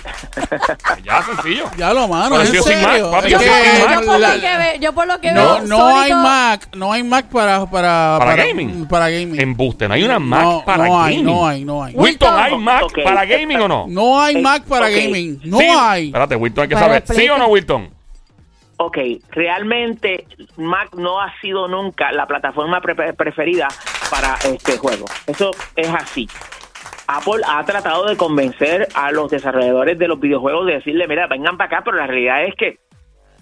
Ya, 1.05 1.22
sencillo. 1.22 1.64
Ya 1.79 1.94
lo 1.94 2.07
mano, 2.07 2.31
Pero 2.31 2.40
en 2.42 2.46
si 2.49 2.57
yo 2.57 2.62
sin 2.64 2.75
serio. 2.81 3.11
Mac, 3.11 3.20
papi, 3.22 3.31
Yo 3.31 3.38
por, 3.38 3.46
sin 3.46 3.81
yo 3.81 3.87
Mac. 3.88 4.05
por 4.05 4.20
la- 4.20 4.35
lo 4.35 4.40
que 4.42 4.57
ve- 4.59 4.79
yo 4.81 4.92
por 4.92 5.07
lo 5.07 5.20
que 5.20 5.33
no, 5.33 5.40
veo, 5.55 5.61
no 5.62 5.96
hay 5.96 6.12
Mac, 6.12 6.68
no 6.77 6.92
hay 6.92 7.03
Mac 7.03 7.27
para 7.31 7.64
para 7.64 8.16
Para 8.18 8.37
gaming. 8.37 8.87
Para 8.88 9.09
gaming. 9.09 9.40
Embuste, 9.40 9.88
no 9.88 9.94
hay 9.94 10.03
una 10.05 10.18
Mac 10.18 10.42
no, 10.42 10.62
para 10.66 10.87
no 10.87 11.03
hay, 11.03 11.14
gaming. 11.16 11.25
no 11.35 11.46
hay, 11.49 11.64
no 11.64 11.83
hay. 11.85 11.94
Wilton, 11.94 12.29
Wilton. 12.35 12.44
¿hay 12.44 12.59
Mac 12.59 12.83
Ok. 12.83 12.99
para 13.05 13.25
gaming 13.25 13.59
o 13.61 13.68
no? 13.68 13.87
No 13.88 14.20
hay 14.20 14.37
Eh, 14.37 14.42
Mac 14.42 14.64
para 14.64 14.87
ok. 14.88 14.92
gaming. 14.92 15.40
No 15.44 15.59
Sí. 15.61 15.66
hay. 15.79 16.07
Espérate, 16.09 16.37
Wilton, 16.37 16.62
hay 16.62 16.68
que 16.68 16.75
Pero 16.75 16.87
saber. 16.87 17.05
¿Sí 17.07 17.29
o 17.31 17.38
no, 17.38 17.46
Wilton? 17.46 17.96
Ok, 18.79 18.99
realmente 19.31 20.27
Mac 20.57 20.95
no 20.95 21.21
ha 21.21 21.33
sido 21.41 21.69
nunca 21.69 22.12
la 22.12 22.27
plataforma 22.27 22.81
pre- 22.81 23.12
preferida 23.15 23.69
para 24.11 24.35
este 24.45 24.77
juego. 24.79 25.07
Eso 25.27 25.51
es 25.77 25.89
así. 25.89 26.29
Apple 27.09 27.43
ha 27.47 27.65
tratado 27.65 28.07
de 28.07 28.17
convencer 28.17 28.89
a 28.95 29.12
los 29.12 29.31
desarrolladores 29.31 29.97
de 29.99 30.09
los 30.09 30.19
videojuegos 30.19 30.67
de 30.67 30.75
decirle, 30.75 31.07
mira, 31.07 31.27
vengan 31.29 31.57
para 31.57 31.69
acá, 31.77 31.83
pero 31.85 31.97
la 31.97 32.07
realidad 32.07 32.45
es 32.45 32.55
que 32.57 32.79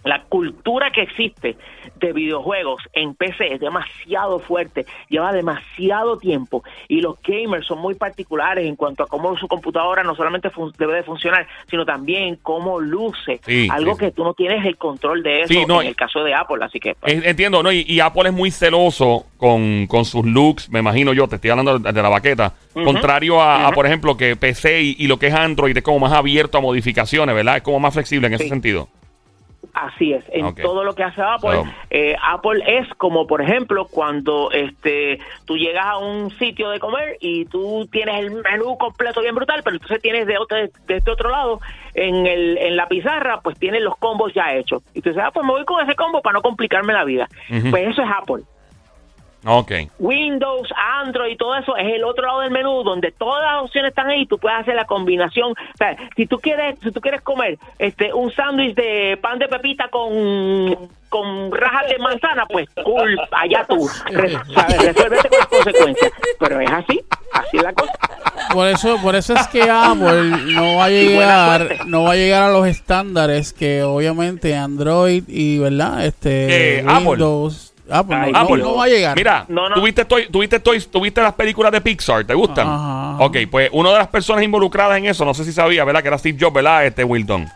la 0.04 0.22
cultura 0.24 0.90
que 0.92 1.02
existe 1.02 1.56
de 1.96 2.12
videojuegos 2.12 2.82
en 2.92 3.14
PC 3.14 3.54
es 3.54 3.60
demasiado 3.60 4.38
fuerte, 4.38 4.84
lleva 5.08 5.32
demasiado 5.32 6.18
tiempo 6.18 6.62
y 6.88 7.00
los 7.00 7.16
gamers 7.22 7.66
son 7.66 7.78
muy 7.78 7.94
particulares 7.94 8.66
en 8.66 8.76
cuanto 8.76 9.02
a 9.02 9.06
cómo 9.06 9.36
su 9.38 9.48
computadora 9.48 10.02
no 10.02 10.14
solamente 10.14 10.50
fun- 10.50 10.72
debe 10.78 10.94
de 10.96 11.02
funcionar, 11.02 11.46
sino 11.70 11.84
también 11.84 12.38
cómo 12.42 12.80
luce, 12.80 13.40
Sí, 13.46 13.68
algo 13.70 13.92
sí. 13.94 14.00
que 14.00 14.10
tú 14.10 14.24
no 14.24 14.34
tienes 14.34 14.64
el 14.66 14.76
control 14.76 15.22
de 15.22 15.40
eso 15.42 15.54
Sí, 15.54 15.64
no, 15.66 15.80
en 15.80 15.88
el 15.88 15.96
caso 15.96 16.22
de 16.22 16.34
Apple, 16.34 16.62
así 16.64 16.78
que 16.80 16.94
pues, 16.94 17.24
Entiendo, 17.24 17.62
¿no? 17.62 17.72
Y, 17.72 17.84
y 17.88 18.00
Apple 18.00 18.28
es 18.28 18.34
muy 18.34 18.50
celoso 18.50 19.26
con, 19.38 19.86
con 19.86 20.04
sus 20.04 20.24
looks, 20.26 20.68
me 20.70 20.80
imagino 20.80 21.12
yo, 21.12 21.26
te 21.28 21.36
estoy 21.36 21.50
hablando 21.50 21.78
de, 21.78 21.92
de 21.92 22.02
la 22.02 22.08
baqueta. 22.08 22.52
Contrario 22.74 23.40
a, 23.40 23.68
a, 23.68 23.72
por 23.72 23.86
ejemplo, 23.86 24.16
que 24.16 24.36
PC 24.36 24.82
y, 24.82 24.96
y 24.98 25.06
lo 25.06 25.18
que 25.18 25.28
es 25.28 25.34
Android 25.34 25.76
es 25.76 25.82
como 25.82 26.00
más 26.00 26.12
abierto 26.12 26.58
a 26.58 26.60
modificaciones, 26.60 27.34
¿verdad? 27.34 27.56
Es 27.58 27.62
como 27.62 27.78
más 27.80 27.94
flexible 27.94 28.26
en 28.26 28.34
ese 28.34 28.48
sentido. 28.48 28.88
Así 29.74 30.12
es, 30.12 30.24
en 30.28 30.54
todo 30.54 30.84
lo 30.84 30.94
que 30.94 31.02
hace 31.02 31.20
Apple, 31.20 31.64
eh, 31.90 32.14
Apple 32.22 32.62
es 32.64 32.88
como 32.94 33.26
por 33.26 33.42
ejemplo 33.42 33.88
cuando 33.90 34.52
este 34.52 35.18
tú 35.46 35.56
llegas 35.56 35.84
a 35.84 35.98
un 35.98 36.30
sitio 36.38 36.70
de 36.70 36.78
comer 36.78 37.16
y 37.20 37.44
tú 37.46 37.88
tienes 37.90 38.20
el 38.20 38.30
menú 38.30 38.78
completo 38.78 39.20
bien 39.20 39.34
brutal, 39.34 39.62
pero 39.64 39.74
entonces 39.74 40.00
tienes 40.00 40.28
de, 40.28 40.38
otro, 40.38 40.58
de 40.58 40.70
este 40.86 41.10
otro 41.10 41.28
lado 41.28 41.60
en, 41.94 42.24
el, 42.24 42.56
en 42.58 42.76
la 42.76 42.86
pizarra 42.86 43.40
pues 43.40 43.58
tienes 43.58 43.82
los 43.82 43.96
combos 43.96 44.32
ya 44.32 44.54
hechos. 44.54 44.82
Y 44.94 45.00
tú 45.00 45.10
dices, 45.10 45.24
ah, 45.26 45.32
pues 45.32 45.44
me 45.44 45.52
voy 45.52 45.64
con 45.64 45.82
ese 45.82 45.96
combo 45.96 46.22
para 46.22 46.34
no 46.34 46.42
complicarme 46.42 46.92
la 46.92 47.04
vida. 47.04 47.28
Pues 47.48 47.88
eso 47.88 48.02
es 48.02 48.08
Apple. 48.16 48.44
Ok. 49.46 49.72
Windows, 49.98 50.68
Android 51.02 51.32
y 51.32 51.36
todo 51.36 51.56
eso 51.56 51.76
es 51.76 51.94
el 51.94 52.04
otro 52.04 52.26
lado 52.26 52.40
del 52.40 52.50
menú 52.50 52.82
donde 52.82 53.12
todas 53.12 53.42
las 53.42 53.62
opciones 53.62 53.90
están 53.90 54.08
ahí, 54.08 54.26
tú 54.26 54.38
puedes 54.38 54.58
hacer 54.58 54.74
la 54.74 54.86
combinación. 54.86 55.52
O 55.52 55.76
sea, 55.76 55.96
si 56.16 56.26
tú 56.26 56.38
quieres, 56.38 56.78
si 56.82 56.90
tú 56.90 57.00
quieres 57.00 57.20
comer 57.22 57.58
este 57.78 58.12
un 58.12 58.32
sándwich 58.32 58.74
de 58.74 59.18
pan 59.20 59.38
de 59.38 59.48
pepita 59.48 59.88
con 59.88 60.88
con 61.08 61.52
rajas 61.52 61.88
de 61.90 61.98
manzana, 61.98 62.44
pues 62.46 62.68
cool, 62.82 63.16
allá 63.30 63.64
tú, 63.68 63.88
resuélvete 64.10 65.28
con 65.28 65.38
las 65.38 65.46
consecuencias. 65.46 66.12
Pero 66.40 66.60
es 66.60 66.70
así, 66.72 67.00
así 67.32 67.56
es 67.56 67.62
la 67.62 67.72
cosa. 67.72 67.92
Por 68.52 68.66
eso, 68.66 68.98
por 69.00 69.14
eso 69.14 69.34
es 69.34 69.46
que 69.48 69.62
Apple 69.62 70.30
no 70.54 70.76
va 70.76 70.86
a 70.86 70.90
llegar, 70.90 71.86
no 71.86 72.02
va 72.02 72.12
a 72.12 72.16
llegar 72.16 72.42
a 72.42 72.52
los 72.52 72.66
estándares 72.66 73.52
que 73.52 73.84
obviamente 73.84 74.56
Android 74.56 75.22
y 75.28 75.58
verdad, 75.58 76.04
este 76.04 76.78
Eh, 76.78 76.84
Apple. 76.88 77.24
Apple, 77.90 78.16
Ay, 78.16 78.32
no, 78.32 78.38
Apple. 78.38 78.56
no 78.62 78.74
va 78.76 78.84
a 78.84 78.88
llegar. 78.88 79.16
Mira, 79.16 79.44
No, 79.48 79.68
no. 79.68 79.74
¿tuviste, 79.74 80.04
Toy, 80.04 80.28
tuviste, 80.30 80.58
Toy- 80.60 80.80
tuviste 80.80 81.20
las 81.20 81.34
películas 81.34 81.70
de 81.72 81.80
Pixar? 81.80 82.24
¿Te 82.24 82.32
gustan? 82.34 82.66
Ajá. 82.66 83.16
Ok, 83.20 83.36
pues 83.50 83.68
una 83.72 83.90
de 83.90 83.98
las 83.98 84.08
personas 84.08 84.42
involucradas 84.42 84.96
en 84.98 85.06
eso, 85.06 85.24
no 85.24 85.34
sé 85.34 85.44
si 85.44 85.52
sabía, 85.52 85.84
¿verdad? 85.84 86.00
Que 86.02 86.08
era 86.08 86.18
Steve 86.18 86.38
Jobs, 86.40 86.54
¿verdad? 86.54 86.86
Este 86.86 87.04
Wilton. 87.04 87.46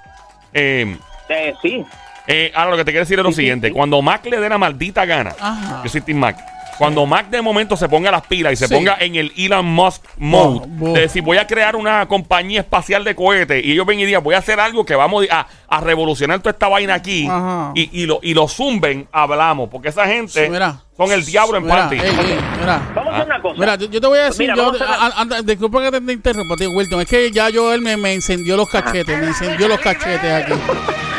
Eh, 0.52 0.96
Eh, 1.30 1.54
sí, 1.62 1.84
eh, 2.26 2.52
ahora 2.54 2.70
lo 2.72 2.76
que 2.78 2.84
te 2.84 2.90
quiero 2.92 3.04
decir 3.04 3.18
es 3.18 3.24
lo 3.24 3.30
Sí, 3.30 3.36
siguiente. 3.36 3.68
sí. 3.68 3.74
Cuando 3.74 4.00
Mac 4.02 4.24
le 4.26 4.38
dé 4.40 4.48
la 4.48 4.58
maldita 4.58 5.04
gana, 5.04 5.34
Ajá. 5.40 5.80
yo 5.84 5.88
soy 5.90 6.00
Team 6.02 6.18
Mac. 6.18 6.38
Cuando 6.78 7.04
Mac 7.06 7.28
de 7.28 7.42
momento 7.42 7.76
se 7.76 7.88
ponga 7.88 8.10
las 8.10 8.22
pilas 8.26 8.52
y 8.52 8.56
se 8.56 8.68
Sí. 8.68 8.74
ponga 8.74 8.96
en 9.00 9.16
el 9.16 9.32
Elon 9.36 9.66
Musk 9.66 10.02
mode, 10.16 10.60
bu- 10.66 10.92
de 10.92 11.00
decir 11.00 11.22
voy 11.22 11.36
a 11.38 11.46
crear 11.46 11.74
una 11.76 12.06
compañía 12.06 12.60
espacial 12.60 13.02
de 13.04 13.14
cohetes 13.16 13.64
y 13.64 13.72
ellos 13.72 13.84
ven 13.84 13.98
y 14.00 14.04
digan 14.04 14.22
voy 14.22 14.34
a 14.34 14.38
hacer 14.38 14.60
algo 14.60 14.84
que 14.84 14.94
vamos 14.94 15.26
a, 15.30 15.46
a 15.68 15.80
revolucionar 15.80 16.38
toda 16.38 16.52
esta 16.52 16.68
vaina 16.68 16.94
aquí 16.94 17.26
Ajá. 17.28 17.72
y, 17.74 18.02
y 18.02 18.06
lo, 18.06 18.20
y 18.22 18.32
lo 18.34 18.46
zumben, 18.48 19.08
hablamos, 19.12 19.68
porque 19.70 19.88
esa 19.88 20.06
gente 20.06 20.44
Sí, 20.44 20.50
mira. 20.50 20.80
son 20.96 21.10
el 21.10 21.24
diablo 21.24 21.58
en 21.58 21.64
Mira, 21.64 21.76
panty. 21.76 21.96
ey, 21.96 22.02
ey, 22.06 22.38
mira. 22.60 22.92
vamos 22.94 23.12
a 23.12 23.16
hacer 23.16 23.26
una 23.26 23.42
cosa. 23.42 23.60
Mira, 23.60 23.74
yo, 23.76 23.90
yo 23.90 24.00
te 24.00 24.06
voy 24.06 24.18
a 24.20 24.24
decir, 24.24 24.40
Mira, 24.42 24.54
yo, 24.56 24.62
vamos 24.66 24.80
a 24.80 24.84
hacer- 24.84 24.96
a- 25.30 25.34
a- 25.36 25.38
a- 25.38 25.42
disculpa 25.42 25.82
que 25.82 25.90
te, 25.90 26.00
te 26.00 26.12
interrumpa, 26.12 26.54
tío 26.56 26.70
Wilton, 26.70 27.00
es 27.00 27.08
que 27.08 27.30
ya 27.32 27.48
Joel 27.52 27.80
me, 27.82 27.96
me 27.96 28.12
encendió 28.14 28.56
los 28.56 28.68
cachetes, 28.68 29.18
me 29.18 29.26
encendió 29.26 29.66
los 29.68 29.80
cachetes 29.80 30.44
aquí. 30.44 30.52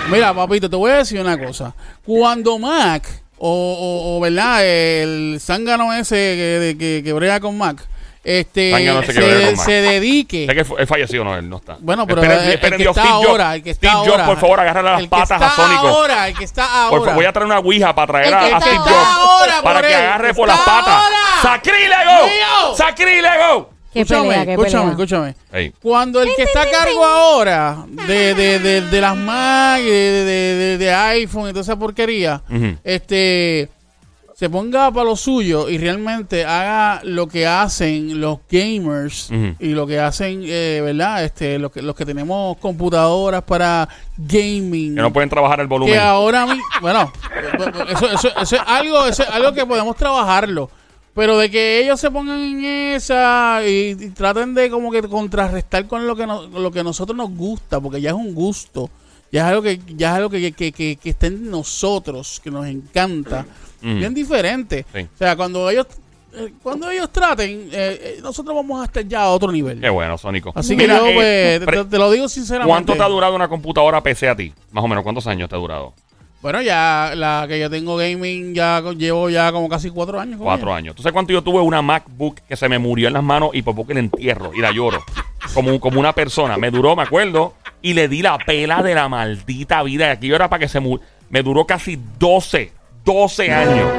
Mira, 0.09 0.33
papito, 0.33 0.69
te 0.69 0.75
voy 0.75 0.91
a 0.91 0.95
decir 0.97 1.19
una 1.21 1.37
cosa. 1.37 1.75
Cuando 2.05 2.57
Mac, 2.57 3.07
o, 3.39 4.13
o, 4.13 4.17
o, 4.17 4.19
¿verdad? 4.19 4.63
El 4.65 5.39
zángano 5.41 5.93
ese 5.93 6.15
que, 6.15 6.75
que, 6.77 7.01
que 7.03 7.13
brega 7.13 7.39
con 7.39 7.57
Mac, 7.57 7.77
este, 8.23 8.71
ese 8.99 9.13
que 9.13 9.13
se, 9.13 9.55
se 9.55 9.71
dedique... 9.71 10.45
Sé 10.45 10.53
que 10.53 10.65
él 10.81 10.87
falleció, 10.87 11.23
no, 11.23 11.35
él 11.37 11.49
no 11.49 11.55
está. 11.57 11.77
Bueno, 11.79 12.05
pero 12.05 12.21
Esperen- 12.21 12.37
el, 12.41 12.47
el 12.47 12.53
esperen 12.53 12.77
que 12.77 12.83
Dios, 12.83 12.97
está 12.97 13.09
ahora, 13.09 13.55
el 13.55 13.63
que 13.63 13.69
está 13.71 13.87
Steve 13.91 14.11
ahora. 14.11 14.25
por 14.25 14.37
favor, 14.39 14.59
agárrale 14.59 14.89
las 14.91 14.99
el 15.01 15.09
patas 15.09 15.41
a 15.41 15.49
Sónico. 15.51 15.87
ahora, 15.87 16.27
el 16.27 16.37
que 16.37 16.43
está 16.43 16.65
ahora. 16.83 16.99
favor, 16.99 17.15
voy 17.15 17.25
a 17.25 17.31
traer 17.33 17.45
una 17.45 17.59
ouija 17.59 17.95
para 17.95 18.07
traer 18.07 18.27
El 18.27 18.33
a, 18.33 18.57
a 18.57 18.61
Steve. 18.61 18.77
Jobs 18.77 19.61
para 19.63 19.81
que 19.81 19.95
agarre 19.95 20.33
por 20.33 20.47
las 20.47 20.59
patas. 20.59 21.01
¡Sacrílego! 21.41 22.75
¡Sacrílego! 22.75 23.78
Qué 23.91 24.01
escúchame, 24.01 24.29
pelea, 24.29 24.45
qué 24.45 24.51
escúchame, 24.51 24.79
pelea. 24.81 24.91
escúchame. 24.91 25.35
Ey. 25.51 25.73
Cuando 25.81 26.21
el 26.21 26.29
que 26.35 26.43
está 26.43 26.61
a 26.61 26.69
cargo 26.69 27.03
ahora 27.05 27.85
de, 28.07 28.33
de, 28.35 28.59
de, 28.59 28.81
de 28.81 29.01
las 29.01 29.17
Mac, 29.17 29.81
de, 29.81 29.89
de, 29.89 30.25
de- 30.55 30.77
de 30.77 30.93
iPhone 30.93 31.45
y 31.49 31.53
toda 31.53 31.61
esa 31.61 31.75
porquería, 31.77 32.41
Ujú. 32.49 32.75
este 32.83 33.69
se 34.35 34.49
ponga 34.49 34.89
para 34.91 35.03
lo 35.03 35.17
suyo 35.17 35.67
y 35.69 35.77
realmente 35.77 36.45
haga 36.45 37.01
lo 37.03 37.27
que 37.27 37.45
hacen 37.45 38.21
los 38.21 38.37
gamers 38.49 39.29
Ujú. 39.31 39.55
y 39.59 39.69
lo 39.73 39.85
que 39.85 39.99
hacen, 39.99 40.43
eh, 40.45 40.79
¿verdad? 40.81 41.25
Este, 41.25 41.59
los 41.59 41.73
que, 41.73 41.81
los 41.81 41.93
que 41.93 42.05
tenemos 42.05 42.55
computadoras 42.57 43.43
para 43.43 43.89
gaming. 44.17 44.95
Que 44.95 45.01
no 45.01 45.11
pueden 45.11 45.29
trabajar 45.29 45.59
el 45.59 45.67
volumen. 45.67 45.93
que 45.93 45.99
ahora 45.99 46.45
mi- 46.45 46.61
bueno, 46.79 47.11
eso, 47.89 48.09
eso, 48.11 48.29
eso 48.39 48.55
es 48.55 48.61
algo, 48.65 49.05
eso 49.07 49.23
es 49.23 49.29
algo 49.29 49.51
que 49.51 49.65
podemos 49.65 49.97
trabajarlo. 49.97 50.69
Pero 51.15 51.37
de 51.37 51.49
que 51.49 51.81
ellos 51.81 51.99
se 51.99 52.11
pongan 52.11 52.39
en 52.39 52.63
esa 52.65 53.61
y, 53.65 53.89
y 53.99 54.09
traten 54.11 54.53
de 54.53 54.69
como 54.69 54.91
que 54.91 55.01
contrarrestar 55.03 55.87
con 55.87 56.05
lo 56.07 56.15
que 56.15 56.25
no- 56.27 56.47
lo 56.47 56.71
que 56.71 56.79
a 56.79 56.83
nosotros 56.83 57.17
nos 57.17 57.29
gusta, 57.31 57.79
porque 57.81 57.99
ya 57.99 58.09
es 58.11 58.15
un 58.15 58.33
gusto, 58.35 58.89
ya 59.31 59.41
es 59.41 59.47
algo 59.47 59.61
que 59.61 59.79
ya 59.97 60.09
es 60.11 60.15
algo 60.17 60.29
que, 60.29 60.51
que, 60.53 60.71
que, 60.71 60.95
que 60.95 61.09
está 61.09 61.27
en 61.27 61.49
nosotros, 61.49 62.39
que 62.43 62.51
nos 62.51 62.65
encanta, 62.67 63.45
Mm. 63.81 63.97
bien 63.97 64.13
diferente. 64.13 64.85
Sí. 64.93 64.99
O 65.01 65.17
sea, 65.17 65.35
cuando 65.37 65.69
ellos 65.69 65.87
eh, 66.33 66.53
cuando 66.61 66.91
ellos 66.91 67.09
traten, 67.11 67.69
eh, 67.71 68.17
eh, 68.17 68.19
nosotros 68.21 68.53
vamos 68.55 68.81
a 68.81 68.85
estar 68.85 69.03
ya 69.07 69.23
a 69.23 69.29
otro 69.29 69.51
nivel. 69.51 69.79
Qué 69.81 69.89
bueno, 69.89 70.15
Sónico. 70.17 70.51
Así 70.53 70.75
Mira, 70.75 70.99
que 70.99 71.07
yo, 71.09 71.13
pues, 71.15 71.65
te, 71.65 71.85
te 71.89 71.97
lo 71.97 72.11
digo 72.11 72.27
sinceramente. 72.29 72.69
¿Cuánto 72.71 72.93
te 72.95 73.01
ha 73.01 73.07
durado 73.07 73.33
una 73.35 73.47
computadora 73.47 74.03
PC 74.03 74.27
a 74.29 74.35
ti? 74.35 74.53
Más 74.71 74.83
o 74.83 74.87
menos, 74.87 75.03
¿cuántos 75.03 75.25
años 75.27 75.49
te 75.49 75.55
ha 75.55 75.57
durado? 75.57 75.93
Bueno, 76.41 76.61
ya 76.61 77.11
la 77.15 77.45
que 77.49 77.59
yo 77.59 77.69
tengo 77.69 77.97
gaming 77.97 78.53
ya 78.53 78.81
llevo 78.97 79.29
ya 79.29 79.51
como 79.51 79.67
casi 79.67 79.89
cuatro 79.89 80.19
años. 80.21 80.39
Cuatro 80.41 80.69
ella. 80.69 80.77
años. 80.77 80.95
¿Tú 80.95 81.03
sabes 81.03 81.13
cuánto 81.13 81.33
yo 81.33 81.41
tuve 81.41 81.59
una 81.59 81.81
MacBook 81.81 82.39
que 82.47 82.55
se 82.55 82.69
me 82.69 82.79
murió 82.79 83.07
en 83.07 83.13
las 83.13 83.23
manos 83.23 83.49
y 83.53 83.61
por 83.61 83.75
poco 83.75 83.91
la 83.93 83.99
entierro 83.99 84.51
y 84.53 84.61
la 84.61 84.71
lloro? 84.71 85.03
Como, 85.53 85.79
como 85.81 85.99
una 85.99 86.13
persona. 86.13 86.57
Me 86.57 86.71
duró, 86.71 86.95
me 86.95 87.03
acuerdo, 87.03 87.55
y 87.81 87.93
le 87.93 88.07
di 88.07 88.21
la 88.21 88.37
pela 88.37 88.81
de 88.81 88.95
la 88.95 89.09
maldita 89.09 89.83
vida. 89.83 90.07
Y 90.07 90.11
aquello 90.11 90.35
era 90.35 90.49
para 90.49 90.61
que 90.61 90.69
se 90.69 90.79
muriera. 90.79 91.11
Me 91.29 91.43
duró 91.43 91.65
casi 91.65 91.99
12, 92.17 92.71
12 93.03 93.53
años. 93.53 93.89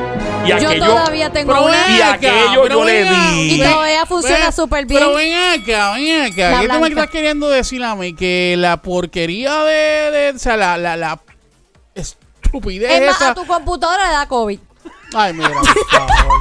Y 0.44 0.48
Yo 0.48 0.56
aquello, 0.56 0.86
todavía 0.86 1.30
tengo 1.30 1.52
Pero 1.52 1.66
una. 1.66 1.96
Y 1.96 2.00
aquello 2.00 2.68
yo 2.68 2.84
le 2.86 3.04
di. 3.04 3.54
Y 3.54 3.58
todavía 3.62 4.06
funciona 4.06 4.50
súper 4.50 4.86
bien. 4.86 4.98
Pero 4.98 5.14
ven 5.14 5.34
acá, 5.60 5.92
ven 5.92 6.22
acá. 6.32 6.50
La 6.52 6.60
¿Qué 6.60 6.66
tú 6.68 6.72
me 6.72 6.78
blanca. 6.78 6.88
estás 6.88 7.10
queriendo 7.10 7.50
decir 7.50 7.84
a 7.84 7.94
mí? 7.94 8.14
Que 8.14 8.54
la 8.56 8.78
porquería 8.78 9.62
de, 9.64 10.10
de 10.10 10.32
o 10.34 10.38
sea, 10.38 10.56
la, 10.56 10.78
la, 10.78 10.96
la 10.96 11.20
estupidez 12.54 12.90
Es 12.90 13.06
más, 13.06 13.16
esa. 13.16 13.30
a 13.30 13.34
tu 13.34 13.46
computadora 13.46 14.06
le 14.08 14.12
da 14.14 14.26
COVID. 14.26 14.58
Ay, 15.14 15.32
mira, 15.32 15.50
por 15.50 15.66
favor, 15.88 16.40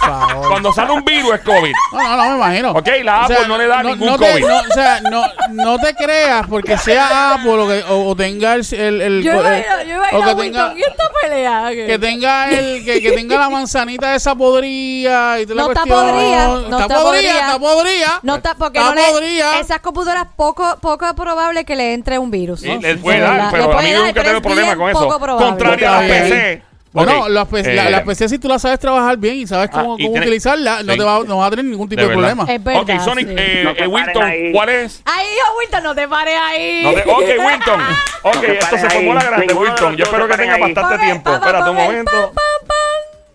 favor. 0.00 0.48
Cuando 0.48 0.72
sale 0.72 0.92
un 0.92 1.04
virus 1.04 1.34
es 1.34 1.40
COVID. 1.40 1.72
No, 1.92 2.02
no, 2.02 2.16
no 2.16 2.30
me 2.30 2.36
imagino. 2.36 2.70
Ok, 2.72 2.88
la 3.04 3.24
Apple 3.24 3.36
no 3.48 3.58
le 3.58 3.66
da 3.66 3.82
ningún 3.82 4.06
no 4.06 4.18
te- 4.18 4.30
COVID. 4.32 4.46
no, 4.46 4.58
o 4.58 4.72
sea, 4.74 5.00
no, 5.10 5.22
no 5.50 5.78
te 5.78 5.94
creas 5.94 6.46
porque 6.48 6.76
sea 6.78 7.34
Apple 7.34 7.50
o, 7.50 7.68
que- 7.68 7.84
o- 7.88 8.08
o 8.08 8.16
tenga 8.16 8.54
el, 8.54 8.66
el, 8.74 9.00
el- 9.00 9.22
Yo 9.22 9.32
el- 9.32 9.38
imagino, 9.38 9.82
yo 9.88 9.94
o 9.94 9.96
imagino 9.98 10.24
que 10.24 10.30
a 10.30 10.36
tenga, 10.36 10.74
¿y 10.76 10.82
esta 10.82 11.04
pelea? 11.22 11.70
que 11.70 11.98
tenga 11.98 12.50
el 12.50 12.84
que, 12.84 13.00
que 13.00 13.12
tenga 13.12 13.36
la 13.38 13.50
manzanita 13.50 14.14
esa 14.14 14.34
podría 14.34 15.40
y 15.40 15.46
toda 15.46 15.56
la 15.56 15.62
No 15.62 15.68
está 15.68 15.84
podrida, 15.84 16.46
no 16.48 16.60
está 16.60 16.80
está 16.82 17.02
podrida, 17.02 17.02
podrida. 17.02 17.40
está 17.40 17.58
podrida. 17.58 18.20
No 18.22 18.34
está, 18.36 18.54
porque 18.54 18.78
Está 18.78 18.90
no 18.94 19.00
le, 19.00 19.06
podrida. 19.12 19.58
esas 19.60 19.80
computadoras 19.80 20.26
poco, 20.36 20.78
poco 20.80 21.14
probable 21.14 21.64
que 21.64 21.76
le 21.76 21.92
entre 21.94 22.18
un 22.18 22.30
virus. 22.30 22.60
Sí, 22.60 22.68
¿no? 22.68 22.80
le 22.80 22.88
De 22.88 22.96
puede 22.96 23.20
verdad, 23.20 23.36
dar, 23.36 23.52
le 23.52 23.58
pero 23.58 23.78
a 23.78 23.82
mí 23.82 23.90
nunca 23.92 24.22
tengo 24.22 24.42
problema 24.42 24.76
con 24.76 24.90
eso. 24.90 25.00
poco 25.00 25.20
probable. 25.20 25.46
Contrario 25.48 25.88
a 25.88 25.92
la. 25.92 26.00
PC. 26.00 26.62
Bueno, 26.92 27.28
las 27.28 27.46
PC, 27.46 27.74
la, 27.74 27.86
eh, 27.86 27.90
la 27.90 28.04
PC 28.04 28.28
si 28.28 28.38
tú 28.40 28.48
la 28.48 28.58
sabes 28.58 28.80
trabajar 28.80 29.16
bien 29.16 29.36
y 29.36 29.46
sabes 29.46 29.70
Ah, 29.72 29.80
cómo, 29.82 29.96
y 29.98 30.06
cómo 30.06 30.16
utilizarla, 30.18 30.82
no 30.82 30.92
sí. 30.92 30.98
te 30.98 31.04
va, 31.04 31.20
no 31.24 31.38
vas 31.38 31.46
a 31.46 31.50
tener 31.50 31.64
ningún 31.66 31.88
tipo 31.88 32.02
de, 32.02 32.08
problema. 32.08 32.44
Es 32.48 32.62
verdad, 32.64 32.82
ok, 32.82 32.90
Sonic, 33.04 33.28
sí. 33.28 33.34
eh, 33.38 33.60
No 33.62 33.70
eh, 33.70 33.86
Wilton, 33.86 34.22
ahí. 34.24 34.52
¿cuál 34.52 34.68
es? 34.70 35.00
Ay, 35.04 35.24
hijo, 35.26 35.58
Wilton, 35.60 35.82
no 35.84 35.94
te 35.94 36.08
pares 36.08 36.34
ahí. 36.42 36.82
No 36.82 36.92
te- 36.92 37.02
ok, 37.08 37.44
Wilton. 37.46 37.80
Ok, 38.22 38.34
No 38.36 38.42
esto 38.54 38.76
se 38.78 38.90
formó 38.90 39.14
la 39.14 39.22
grande, 39.22 39.54
Wilton. 39.54 39.96
Yo 39.96 40.04
espero 40.04 40.26
que 40.28 40.36
tenga 40.36 40.54
ahí. 40.54 40.60
bastante 40.72 40.98
tiempo. 41.04 41.32
Espérate 41.32 41.70
un 41.70 41.76
momento. 41.76 42.10
pam, 42.12 42.34
pam, 42.34 42.66
pam. 42.66 42.76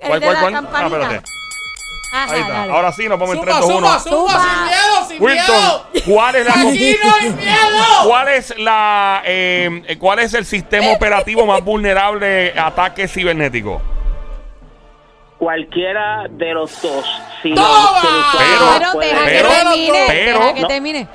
El 0.01 0.07
¿Cuál, 0.09 0.19
de 0.19 0.25
cuál, 0.25 0.35
la 0.35 0.41
cuál? 0.41 0.55
Ah, 0.55 0.61
campanita. 0.61 0.97
espérate. 1.01 1.29
Ajá, 2.23 2.33
Ahí 2.33 2.41
está. 2.41 2.53
dale. 2.53 2.71
Ahora 2.73 2.91
sí, 2.91 3.09
nos 3.09 3.19
vamos 3.19 3.35
en 3.35 3.41
3, 3.41 3.55
Zumba, 3.55 3.67
2, 3.67 3.75
1. 3.77 3.99
zumba, 3.99 3.99
zumba, 3.99 4.31
Zumba. 4.31 4.43
sin 4.43 4.65
miedo, 4.65 5.07
sin 5.09 5.23
Wilton, 5.23 5.55
miedo. 5.55 6.05
¿cuál 6.05 6.35
es 6.35 6.45
la 6.45 6.53
Aquí 6.53 6.97
no 7.03 7.15
hay 7.15 7.29
miedo. 7.31 7.85
¿Cuál 8.07 8.27
es 8.29 8.57
la 8.59 9.21
eh, 9.25 9.81
eh, 9.87 9.97
cuál 9.97 10.19
es 10.19 10.33
el 10.33 10.45
sistema 10.45 10.91
operativo 10.91 11.45
más 11.45 11.63
vulnerable 11.63 12.53
a 12.57 12.67
ataques 12.67 13.11
cibernéticos? 13.11 13.81
cualquiera 15.37 16.25
de 16.29 16.53
los 16.53 16.81
dos. 16.81 17.05
Pero- 17.43 17.55
Pero 18.37 18.99
deja 18.99 19.25
pero- 19.25 19.49
que 19.49 19.55
termine. 19.59 20.05
pero- 20.07 20.39
deja 20.39 20.53
que 20.53 20.61
no. 20.61 20.67
termine. 20.67 21.07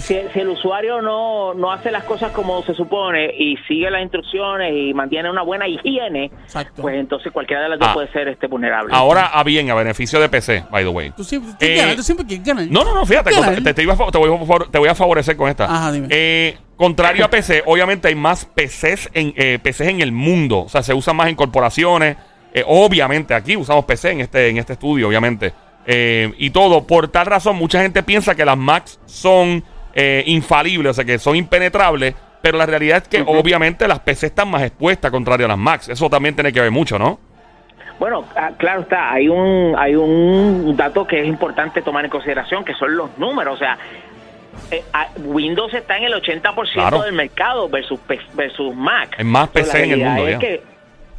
Si, 0.00 0.18
si 0.32 0.40
el 0.40 0.48
usuario 0.48 1.00
no, 1.02 1.54
no 1.54 1.70
hace 1.72 1.90
las 1.90 2.04
cosas 2.04 2.32
como 2.32 2.62
se 2.64 2.74
supone 2.74 3.26
y 3.36 3.56
sigue 3.68 3.90
las 3.90 4.02
instrucciones 4.02 4.72
y 4.74 4.94
mantiene 4.94 5.30
una 5.30 5.42
buena 5.42 5.66
higiene, 5.68 6.26
Exacto. 6.42 6.82
pues 6.82 6.96
entonces 6.96 7.32
cualquiera 7.32 7.62
de 7.62 7.68
las 7.70 7.78
dos 7.78 7.88
Ah. 7.90 7.94
puede 7.94 8.10
ser 8.12 8.28
este 8.28 8.46
vulnerable. 8.46 8.92
Ahora, 8.94 9.26
a 9.26 9.42
bien, 9.44 9.70
a 9.70 9.74
beneficio 9.74 10.20
de 10.20 10.28
PC, 10.28 10.64
by 10.70 10.82
the 10.84 10.88
way. 10.90 11.10
Tú 11.16 11.24
siempre, 11.24 11.52
Eh, 11.60 11.76
ganas, 11.76 11.96
tú 11.96 12.02
siempre 12.02 12.26
quieres 12.26 12.44
ganar. 12.46 12.66
No, 12.70 12.84
no, 12.84 12.94
no, 12.94 13.04
fíjate, 13.06 13.30
contra- 13.32 13.54
te, 13.62 13.74
te 13.74 13.82
iba 13.82 13.94
a 13.94 14.10
te 14.10 14.18
voy 14.18 14.30
a 14.32 14.70
te 14.70 14.78
voy 14.78 14.88
a 14.88 14.94
favorecer 14.94 15.36
con 15.36 15.48
esta. 15.48 15.64
Ajá, 15.64 15.92
dime. 15.92 16.08
Eh, 16.10 16.56
contrario 16.76 17.24
a 17.24 17.28
PC, 17.28 17.62
obviamente 17.66 18.08
hay 18.08 18.14
más 18.14 18.44
PCs 18.44 19.10
en, 19.14 19.32
eh, 19.36 19.58
PCs 19.62 19.88
en 19.88 20.00
el 20.00 20.12
mundo. 20.12 20.60
O 20.60 20.68
sea, 20.68 20.82
se 20.82 20.94
usan 20.94 21.16
más 21.16 21.28
en 21.28 21.34
corporaciones. 21.36 22.16
Eh, 22.52 22.64
obviamente, 22.66 23.32
aquí 23.34 23.56
usamos 23.56 23.84
PC 23.84 24.10
en 24.12 24.20
este, 24.22 24.48
en 24.48 24.56
este 24.56 24.72
estudio, 24.72 25.06
obviamente. 25.08 25.52
Eh, 25.86 26.32
y 26.38 26.50
todo. 26.50 26.86
Por 26.86 27.08
tal 27.08 27.26
razón, 27.26 27.56
mucha 27.56 27.80
gente 27.80 28.02
piensa 28.02 28.34
que 28.34 28.44
las 28.44 28.56
Macs 28.56 28.98
son 29.06 29.62
eh, 29.94 30.22
infalibles, 30.26 30.90
o 30.90 30.94
sea, 30.94 31.04
que 31.04 31.18
son 31.18 31.36
impenetrables. 31.36 32.14
Pero 32.42 32.56
la 32.56 32.64
realidad 32.64 33.02
es 33.02 33.08
que, 33.08 33.20
obviamente, 33.26 33.86
las 33.86 33.98
PC 34.00 34.28
están 34.28 34.48
más 34.50 34.62
expuestas 34.62 35.10
contrario 35.10 35.44
a 35.44 35.48
las 35.50 35.58
Macs. 35.58 35.90
Eso 35.90 36.08
también 36.08 36.34
tiene 36.34 36.52
que 36.52 36.60
ver 36.60 36.70
mucho, 36.70 36.98
¿no? 36.98 37.18
Bueno, 37.98 38.24
ah, 38.34 38.50
claro 38.56 38.80
está, 38.80 39.12
hay 39.12 39.28
un, 39.28 39.74
hay 39.76 39.94
un 39.94 40.74
dato 40.74 41.06
que 41.06 41.20
es 41.20 41.26
importante 41.26 41.82
tomar 41.82 42.02
en 42.02 42.10
consideración, 42.10 42.64
que 42.64 42.74
son 42.74 42.96
los 42.96 43.10
números. 43.18 43.56
O 43.56 43.58
sea, 43.58 43.76
eh, 44.70 44.82
ah, 44.94 45.08
Windows 45.18 45.74
está 45.74 45.98
en 45.98 46.04
el 46.04 46.14
80% 46.14 46.72
Claro. 46.72 47.02
del 47.02 47.12
mercado 47.12 47.68
versus, 47.68 48.00
versus 48.32 48.74
Mac. 48.74 49.16
Hay 49.18 49.24
más 49.26 49.50
PC 49.50 49.84
en 49.84 49.90
el 49.90 49.98
mundo, 50.00 50.26
es 50.28 50.32
ya. 50.34 50.38
que 50.38 50.62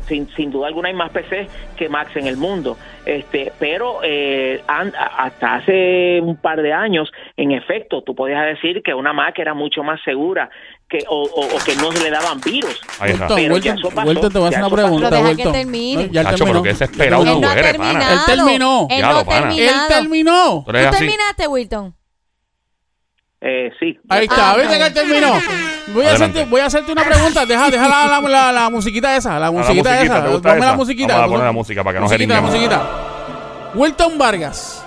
sin, 0.07 0.27
sin 0.35 0.51
duda 0.51 0.67
alguna 0.67 0.89
hay 0.89 0.93
más 0.95 1.11
PC 1.11 1.47
que 1.77 1.89
Macs 1.89 2.15
en 2.15 2.27
el 2.27 2.37
mundo. 2.37 2.77
Este, 3.05 3.51
pero 3.59 3.99
eh, 4.03 4.61
an- 4.67 4.93
hasta 5.17 5.55
hace 5.55 6.19
un 6.21 6.35
par 6.37 6.61
de 6.61 6.71
años, 6.73 7.11
en 7.37 7.51
efecto, 7.51 8.03
tú 8.03 8.13
podías 8.15 8.45
decir 8.45 8.81
que 8.83 8.93
una 8.93 9.11
Mac 9.13 9.37
era 9.39 9.53
mucho 9.53 9.81
más 9.83 9.99
segura 10.03 10.49
que 10.87 10.99
o, 11.09 11.23
o- 11.23 11.45
o 11.55 11.57
que 11.65 11.75
no 11.77 11.91
se 11.91 12.03
le 12.03 12.09
daban 12.11 12.39
virus. 12.41 12.79
Ahí 12.99 13.11
está. 13.13 13.27
Pero 13.29 13.55
Wilton, 13.55 13.61
ya 13.61 13.73
eso 13.79 13.89
pasó, 13.95 14.07
Wilton, 14.09 14.31
te 14.33 14.37
voy 14.39 14.45
a 14.45 14.49
hacer 14.49 14.61
ya 14.61 14.67
una 14.67 14.75
pregunta. 14.75 15.09
Deja 15.09 15.21
que 15.23 15.29
Wilton. 15.35 15.53
termine. 15.53 16.05
No, 16.07 16.11
ya 16.11 16.21
él 16.21 16.25
Chacho, 16.27 16.37
terminó. 16.37 16.51
pero 16.51 16.63
qué 16.63 16.69
desesperado 16.69 17.23
Ya 17.23 17.29
Él 17.31 17.35
tú 17.35 17.41
no 17.41 17.47
ha 17.47 17.53
eres, 17.53 17.65
terminado. 17.71 17.99
pana. 17.99 18.13
Él 18.13 18.19
terminó. 18.35 18.87
Él 18.89 18.97
Ya 18.99 19.07
no 19.07 19.13
lo, 19.13 19.19
ha 19.19 19.25
pana. 19.25 19.41
terminado. 19.47 19.81
Él 19.81 19.87
terminó. 20.01 20.63
Tú 20.65 20.71
eres 20.71 20.81
¿Tú 20.83 20.87
así. 20.89 20.97
terminaste, 21.05 21.47
Wilton? 21.47 21.95
Eh, 23.43 23.71
sí. 23.79 23.99
Ahí 24.07 24.25
está, 24.25 24.51
Ah, 24.51 24.55
¿viste 24.55 24.77
que 24.77 24.85
él 24.85 24.93
terminó? 24.93 25.33
Voy 25.87 26.05
a, 26.05 26.13
hacerte, 26.13 26.45
voy 26.45 26.61
a 26.61 26.65
hacerte 26.67 26.91
una 26.91 27.03
pregunta. 27.03 27.43
Deja, 27.45 27.69
deja 27.71 27.87
la, 27.87 28.05
la, 28.07 28.29
la, 28.29 28.51
la 28.51 28.69
musiquita 28.69 29.15
esa. 29.15 29.39
La 29.39 29.49
musiquita, 29.49 29.89
musiquita, 29.89 30.03
esa. 30.03 30.23
¿te 30.23 30.29
gusta 30.29 30.49
Ponme 30.49 30.65
la 30.67 30.73
musiquita. 30.73 31.13
Vamos 31.15 31.25
a 31.25 31.29
poner 31.31 31.45
la 31.45 31.51
música 31.51 31.83
para 31.83 31.93
que 31.95 31.99
no 32.01 32.07
se 32.07 32.15
musiquita, 32.17 32.41
musiquita. 32.41 32.81
Wilton 33.73 34.17
Vargas. 34.19 34.85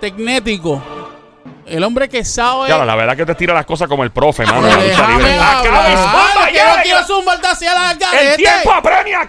Tecnético. 0.00 0.82
El 1.66 1.82
hombre 1.82 2.10
que 2.10 2.24
sabe. 2.26 2.68
Ya, 2.68 2.84
la 2.84 2.94
verdad 2.94 3.16
que 3.16 3.24
te 3.24 3.34
tira 3.34 3.54
las 3.54 3.64
cosas 3.64 3.88
como 3.88 4.04
el 4.04 4.10
profe, 4.10 4.44
mano. 4.44 4.60
Pero 4.68 4.76
la 4.76 4.84
lucha 4.84 5.08
libre. 5.08 5.32
hablar, 5.32 5.56
¡Acabe, 5.56 5.96
zumba, 5.96 6.46
que 6.52 6.58
no 6.58 6.82
quiero 6.82 7.00
ya! 7.00 7.04
zumbarte 7.06 7.46
hacia 7.46 7.74
la 7.74 7.90
¡El 7.92 7.98
garete. 7.98 8.36
tiempo 8.36 8.72
apremia. 8.72 9.20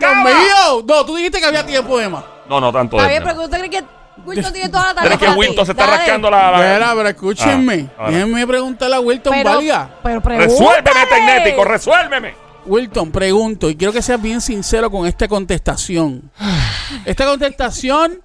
No, 0.85 1.05
tú 1.05 1.15
dijiste 1.15 1.39
que 1.39 1.45
había 1.45 1.65
tiempo, 1.65 1.99
Emma. 1.99 2.23
No, 2.49 2.59
no 2.59 2.73
tanto. 2.73 2.97
Está 2.97 3.07
bien, 3.07 3.23
pero 3.23 3.41
usted 3.43 3.57
cree 3.59 3.69
que 3.69 3.83
Wilton 4.25 4.53
tiene 4.53 4.69
toda 4.69 4.87
la 4.87 4.93
tarde. 4.95 5.07
¿Crees 5.07 5.19
que 5.19 5.25
para 5.25 5.33
ti? 5.35 5.39
Wilton 5.39 5.65
se 5.65 5.71
está 5.71 5.85
Dale. 5.85 5.97
rascando 5.97 6.29
la... 6.31 6.51
la- 6.51 6.57
Espera, 6.73 6.93
pero 6.95 7.09
escúchenme. 7.09 7.89
Ah, 7.91 7.93
ahora. 7.99 8.11
Déjenme 8.11 8.47
preguntarle 8.47 8.95
a 8.95 8.99
Wilton 8.99 9.33
Pero, 9.33 9.49
Vargas. 9.49 9.89
pero. 10.03 10.19
¡Resuélveme, 10.21 11.05
Tecnético! 11.09 11.63
¡Resuélveme! 11.63 12.33
Wilton, 12.65 13.11
pregunto, 13.11 13.69
y 13.69 13.75
quiero 13.75 13.93
que 13.93 14.01
seas 14.01 14.19
bien 14.19 14.41
sincero 14.41 14.89
con 14.89 15.05
esta 15.05 15.27
contestación. 15.27 16.31
Esta 17.05 17.25
contestación, 17.25 18.21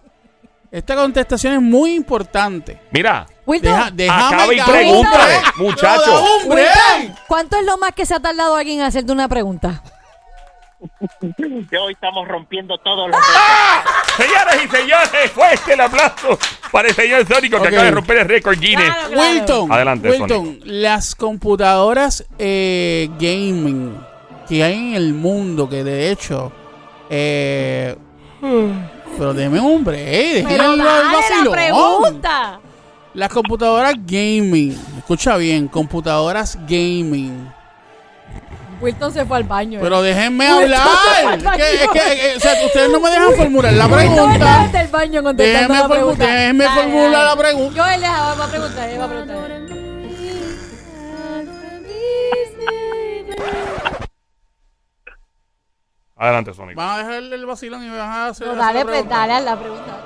esta 0.70 0.94
contestación 0.94 1.54
es 1.54 1.60
muy 1.60 1.94
importante. 1.94 2.80
Mira, 2.90 3.26
Wilton, 3.46 3.72
Deja, 3.72 3.90
déjame 3.90 4.34
Acaba 4.36 4.54
y 4.54 4.60
pregúntale, 4.60 5.36
hombre. 5.36 5.52
muchacho. 5.58 6.10
Da. 6.10 6.20
Wilton, 6.54 7.14
¿cuánto 7.28 7.56
es 7.58 7.64
lo 7.66 7.76
más 7.78 7.92
que 7.92 8.06
se 8.06 8.14
ha 8.14 8.20
tardado 8.20 8.54
alguien 8.56 8.80
en 8.80 8.86
hacerte 8.86 9.12
una 9.12 9.28
pregunta? 9.28 9.82
Hoy 11.82 11.92
estamos 11.92 12.26
rompiendo 12.26 12.78
todos 12.78 13.10
los 13.10 13.20
¡Ah! 13.20 13.84
señoras 14.16 14.56
y 14.64 14.68
señores, 14.68 15.30
fuerte 15.32 15.74
el 15.74 15.80
aplauso 15.80 16.38
para 16.72 16.88
el 16.88 16.94
señor 16.94 17.26
Sónico 17.26 17.60
que 17.60 17.68
acaba 17.68 17.84
de 17.84 17.90
romper 17.90 18.18
el 18.18 18.28
récord 18.28 18.58
Guinness. 18.58 18.86
Claro, 18.86 19.10
claro. 19.10 19.32
Wilton, 19.32 19.72
Adelante, 19.72 20.10
Wilton, 20.10 20.60
las 20.64 21.14
computadoras 21.14 22.24
eh, 22.38 23.10
gaming 23.18 23.98
que 24.48 24.64
hay 24.64 24.74
en 24.74 24.94
el 24.94 25.14
mundo, 25.14 25.68
que 25.68 25.84
de 25.84 26.10
hecho, 26.10 26.50
eh, 27.10 27.96
pero 28.40 29.34
deme 29.34 29.60
un 29.60 29.84
break, 29.84 30.06
déjeme 30.06 30.48
Pero 30.48 30.76
la 30.76 31.50
pregunta. 31.50 32.60
Las 33.12 33.28
computadoras 33.28 33.94
gaming, 34.06 34.76
escucha 34.98 35.36
bien, 35.36 35.68
computadoras 35.68 36.56
gaming. 36.66 37.52
Wilton 38.80 39.12
se 39.12 39.24
fue 39.26 39.36
al 39.36 39.44
baño. 39.44 39.78
¿eh? 39.78 39.82
Pero 39.82 40.02
déjenme 40.02 40.44
Wilton 40.46 40.62
hablar. 40.64 41.34
Es 41.34 41.42
que, 41.42 41.84
es 41.84 41.88
que, 41.90 42.32
eh, 42.32 42.36
o 42.36 42.40
sea, 42.40 42.52
ustedes 42.64 42.90
no 42.90 43.00
me 43.00 43.10
dejan 43.10 43.34
formular 43.34 43.72
la 43.72 43.88
pregunta. 43.88 44.62
desde 44.64 44.80
el 44.80 44.88
baño 44.88 45.22
contestando 45.22 45.74
Déjeme 45.74 45.74
la 45.78 45.84
formu- 45.84 45.90
pregunta. 45.90 46.26
Dale, 46.26 46.68
formular 46.82 47.12
dale. 47.12 47.24
la 47.24 47.36
pregunta. 47.36 47.76
Yo 47.76 47.94
él 47.94 48.00
dejaba 48.00 48.34
va 48.34 48.44
a 48.44 48.48
preguntar, 48.48 48.88
él 48.88 49.00
va 49.00 49.04
a 49.04 49.08
preguntar. 49.08 49.50
Adelante, 56.16 56.52
Sónico. 56.52 56.76
Van 56.78 56.90
a 56.90 56.98
dejar 56.98 57.32
el, 57.32 57.46
vacilón 57.46 57.82
y 57.82 57.88
van 57.88 57.98
a 58.00 58.26
hacer. 58.26 58.46
No, 58.46 58.54
dale, 58.54 58.84
pues, 58.84 59.08
dale 59.08 59.32
a 59.32 59.40
la 59.40 59.58
pregunta. 59.58 60.00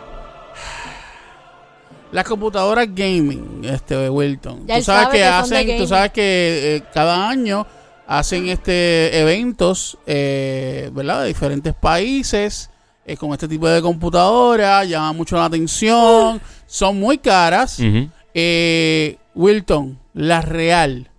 Las 2.12 2.24
computadoras 2.24 2.86
gaming, 2.94 3.64
este 3.64 4.08
Wilton. 4.08 4.64
Ya 4.68 4.76
tú 4.76 4.84
sabes 4.84 5.02
sabe 5.06 5.12
que 5.12 5.18
que 5.18 5.24
hacen, 5.24 5.78
tú 5.78 5.86
sabes 5.88 6.12
que 6.12 6.76
eh, 6.76 6.82
cada 6.94 7.28
año 7.28 7.66
hacen 8.06 8.48
este 8.48 9.18
eventos, 9.20 9.98
eh, 10.06 10.90
¿verdad? 10.92 11.22
De 11.22 11.28
diferentes 11.28 11.74
países 11.74 12.70
eh, 13.06 13.16
con 13.16 13.32
este 13.32 13.48
tipo 13.48 13.68
de 13.68 13.82
computadoras, 13.82 14.88
llama 14.88 15.12
mucho 15.12 15.36
la 15.36 15.46
atención, 15.46 16.40
son 16.66 16.98
muy 16.98 17.18
caras. 17.18 17.78
Eh, 18.32 19.18
Wilton, 19.34 19.98
la 20.14 20.40
real, 20.40 21.10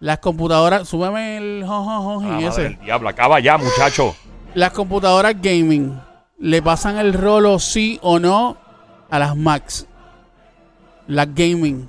las 0.00 0.18
computadoras, 0.18 0.88
súbeme 0.88 1.36
el 1.36 1.64
Ah, 1.66 2.18
y 2.22 2.44
madre 2.44 2.46
ese. 2.48 2.78
diablo, 2.84 3.08
acaba 3.08 3.38
ya, 3.40 3.56
muchacho. 3.58 4.14
Las 4.54 4.72
computadoras 4.72 5.34
gaming, 5.40 6.00
¿le 6.38 6.60
pasan 6.62 6.98
el 6.98 7.12
rolo 7.12 7.58
sí 7.58 7.98
o 8.02 8.18
no 8.18 8.56
a 9.08 9.18
las 9.18 9.36
Macs? 9.36 9.86
Las 11.06 11.32
gaming. 11.34 11.88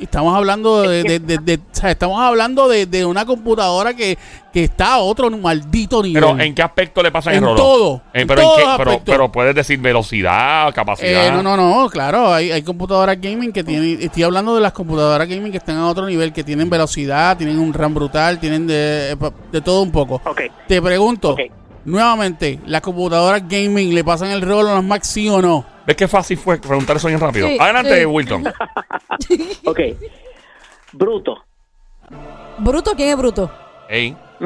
Y 0.00 0.04
Estamos 0.04 0.32
hablando 0.36 0.82
de, 0.82 1.02
de- 1.02 1.18
de- 1.18 1.38
de- 1.38 1.54
o 1.56 1.60
sea, 1.74 1.90
estamos 1.90 2.20
hablando 2.20 2.68
de, 2.68 2.86
de 2.86 3.04
una 3.04 3.26
computadora 3.26 3.94
que, 3.94 4.16
que 4.52 4.62
está 4.64 4.94
a 4.94 4.98
otro 4.98 5.28
maldito 5.30 6.00
nivel. 6.02 6.22
Pero, 6.22 6.38
¿en 6.38 6.54
qué 6.54 6.62
aspecto 6.62 7.02
le 7.02 7.10
pasan 7.10 7.32
En 7.34 7.38
el 7.40 7.44
rolo? 7.46 7.56
todo, 7.56 7.96
Eh, 8.14 8.20
en 8.22 8.28
pero, 8.28 8.42
todos 8.42 8.56
qué- 8.58 8.64
pero, 8.78 9.00
pero 9.04 9.32
puedes 9.32 9.54
decir 9.56 9.78
velocidad, 9.80 10.72
capacidad. 10.72 11.26
Eh, 11.26 11.32
no, 11.32 11.42
no, 11.42 11.56
no, 11.56 11.88
claro, 11.90 12.32
hay, 12.32 12.52
hay 12.52 12.62
computadoras 12.62 13.20
gaming 13.20 13.50
que 13.52 13.64
tienen, 13.64 13.98
estoy 14.00 14.22
hablando 14.22 14.54
de 14.54 14.60
las 14.60 14.72
computadoras 14.72 15.28
gaming 15.28 15.50
que 15.50 15.58
están 15.58 15.76
a 15.78 15.88
otro 15.88 16.06
nivel, 16.06 16.32
que 16.32 16.44
tienen 16.44 16.70
velocidad, 16.70 17.36
tienen 17.36 17.58
un 17.58 17.74
RAM 17.74 17.92
brutal, 17.94 18.38
tienen 18.38 18.68
de, 18.68 19.16
de 19.50 19.60
todo 19.60 19.82
un 19.82 19.90
poco. 19.90 20.20
Ok. 20.24 20.42
Te 20.68 20.80
pregunto, 20.80 21.36
nuevamente, 21.84 22.60
¿las 22.66 22.80
computadoras 22.82 23.42
gaming 23.48 23.94
le 23.94 24.04
pasan 24.04 24.30
el 24.30 24.42
rol 24.42 24.68
a 24.68 24.74
las 24.74 24.84
Mac 24.84 25.02
sí 25.02 25.28
o 25.28 25.42
no? 25.42 25.64
¿Ves 25.88 25.96
qué 25.96 26.06
fácil 26.06 26.36
fue 26.36 26.58
preguntar 26.58 26.96
eso 26.98 27.08
bien 27.08 27.18
rápido? 27.18 27.48
Sí, 27.48 27.56
Adelante, 27.58 27.98
sí. 28.00 28.04
Wilton. 28.04 28.44
Ok. 29.64 29.80
Bruto. 30.92 31.42
¿Bruto? 32.58 32.94
¿Quién 32.94 33.08
es 33.08 33.16
bruto? 33.16 33.50
Ey, 33.88 34.14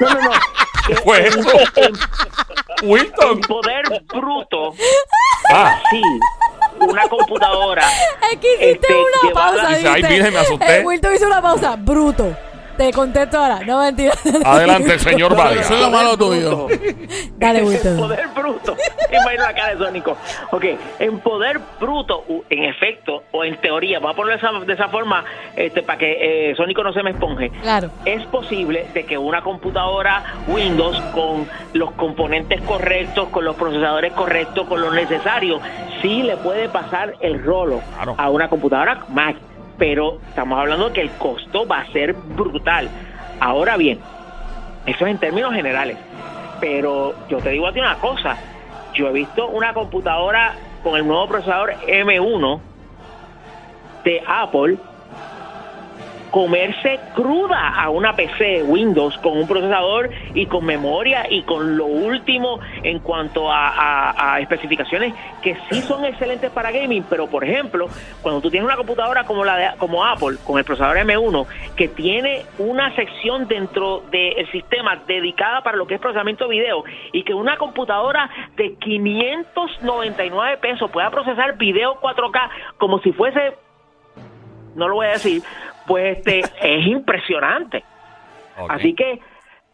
No, 0.00 0.08
no, 0.08 0.22
no. 0.22 0.30
¿qué 0.86 0.96
fue 0.96 1.28
eso? 1.28 1.38
Wilton. 2.82 3.32
En 3.32 3.40
poder 3.42 3.82
bruto, 4.06 4.72
Ah, 5.50 5.78
sí. 5.90 6.00
Una 6.80 7.06
computadora. 7.06 7.82
Es 8.32 8.38
que 8.38 8.54
hiciste 8.54 8.70
Este, 8.72 8.94
una 8.94 9.34
pausa. 9.34 9.68
Dice, 9.68 9.88
ay, 9.88 10.02
me 10.32 10.38
asusté. 10.38 10.80
eh, 10.80 10.84
Wilton 10.84 11.14
hizo 11.14 11.26
una 11.26 11.42
pausa. 11.42 11.76
Bruto. 11.76 12.34
Te 12.76 12.92
contesto 12.92 13.38
ahora. 13.38 13.60
No, 13.64 13.80
mentira. 13.80 14.12
adelante, 14.44 14.98
señor 14.98 15.36
Vargas. 15.36 15.66
Eso 15.66 15.74
es 15.74 15.80
lo 15.80 15.90
malo 15.90 16.16
tuyo. 16.16 16.66
Dale, 17.36 17.60
En 17.60 17.66
Wilton. 17.66 17.96
poder 17.96 18.28
bruto. 18.34 18.76
Imagina 19.12 19.44
la 19.44 19.54
cara 19.54 19.74
de 19.74 19.84
Sónico. 19.84 20.16
Ok, 20.50 20.64
en 20.98 21.18
poder 21.20 21.60
bruto, 21.80 22.24
en 22.50 22.64
efecto, 22.64 23.22
o 23.32 23.44
en 23.44 23.60
teoría, 23.60 23.98
voy 24.00 24.10
a 24.10 24.14
ponerlo 24.14 24.40
de 24.40 24.58
esa, 24.58 24.64
de 24.66 24.72
esa 24.72 24.88
forma 24.88 25.24
este, 25.56 25.82
para 25.82 25.98
que 25.98 26.50
eh, 26.50 26.54
Sónico 26.56 26.82
no 26.82 26.92
se 26.92 27.02
me 27.02 27.10
esponje. 27.10 27.50
Claro. 27.62 27.90
Es 28.04 28.24
posible 28.26 28.86
de 28.92 29.04
que 29.06 29.16
una 29.18 29.42
computadora 29.42 30.24
Windows 30.48 31.00
con 31.14 31.46
los 31.74 31.92
componentes 31.92 32.60
correctos, 32.62 33.28
con 33.28 33.44
los 33.44 33.54
procesadores 33.56 34.12
correctos, 34.14 34.66
con 34.66 34.80
lo 34.80 34.90
necesario, 34.90 35.60
sí 36.02 36.22
le 36.22 36.36
puede 36.38 36.68
pasar 36.68 37.14
el 37.20 37.42
rolo 37.44 37.80
Claro. 37.96 38.14
a 38.18 38.30
una 38.30 38.48
computadora 38.48 39.04
Mac. 39.10 39.36
Pero 39.78 40.20
estamos 40.28 40.58
hablando 40.58 40.92
que 40.92 41.00
el 41.00 41.10
costo 41.12 41.66
va 41.66 41.80
a 41.80 41.92
ser 41.92 42.12
brutal. 42.12 42.88
Ahora 43.40 43.76
bien, 43.76 43.98
eso 44.86 45.06
es 45.06 45.10
en 45.10 45.18
términos 45.18 45.52
generales. 45.54 45.96
Pero 46.60 47.14
yo 47.28 47.38
te 47.38 47.50
digo 47.50 47.66
a 47.66 47.72
ti 47.72 47.80
una 47.80 47.96
cosa. 47.96 48.36
Yo 48.94 49.08
he 49.08 49.12
visto 49.12 49.48
una 49.48 49.74
computadora 49.74 50.54
con 50.82 50.96
el 50.96 51.06
nuevo 51.06 51.26
procesador 51.26 51.74
M1 51.86 52.60
de 54.04 54.22
Apple 54.26 54.78
comerse 56.34 56.98
cruda 57.14 57.80
a 57.80 57.90
una 57.90 58.16
PC 58.16 58.64
Windows 58.64 59.16
con 59.18 59.38
un 59.38 59.46
procesador 59.46 60.10
y 60.34 60.46
con 60.46 60.64
memoria 60.66 61.26
y 61.30 61.42
con 61.42 61.76
lo 61.76 61.84
último 61.86 62.58
en 62.82 62.98
cuanto 62.98 63.52
a, 63.52 64.34
a- 64.34 64.40
especificaciones 64.40 65.14
que 65.42 65.56
sí 65.70 65.80
son 65.82 66.04
excelentes 66.04 66.50
para 66.50 66.72
gaming, 66.72 67.04
pero 67.08 67.28
por 67.28 67.44
ejemplo, 67.44 67.86
cuando 68.20 68.40
tú 68.40 68.50
tienes 68.50 68.66
una 68.66 68.74
computadora 68.76 69.22
como 69.22 69.44
la 69.44 69.56
de, 69.56 69.68
como 69.78 70.04
Apple 70.04 70.38
con 70.44 70.58
el 70.58 70.64
procesador 70.64 70.96
M1 70.96 71.46
que 71.76 71.86
tiene 71.86 72.46
una 72.58 72.92
sección 72.96 73.46
dentro 73.46 74.02
del 74.10 74.50
sistema 74.50 74.96
dedicada 75.06 75.62
para 75.62 75.76
lo 75.76 75.86
que 75.86 75.94
es 75.94 76.00
procesamiento 76.00 76.48
de 76.48 76.50
video 76.56 76.82
y 77.12 77.22
que 77.22 77.32
una 77.32 77.56
computadora 77.58 78.28
de 78.56 78.74
599 78.74 80.56
pesos 80.56 80.90
pueda 80.90 81.10
procesar 81.10 81.56
video 81.58 82.00
4K 82.00 82.48
como 82.78 82.98
si 83.02 83.12
fuese 83.12 83.54
no 84.74 84.88
lo 84.88 84.96
voy 84.96 85.06
a 85.06 85.10
decir, 85.10 85.40
pues 85.86 86.18
este 86.18 86.40
es 86.62 86.86
impresionante. 86.86 87.84
Así 88.68 88.94
que 88.94 89.20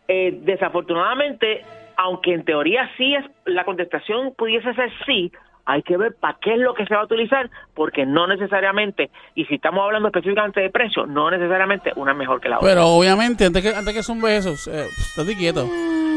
eh, 0.08 0.38
desafortunadamente, 0.42 1.64
aunque 1.96 2.32
en 2.32 2.44
teoría 2.44 2.90
sí 2.96 3.14
es 3.14 3.24
la 3.44 3.64
contestación 3.64 4.34
pudiese 4.34 4.72
ser 4.74 4.90
sí, 5.06 5.30
hay 5.66 5.82
que 5.82 5.96
ver 5.96 6.16
para 6.18 6.36
qué 6.40 6.54
es 6.54 6.58
lo 6.58 6.74
que 6.74 6.84
se 6.86 6.94
va 6.94 7.02
a 7.02 7.04
utilizar, 7.04 7.48
porque 7.74 8.04
no 8.04 8.26
necesariamente, 8.26 9.10
y 9.34 9.44
si 9.44 9.54
estamos 9.54 9.84
hablando 9.84 10.08
específicamente 10.08 10.60
de 10.60 10.70
precio, 10.70 11.06
no 11.06 11.30
necesariamente 11.30 11.92
una 11.94 12.12
es 12.12 12.18
mejor 12.18 12.40
que 12.40 12.48
la 12.48 12.56
otra. 12.56 12.68
Pero 12.68 12.86
obviamente, 12.88 13.44
antes 13.44 13.62
que, 13.62 13.68
antes 13.68 13.94
que 13.94 14.02
zumbe 14.02 14.36
eso, 14.36 14.50
eh, 14.70 14.86
estate 14.98 15.36
quieto. 15.36 15.68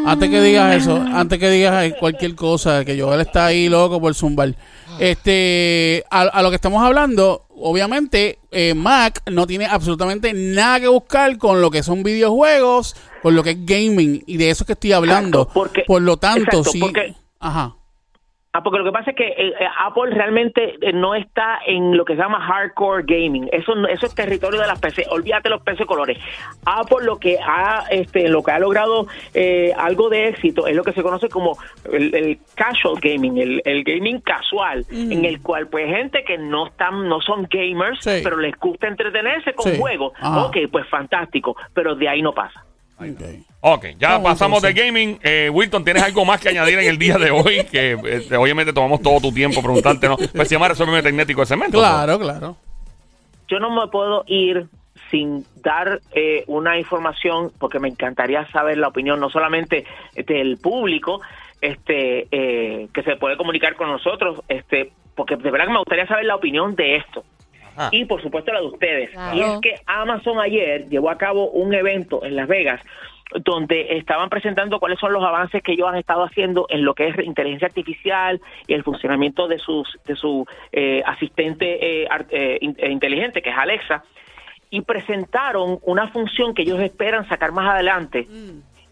Antes 0.06 0.30
que 0.30 0.42
digas 0.42 0.76
eso, 0.76 0.98
antes 1.14 1.40
que 1.40 1.50
digas 1.50 1.94
cualquier 2.00 2.36
cosa, 2.36 2.84
que 2.84 3.00
Joel 3.00 3.22
está 3.22 3.46
ahí 3.46 3.70
loco 3.70 4.02
por 4.02 4.14
zumbar. 4.16 4.50
Este, 5.00 6.04
a, 6.10 6.22
a 6.22 6.42
lo 6.42 6.50
que 6.50 6.56
estamos 6.56 6.84
hablando, 6.84 7.44
obviamente, 7.66 8.40
eh, 8.52 8.74
Mac 8.74 9.22
no 9.32 9.48
tiene 9.48 9.66
absolutamente 9.66 10.34
nada 10.34 10.80
que 10.82 10.88
buscar 10.88 11.38
con 11.38 11.62
lo 11.62 11.72
que 11.72 11.82
son 11.84 12.04
videojuegos, 12.04 12.96
con 13.22 13.36
lo 13.36 13.44
que 13.44 13.52
es 13.52 13.66
gaming, 13.66 14.24
y 14.28 14.38
de 14.38 14.50
eso 14.50 14.64
es 14.64 14.68
que 14.68 14.74
estoy 14.74 14.92
hablando. 14.92 15.42
Exacto, 15.44 15.54
porque- 15.54 15.84
por 15.88 16.02
lo 16.02 16.18
tanto, 16.18 16.42
exacto, 16.42 16.64
sí. 16.72 16.80
porque- 16.80 17.16
Ajá. 17.40 17.76
Ah, 18.56 18.62
porque 18.62 18.78
lo 18.78 18.86
que 18.86 18.92
pasa 18.92 19.10
es 19.10 19.16
que 19.18 19.28
eh, 19.30 19.54
eh, 19.60 19.68
Apple 19.80 20.12
realmente 20.12 20.76
eh, 20.80 20.94
no 20.94 21.16
está 21.16 21.58
en 21.66 21.98
lo 21.98 22.06
que 22.06 22.14
se 22.16 22.22
llama 22.22 22.40
hardcore 22.40 23.04
gaming. 23.04 23.50
Eso 23.52 23.74
eso 23.88 24.06
es 24.06 24.14
territorio 24.14 24.62
de 24.62 24.68
las 24.68 24.80
PC. 24.80 25.08
Olvídate 25.10 25.50
los 25.50 25.64
PC 25.64 25.88
colores. 25.88 26.20
Apple 26.64 27.00
lo 27.04 27.18
que 27.18 27.40
ha 27.44 27.86
este 27.90 28.28
lo 28.30 28.44
que 28.44 28.52
ha 28.52 28.60
logrado 28.60 29.08
eh, 29.34 29.74
algo 29.76 30.08
de 30.10 30.28
éxito 30.28 30.68
es 30.68 30.76
lo 30.76 30.84
que 30.84 30.92
se 30.94 31.02
conoce 31.02 31.30
como 31.30 31.58
el, 31.92 32.14
el 32.14 32.38
casual 32.54 32.98
gaming, 33.02 33.40
el, 33.40 33.60
el 33.66 33.84
gaming 33.84 34.22
casual, 34.22 34.86
en 34.92 35.26
el 35.26 35.42
cual 35.42 35.68
pues 35.68 35.88
gente 35.88 36.24
que 36.24 36.38
no 36.38 36.68
están 36.68 37.10
no 37.10 37.22
son 37.22 37.48
gamers, 37.50 38.04
Sí. 38.04 38.22
pero 38.24 38.38
les 38.38 38.56
gusta 38.60 38.88
entretenerse 38.88 39.54
con 39.56 39.72
Sí. 39.72 39.80
juegos. 39.80 40.14
Ajá. 40.20 40.46
Ok, 40.46 40.58
pues 40.72 40.88
fantástico, 40.90 41.56
pero 41.74 41.96
de 41.96 42.08
ahí 42.08 42.22
no 42.22 42.34
pasa. 42.34 42.64
Ok. 42.98 43.22
Ok, 43.66 43.86
ya 43.98 44.22
pasamos 44.22 44.62
de 44.62 44.74
gaming. 44.74 45.20
Eh, 45.24 45.50
Wilton, 45.50 45.86
¿tienes 45.86 46.04
algo 46.04 46.26
más 46.26 46.42
que 46.42 46.50
añadir 46.50 46.80
en 46.80 46.90
el 46.90 46.98
día 46.98 47.18
de 47.18 47.32
hoy? 47.32 47.64
Que 47.72 47.92
eh, 47.94 48.38
obviamente 48.38 48.74
tomamos 48.74 49.02
todo 49.02 49.22
tu 49.22 49.32
tiempo 49.34 49.62
preguntarte, 49.62 50.08
¿no? 50.10 50.18
Pues 50.18 50.50
se 50.50 50.56
llama 50.56 50.68
resumen 50.68 51.02
tecnético 51.02 51.42
de 51.42 51.48
cemento. 51.48 51.78
Claro, 51.78 52.20
claro. 52.20 52.58
yo 53.48 53.60
no 53.60 53.70
me 53.70 53.88
puedo 53.88 54.26
ir 54.28 54.68
sin 55.10 55.46
dar 55.62 56.02
eh, 56.14 56.44
una 56.48 56.78
información 56.78 57.52
porque 57.60 57.80
me 57.80 57.88
encantaría 57.88 58.46
saber 58.52 58.78
la 58.78 58.88
opinión 58.88 59.20
no 59.20 59.30
solamente 59.30 59.86
del 60.16 60.58
público 60.58 61.22
este 61.62 62.28
eh, 62.32 62.88
que 62.94 63.04
se 63.04 63.16
puede 63.16 63.38
comunicar 63.38 63.76
con 63.76 63.90
nosotros 63.90 64.42
este 64.48 64.92
porque 65.16 65.36
de 65.36 65.52
verdad 65.52 65.68
que 65.68 65.74
me 65.74 65.80
gustaría 65.80 66.08
saber 66.08 66.26
la 66.26 66.36
opinión 66.36 66.76
de 66.76 66.98
esto 66.98 67.24
Ajá. 67.76 67.90
y 67.92 68.06
por 68.06 68.22
supuesto 68.22 68.52
la 68.54 68.60
de 68.62 68.68
ustedes 68.68 69.10
Claro. 69.12 69.38
y 69.38 69.42
es 69.42 69.60
que 69.62 69.76
Amazon 69.86 70.40
ayer 70.40 70.88
llevó 70.90 71.10
a 71.10 71.18
cabo 71.18 71.50
un 71.52 71.74
evento 71.74 72.24
en 72.24 72.36
Las 72.36 72.48
Vegas 72.48 72.82
donde 73.36 73.98
estaban 73.98 74.30
presentando 74.30 74.80
cuáles 74.80 75.00
son 75.00 75.12
los 75.12 75.24
avances 75.24 75.64
que 75.64 75.72
ellos 75.72 75.88
han 75.88 75.96
estado 75.96 76.24
haciendo 76.24 76.68
en 76.70 76.86
lo 76.86 76.94
que 76.94 77.08
es 77.08 77.18
inteligencia 77.26 77.68
artificial 77.68 78.40
y 78.68 78.74
el 78.74 78.84
funcionamiento 78.84 79.48
de 79.48 79.58
sus 79.58 79.98
de 80.06 80.16
su 80.16 80.46
eh, 80.72 81.02
asistente 81.06 82.04
eh, 82.04 82.08
eh, 82.30 82.60
eh, 82.62 82.90
inteligente 82.92 83.42
que 83.42 83.50
es 83.50 83.58
Alexa 83.58 84.04
y 84.70 84.82
presentaron 84.82 85.80
una 85.84 86.08
función 86.10 86.54
que 86.54 86.62
ellos 86.64 86.80
esperan 86.80 87.28
sacar 87.28 87.52
más 87.54 87.70
adelante 87.74 88.28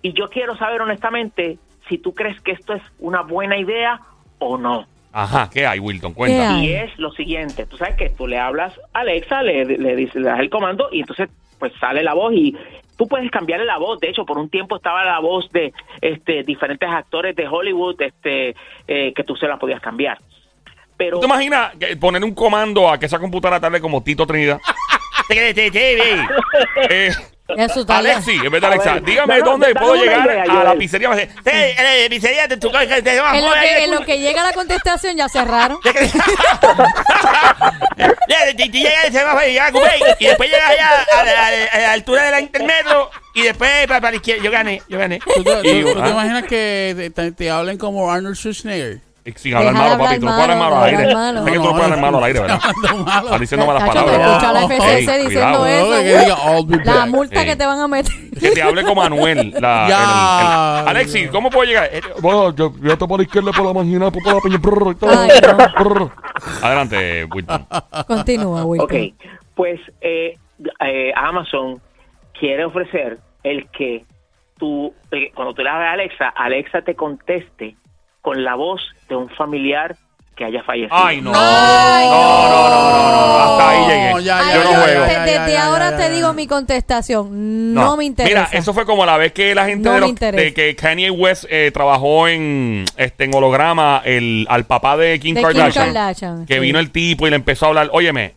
y 0.02 0.14
yo 0.14 0.28
quiero 0.30 0.56
saber 0.56 0.82
honestamente 0.82 1.60
si 1.88 1.98
tú 2.00 2.14
crees 2.16 2.40
que 2.42 2.52
esto 2.54 2.74
es 2.74 2.82
una 3.00 3.22
buena 3.22 3.58
idea 3.58 4.00
o 4.40 4.58
no 4.58 4.86
Ajá, 5.14 5.50
¿qué 5.52 5.66
hay, 5.66 5.80
Wilton? 5.80 6.14
Cuéntame. 6.14 6.66
Y 6.66 6.74
es 6.74 6.98
lo 6.98 7.12
siguiente, 7.12 7.66
tú 7.66 7.78
sabes 7.78 7.96
que 7.96 8.10
tú 8.10 8.28
le 8.28 8.40
hablas 8.40 8.74
a 8.94 9.00
Alexa, 9.00 9.44
le, 9.44 9.66
le 9.66 9.96
dices, 9.96 10.16
le 10.16 10.30
das 10.30 10.40
el 10.40 10.50
comando 10.50 10.90
y 10.92 11.02
entonces 11.02 11.30
pues 11.60 11.74
sale 11.80 12.02
la 12.02 12.14
voz 12.14 12.34
y 12.34 12.56
tú 12.98 13.08
puedes 13.08 13.30
cambiarle 13.32 13.66
la 13.66 13.78
voz. 13.78 14.00
De 14.00 14.10
hecho, 14.10 14.26
por 14.26 14.38
un 14.38 14.50
tiempo 14.50 14.78
estaba 14.78 15.04
la 15.04 15.20
voz 15.20 15.50
de 15.52 15.74
este 16.02 16.44
diferentes 16.44 16.90
actores 16.90 17.36
de 17.36 17.48
Hollywood 17.48 18.02
este 18.02 18.56
eh, 18.88 19.14
que 19.14 19.24
tú 19.24 19.36
se 19.36 19.48
la 19.48 19.58
podías 19.58 19.82
cambiar. 19.82 20.18
Pero 20.98 21.18
¿Tú 21.18 21.22
te 21.22 21.26
imaginas 21.28 21.76
que 21.78 21.96
poner 21.98 22.24
un 22.24 22.34
comando 22.34 22.90
a 22.90 23.00
que 23.00 23.08
esa 23.08 23.20
computadora 23.20 23.60
tarde 23.60 23.82
como 23.82 24.04
Tito 24.04 24.26
Trinidad? 24.26 24.60
eh, 26.90 27.12
Eso 27.58 27.82
está 27.82 27.98
Alexi, 27.98 28.32
en 28.44 28.52
vez 28.52 28.62
de 28.62 28.68
Alexa, 28.68 29.00
dígame 29.00 29.38
no, 29.40 29.46
no, 29.46 29.52
dónde 29.52 29.74
puedo 29.76 29.96
llegar 29.96 30.26
idea, 30.26 30.44
a 30.44 30.64
la 30.64 30.76
pizzería. 30.76 31.10
Me 31.10 31.16
dice, 31.16 31.30
"Eh, 31.46 31.76
eh, 32.06 32.08
pizzería 32.10 32.48
de 32.48 32.58
tu 32.58 32.72
casa, 32.72 32.98
En 32.98 33.46
lo, 33.46 33.54
que, 33.54 33.84
en 33.84 33.92
lo 33.92 34.02
que 34.06 34.20
llega 34.20 34.44
la 34.44 34.54
contestación 34.54 35.16
ya 35.18 35.28
cerraron. 35.30 35.80
Y 40.20 40.26
después 40.26 40.50
llegas 40.50 40.70
allá 40.70 40.90
a 41.20 41.24
la, 41.24 41.32
a 41.48 41.52
la- 41.52 41.66
a 41.72 41.80
la 41.80 41.92
altura 41.94 42.24
de 42.26 42.32
la 42.32 42.42
intermetro 42.42 43.10
y 43.34 43.42
después 43.44 43.70
para, 43.88 44.02
para 44.02 44.12
la 44.12 44.16
izquierda. 44.18 44.44
Yo 44.44 44.52
gané, 44.52 44.82
yo 44.88 44.98
gané. 44.98 45.20
¿Tú, 45.20 45.44
te- 45.44 45.60
Y 45.64 45.82
tú- 45.82 45.88
yo, 45.88 45.94
tú 45.94 46.00
te 46.02 46.06
ah, 46.08 46.10
imaginas 46.10 46.44
que 46.44 46.94
te, 46.98 47.10
te- 47.10 47.32
te 47.32 47.50
hablen 47.50 47.78
como 47.78 48.12
Arnold 48.12 48.36
Schwarzenegger? 48.36 49.00
Sin 49.36 49.56
hablar 49.56 49.74
malo, 49.74 49.98
papi. 50.04 50.20
Tú 50.20 50.26
no 50.26 50.32
puedes 50.32 50.50
hablar 50.50 50.58
malo 50.58 50.76
al 50.78 50.84
aire. 50.90 50.98
Sé 51.46 51.52
que 51.52 51.58
tú 51.58 51.64
no 51.64 51.70
puedes 51.72 51.84
hablar 51.84 52.00
malo 52.02 52.18
al 52.18 52.24
aire, 52.24 52.40
¿verdad? 52.40 52.60
Estás 53.24 53.40
diciendo 53.40 53.66
malas 53.68 53.84
palabras. 53.88 54.20
escucha 54.20 54.52
la 54.54 54.62
FCC 54.68 55.18
diciendo 55.28 55.66
eso. 55.66 55.90
No, 55.92 55.98
que 55.98 56.04
diga, 56.20 56.36
"I'll 56.46 56.66
be 56.66 56.78
La 56.86 56.94
back". 56.96 57.08
multa 57.10 57.46
que 57.46 57.56
te 57.56 57.66
van 57.66 57.80
a 57.80 57.88
meter. 57.88 58.14
Que 58.40 58.52
te 58.52 58.62
hable 58.64 58.84
como 58.84 59.02
Manuel. 59.02 59.54
Alexis, 59.64 61.30
¿cómo 61.30 61.50
puedo 61.50 61.66
llegar? 61.68 61.90
Eh, 61.92 62.02
Bueno, 62.22 62.56
yo, 62.56 62.72
te 62.98 63.08
por 63.08 63.20
la 63.20 63.24
izquierda, 63.24 63.52
por 63.52 63.66
la 63.66 63.74
mañana, 63.74 64.10
por 64.12 64.26
la 64.26 64.40
peña. 64.42 64.60
Adelante, 66.62 67.26
Wilton. 67.26 67.68
Continúa, 68.08 68.66
Wilton. 68.66 68.86
Ok, 68.86 69.14
pues 69.56 69.80
eh, 70.02 70.38
eh, 70.80 71.12
Amazon 71.16 71.82
quiere 72.40 72.66
ofrecer 72.66 73.20
el 73.44 73.68
que 73.70 74.06
tú, 74.58 74.94
cuando 75.36 75.54
tú 75.54 75.62
le 75.64 75.70
hablas 75.70 75.90
a 75.90 75.94
Alexa, 75.94 76.30
Alexa 76.30 76.82
te 76.82 76.96
conteste 76.96 77.76
con 78.22 78.44
la 78.44 78.56
voz 78.56 78.82
de 79.10 79.16
un 79.16 79.30
familiar 79.30 79.96
que 80.36 80.46
haya 80.46 80.64
fallecido. 80.64 80.96
Ay, 80.96 81.22
no. 81.22 81.32
Ay, 81.36 82.08
no, 82.08 82.50
no, 82.50 82.70
no, 82.70 83.12
no, 83.12 83.12
no. 83.12 83.38
Hasta 83.38 83.70
ahí 83.70 83.82
No, 83.82 83.88
llegué. 84.20 84.26
Yo 84.26 84.64
no 84.64 84.70
juego. 84.82 85.06
te- 85.06 85.12
Ya, 85.12 85.26
ya, 85.26 85.26
Desde 85.26 85.54
ya, 85.54 85.66
ahora 85.66 85.92
ya, 85.92 85.98
te 85.98 86.04
ya. 86.04 86.10
digo 86.10 86.34
mi 86.34 86.48
contestación. 86.48 87.74
No, 87.74 87.98
me 87.98 88.06
interesa. 88.06 88.48
Mira, 88.48 88.50
eso 88.60 88.74
fue 88.74 88.86
como 88.86 89.06
la 89.06 89.18
vez 89.18 89.34
que 89.34 89.54
la 89.54 89.66
gente 89.66 89.90
No 89.90 90.00
de, 90.00 90.54
que 90.54 90.76
Kanye 90.76 91.12
West 91.12 91.46
eh, 91.50 91.70
trabajó 91.74 92.28
en 92.28 92.86
este 92.98 93.26
en 93.26 93.36
holograma 93.36 94.02
el, 94.06 94.46
al 94.50 94.66
papá 94.66 94.98
de 94.98 95.20
Kim, 95.20 95.36
De 95.36 95.42
Kim 95.42 95.48
Kardashian, 95.52 95.86
Kardashian, 95.94 96.46
que 96.46 96.56
sí. 96.56 96.60
vino 96.60 96.80
el 96.80 96.92
tipo 96.92 97.28
y 97.28 97.30
le 97.30 97.36
empezó 97.36 97.66
a 97.66 97.70
hablar. 97.70 97.90
Óyeme, 97.92 98.34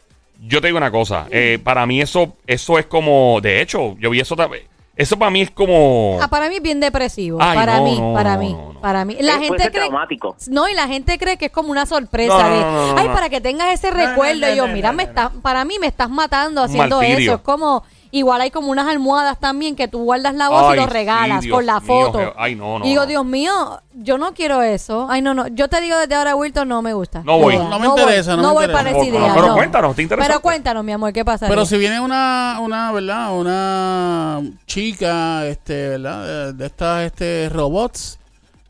yo 0.47 0.61
te 0.61 0.66
digo 0.66 0.78
una 0.78 0.91
cosa. 0.91 1.26
eh, 1.30 1.59
para 1.62 1.87
mí 1.87 2.01
eso 2.01 2.37
eso 2.47 2.78
es 2.78 2.87
como, 2.87 3.41
de 3.41 3.61
hecho, 3.62 3.97
yo 3.99 4.11
vi 4.11 4.20
eso 4.20 4.35
también. 4.37 4.64
Eso 4.97 5.18
para 5.18 5.30
mí 5.30 5.40
es 5.42 5.51
como. 5.51 6.18
Ah, 6.22 6.28
para 6.28 6.49
mí 6.49 6.57
es 6.57 6.62
bien 6.62 6.78
depresivo. 6.78 7.38
Ay, 7.40 7.57
para 7.57 7.78
no, 7.78 7.84
mí, 7.84 7.99
no, 8.01 8.12
para 8.14 8.34
no, 8.34 8.40
mí, 8.40 8.53
no, 8.53 8.72
no. 8.74 8.80
para 8.80 9.05
mí. 9.05 9.16
La 9.20 9.38
gente 9.40 9.57
cree. 9.57 9.70
traumático. 9.88 10.36
No, 10.49 10.68
y 10.68 10.74
la 10.74 10.86
gente 10.86 11.18
cree 11.18 11.36
que 11.36 11.47
es 11.47 11.51
como 11.53 11.72
una 11.72 11.84
sorpresa 11.84 12.36
No, 12.36 12.49
no, 12.49 12.55
de, 12.55 12.61
no, 12.61 12.70
no, 12.70 12.92
no, 12.92 12.99
ay, 13.01 13.09
no. 13.09 13.14
para 13.14 13.28
que 13.28 13.40
tengas 13.40 13.72
ese 13.72 13.90
recuerdo. 13.90 14.53
y 14.53 14.57
yo, 14.57 14.68
mira, 14.68 14.92
me 14.92 15.03
estás, 15.03 15.30
para 15.42 15.64
mí 15.64 15.78
me 15.80 15.88
estás 15.88 16.09
matando 16.11 16.62
haciendo 16.62 16.99
martirio. 16.99 17.18
eso. 17.18 17.34
Es 17.34 17.40
como, 17.40 17.82
igual 18.14 18.40
hay 18.40 18.50
como 18.50 18.70
unas 18.70 18.86
almohadas 18.86 19.38
también 19.38 19.74
que 19.76 19.88
tú 19.88 20.04
guardas 20.04 20.34
la 20.34 20.48
voz 20.48 20.64
Ay, 20.68 20.74
y 20.74 20.80
lo 20.80 20.86
regalas 20.86 21.46
con 21.46 21.66
la 21.66 21.80
foto. 21.80 22.32
ay, 22.36 22.54
no, 22.54 22.78
no, 22.78 22.84
y 22.84 22.90
digo, 22.90 23.02
no. 23.02 23.06
Dios 23.06 23.24
mío, 23.24 23.52
yo 23.92 24.18
no 24.18 24.32
quiero 24.34 24.62
eso. 24.62 25.06
Ay, 25.10 25.20
no, 25.20 25.34
no. 25.34 25.48
Yo 25.48 25.68
te 25.68 25.80
digo 25.80 25.98
desde 25.98 26.14
ahora, 26.14 26.36
Wilton, 26.36 26.68
no 26.68 26.80
me 26.80 26.92
gusta. 26.94 27.22
No 27.24 27.38
voy. 27.38 27.56
No 27.56 27.78
me 27.78 27.86
interesa, 27.86 28.36
no 28.36 28.42
me 28.42 28.48
voy 28.48 28.64
interesa. 28.64 28.84
para 28.84 28.90
esa 28.90 29.04
idea. 29.04 29.28
no, 29.28 29.34
pero 29.34 29.46
no. 29.48 29.54
cuéntanos, 29.54 29.96
¿te 29.96 30.02
interesa? 30.02 30.26
Pero 30.26 30.40
cuéntanos, 30.40 30.84
mi 30.84 30.92
amor, 30.92 31.12
¿qué 31.12 31.24
pasa? 31.24 31.48
Pero 31.48 31.66
si 31.66 31.76
viene 31.76 32.00
una, 32.00 32.58
una, 32.60 32.92
¿verdad? 32.92 33.36
Una 33.38 34.42
chica, 34.66 35.46
este, 35.46 35.90
¿verdad? 35.90 36.26
De, 36.26 36.52
de 36.52 36.66
estas, 36.66 37.02
este, 37.02 37.48
robots 37.48 38.18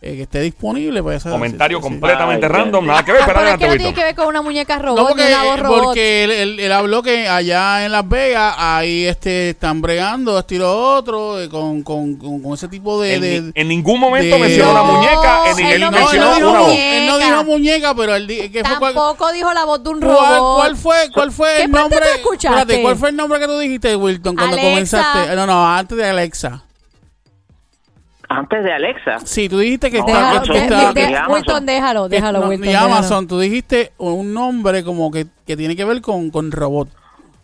eh, 0.07 0.17
que 0.17 0.23
esté 0.23 0.41
disponible, 0.41 1.03
pues 1.03 1.17
esa- 1.19 1.31
Comentario 1.31 1.79
sí, 1.79 1.83
sí, 1.83 1.89
sí. 1.89 1.93
completamente 1.95 2.47
Ay, 2.47 2.53
random, 2.53 2.87
nada 2.87 3.05
que 3.05 3.13
ver. 3.13 3.23
Ah, 3.23 3.27
Pero 3.27 3.41
es 3.41 3.57
que 3.59 3.67
no 3.69 3.77
tiene 3.77 3.95
que 3.95 4.05
ver 4.05 4.15
con 4.15 4.27
una 4.27 4.43
muñeca 4.43 4.79
robot, 4.79 4.99
No, 5.01 5.09
porque, 5.09 5.25
ni 5.25 5.33
una 5.33 5.43
voz 5.45 5.61
robot. 5.61 5.83
porque 5.85 6.25
él, 6.25 6.31
él- 6.31 6.61
él 6.61 6.73
habló 6.73 7.03
que 7.03 7.27
allá 7.29 7.85
en 7.85 7.93
Las 7.93 8.09
Vegas 8.09 8.55
ahí 8.59 9.05
este 9.07 9.51
están 9.51 9.81
bregando 9.81 10.39
estilo 10.39 10.71
otro 10.97 11.41
eh, 11.41 11.49
con, 11.49 11.83
con, 11.83 12.17
con, 12.17 12.43
con 12.43 12.53
ese 12.55 12.69
tipo 12.69 13.01
de, 13.01 13.15
En, 13.15 13.21
de- 13.23 13.41
ni- 13.41 13.53
en 13.55 13.69
ningún 13.69 13.99
momento 14.01 14.37
de- 14.37 14.43
mencionó 14.43 14.71
una 14.73 14.83
muñeca, 14.83 15.51
en, 15.51 15.59
él 15.67 15.73
él 15.73 15.81
no 15.81 15.91
mencionó 15.91 16.25
no 16.31 16.35
dijo, 16.37 16.51
una 16.51 16.59
mu- 16.61 16.65
voz. 16.67 16.75
él 16.79 17.07
no 17.07 17.19
dijo 17.19 17.45
muñeca, 17.45 17.95
pero 17.95 18.15
él 18.15 18.27
di- 18.27 18.49
que 18.51 18.63
fue 18.65 18.79
cuál, 18.79 18.95
Tampoco 18.95 19.33
dijo 19.33 19.53
la 19.53 19.65
voz 19.65 19.83
de 19.83 19.89
un 19.91 20.01
robot. 20.01 20.57
cuál 20.59 20.77
fue 20.77 20.97
cuál 21.15 21.33
fue 21.33 21.49
¿Qué 21.57 21.63
el 21.65 21.71
nombre? 21.71 21.99
tú 22.01 22.05
escuchaste? 22.21 22.61
Espérate, 22.61 22.83
¿cuál 22.83 22.97
fue 22.97 23.09
el 23.09 23.17
nombre 23.17 23.41
que 23.41 23.47
tú 23.47 23.59
dijiste, 23.59 23.97
Wilton, 23.97 24.37
cuando 24.37 24.55
Alexa. 24.57 24.71
comenzaste? 24.71 25.37
No, 25.37 25.47
no, 25.47 25.67
antes 25.67 25.97
de 25.97 26.09
Alexa. 26.09 26.63
Antes 28.29 28.65
de 28.65 28.73
Alexa. 28.73 29.19
Sí, 29.25 29.49
tú 29.49 29.59
dijiste 29.59 29.91
que 29.91 29.99
No, 29.99 30.07
está, 30.07 30.41
Déjalo, 30.41 30.93
de- 30.95 31.01
de-. 31.07 31.19
Wilton, 31.29 31.67
déjalo, 31.67 32.09
déjalo, 32.09 32.41
no, 32.41 32.49
Wilton. 32.49 32.67
déjalo. 32.69 32.87
Amazon, 32.95 33.27
tú 33.29 33.39
dijiste 33.39 33.93
un 33.99 34.33
nombre 34.33 34.83
como 34.85 35.11
que, 35.11 35.27
que 35.47 35.57
tiene 35.57 35.77
que 35.77 35.85
ver 35.85 36.01
con, 36.01 36.31
con 36.31 36.51
robot, 36.51 36.89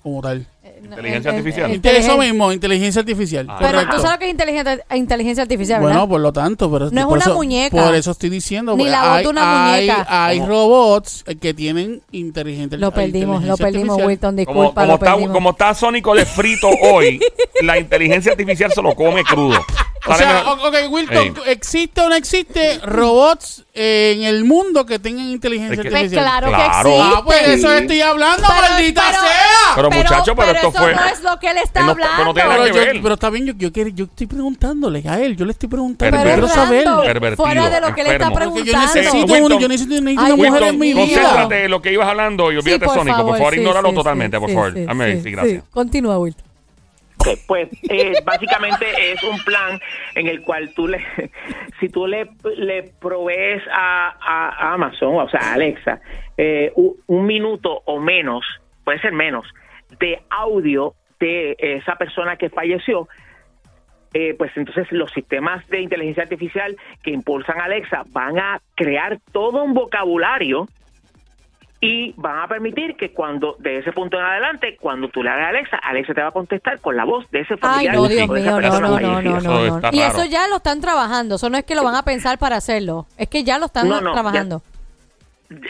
como 0.03 0.21
tal. 0.23 0.47
Inteligencia 0.83 1.31
Eh, 1.31 1.35
eh, 1.35 1.37
artificial. 1.37 1.81
Eso 1.97 2.17
mismo, 2.17 2.51
inteligencia 2.53 3.01
artificial. 3.01 3.47
Ah. 3.51 3.57
Pero 3.61 3.73
correcto. 3.75 3.97
tú 3.97 4.03
sabes 4.03 4.19
que 4.19 4.25
es 4.25 4.31
inteligencia, 4.31 4.81
inteligencia 4.97 5.43
artificial, 5.43 5.81
¿verdad? 5.81 5.95
Bueno, 5.95 6.09
por 6.09 6.21
lo 6.23 6.33
tanto, 6.33 6.71
pero 6.73 6.91
No 6.91 7.01
es 7.01 7.07
una 7.07 7.19
eso- 7.21 7.35
muñeca. 7.35 7.85
Por 7.85 7.95
eso 7.95 8.11
estoy 8.13 8.31
diciendo, 8.31 8.75
Ni 8.77 8.87
la 8.89 9.03
voz 9.03 9.09
hay, 9.19 9.23
de 9.25 9.29
una 9.29 9.75
hay- 9.75 9.81
muñeca. 9.87 10.07
hay 10.09 10.39
¿Cómo? 10.39 10.49
robots 10.51 11.25
que 11.41 11.53
tienen 11.55 12.01
inteligencia 12.13 12.79
lo 12.79 12.91
perdimos, 12.93 13.45
lo 13.45 13.53
inteligencia 13.53 13.67
perdimos. 13.67 14.03
Wilton, 14.07 14.37
disculpa, 14.37 14.75
como, 14.81 14.87
lo 14.87 14.95
está, 14.95 15.07
perdimos. 15.13 15.33
como 15.35 15.51
está 15.51 15.75
Sónico 15.75 16.15
de 16.15 16.25
frito 16.25 16.69
hoy, 16.83 17.21
la 17.63 17.79
inteligencia 17.79 18.33
artificial 18.33 18.73
se 18.73 18.81
lo 18.83 18.95
come 18.95 19.23
crudo. 19.23 19.61
O 20.07 20.15
sea, 20.15 20.45
ok, 20.53 20.75
Wilton, 20.91 21.17
Ey. 21.19 21.33
¿existe 21.47 22.01
o 22.01 22.09
no 22.09 22.15
existe 22.15 22.79
robots 22.83 23.65
en 23.75 24.23
el 24.23 24.45
mundo 24.45 24.87
que 24.87 24.99
tengan 24.99 25.27
inteligencia 25.29 25.77
Pues 25.83 25.95
artificial? 25.95 26.25
claro, 26.25 26.49
Claro. 26.49 26.63
que 26.65 26.79
existe. 26.79 27.15
Ah, 27.17 27.23
pues 27.25 27.47
de 27.47 27.55
eso 27.55 27.73
estoy 27.75 28.01
hablando, 28.01 28.47
Pero- 28.49 28.61
maldita 28.73 29.03
pero- 29.11 29.21
sea. 29.23 29.75
Pero, 29.77 29.91
muchacho, 29.91 30.35
pero 30.35 30.51
esto 30.53 30.69
eso 30.69 30.79
fue- 30.79 30.95
no 30.95 31.05
es 31.07 31.23
lo 31.23 31.39
que 31.39 31.51
él 31.51 31.59
está 31.59 31.81
Él 31.81 31.87
no 31.87 31.93
está- 31.93 32.03
pero 32.03 32.13
hablando. 32.13 32.25
no 32.25 32.35
tiene 32.35 32.49
nada 32.49 32.63
Pero, 32.63 32.75
que 32.75 32.81
yo- 32.81 32.87
ver. 32.87 33.03
pero 33.03 33.15
está 33.15 33.31
bien, 33.31 33.47
yo, 33.47 33.53
yo, 33.57 33.73
quiero- 33.73 33.91
yo 33.91 34.05
estoy 34.07 34.27
preguntándole 34.27 35.03
a 35.07 35.21
él, 35.21 35.37
yo 35.37 35.45
le 35.45 35.53
estoy 35.53 35.69
preguntando, 35.69 36.17
Pero 36.17 36.31
quiero 36.31 36.47
es 36.47 36.53
saber. 36.53 36.85
random, 36.87 37.05
Pervertido, 37.05 37.45
fuera 37.45 37.71
de 37.71 37.81
lo 37.81 37.95
que 37.95 38.01
él 38.01 38.07
está 38.07 38.27
enfermo. 38.27 38.55
Porque 38.55 38.71
yo 38.71 38.73
preguntando. 38.73 38.95
necesito, 39.03 39.33
Wilton, 39.33 39.53
uno, 39.53 39.61
yo 39.61 39.69
necesito, 39.69 39.95
necesito 40.01 40.21
Ay, 40.23 40.27
una 40.33 40.37
mujer 40.37 40.53
Wilton, 40.53 40.69
en 40.69 40.79
mi 40.81 40.93
vida. 40.95 41.01
concéntrate 41.23 41.65
en 41.65 41.71
lo 41.71 41.83
que 41.83 41.93
ibas 41.93 42.09
hablando 42.09 42.53
y 42.53 42.57
olvídate 42.57 42.87
Sónico. 42.87 43.27
Por 43.27 43.37
favor, 43.39 43.55
ignóralo 43.55 43.89
sí, 43.91 43.95
totalmente, 43.95 44.37
sí, 44.37 44.41
por 44.41 44.51
favor. 44.51 44.73
sí, 44.75 44.85
Amén, 44.89 45.17
sí, 45.19 45.23
sí, 45.25 45.31
gracias. 45.31 45.63
Continúa, 45.71 46.19
Wilton. 46.19 46.50
Ok, 47.21 47.39
Pues 47.47 47.69
eh, 47.91 48.15
básicamente 48.25 48.87
es 49.13 49.23
un 49.23 49.39
plan 49.45 49.79
en 50.15 50.27
el 50.27 50.43
cual 50.43 50.73
tú 50.75 50.89
le, 50.89 51.05
si 51.81 51.89
tú 51.89 52.07
le, 52.07 52.29
le 52.57 52.85
provees 52.99 53.63
a, 53.71 54.17
a 54.21 54.73
Amazon, 54.73 55.17
o 55.17 55.29
sea, 55.29 55.41
a 55.41 55.53
Alexa, 55.55 56.01
eh, 56.39 56.73
un 56.75 57.27
minuto 57.27 57.83
o 57.85 58.01
menos, 58.01 58.45
puede 58.85 59.01
ser 59.01 59.13
menos, 59.13 59.47
de 59.99 60.23
audio 60.31 60.95
de 61.19 61.57
esa 61.59 61.97
persona 61.97 62.37
que 62.37 62.49
falleció, 62.49 63.07
eh, 64.13 64.35
pues 64.37 64.51
entonces 64.57 64.91
los 64.91 65.11
sistemas 65.13 65.67
de 65.69 65.81
inteligencia 65.83 66.25
artificial 66.25 66.77
que 67.03 67.11
impulsan 67.11 67.61
Alexa 67.61 68.03
van 68.09 68.39
a 68.39 68.61
crear 68.75 69.21
todo 69.31 69.63
un 69.63 69.75
vocabulario 69.75 70.67
y 71.83 72.13
van 72.19 72.41
a 72.41 72.47
permitir 72.47 72.95
que 72.97 73.13
cuando 73.13 73.57
de 73.59 73.79
ese 73.79 73.93
punto 73.93 74.19
en 74.19 74.25
adelante, 74.25 74.77
cuando 74.79 75.09
tú 75.09 75.23
le 75.23 75.31
hagas 75.31 75.47
a 75.47 75.49
Alexa, 75.49 75.77
Alexa 75.79 76.13
te 76.15 76.21
va 76.21 76.29
a 76.29 76.33
contestar 76.33 76.79
con 76.81 76.95
la 76.97 77.05
voz 77.05 77.25
de 77.31 77.41
ese 77.41 77.55
Ay, 77.55 77.59
familiar 77.61 77.95
no, 77.95 78.03
o 78.03 78.09
Dios 78.09 78.29
mío, 78.29 78.61
no, 78.61 78.61
no, 78.61 78.81
no, 78.81 79.21
no, 79.21 79.39
Eso 79.39 79.41
no, 79.49 79.81
no. 79.81 79.89
Y 79.93 80.01
eso 80.01 80.25
ya 80.27 80.47
lo 80.49 80.57
están 80.57 80.81
trabajando. 80.83 81.37
Eso 81.37 81.49
no 81.49 81.57
es 81.57 81.65
que 81.65 81.75
lo 81.75 81.83
van 81.83 81.95
a 81.95 82.03
pensar 82.03 82.39
para 82.39 82.57
hacerlo. 82.57 83.07
Es 83.17 83.29
que 83.29 83.45
ya 83.45 83.59
lo 83.59 83.67
están 83.67 83.89
No, 83.89 84.01
no, 84.03 84.11
ya- 84.11 84.13
trabajando. 84.13 84.63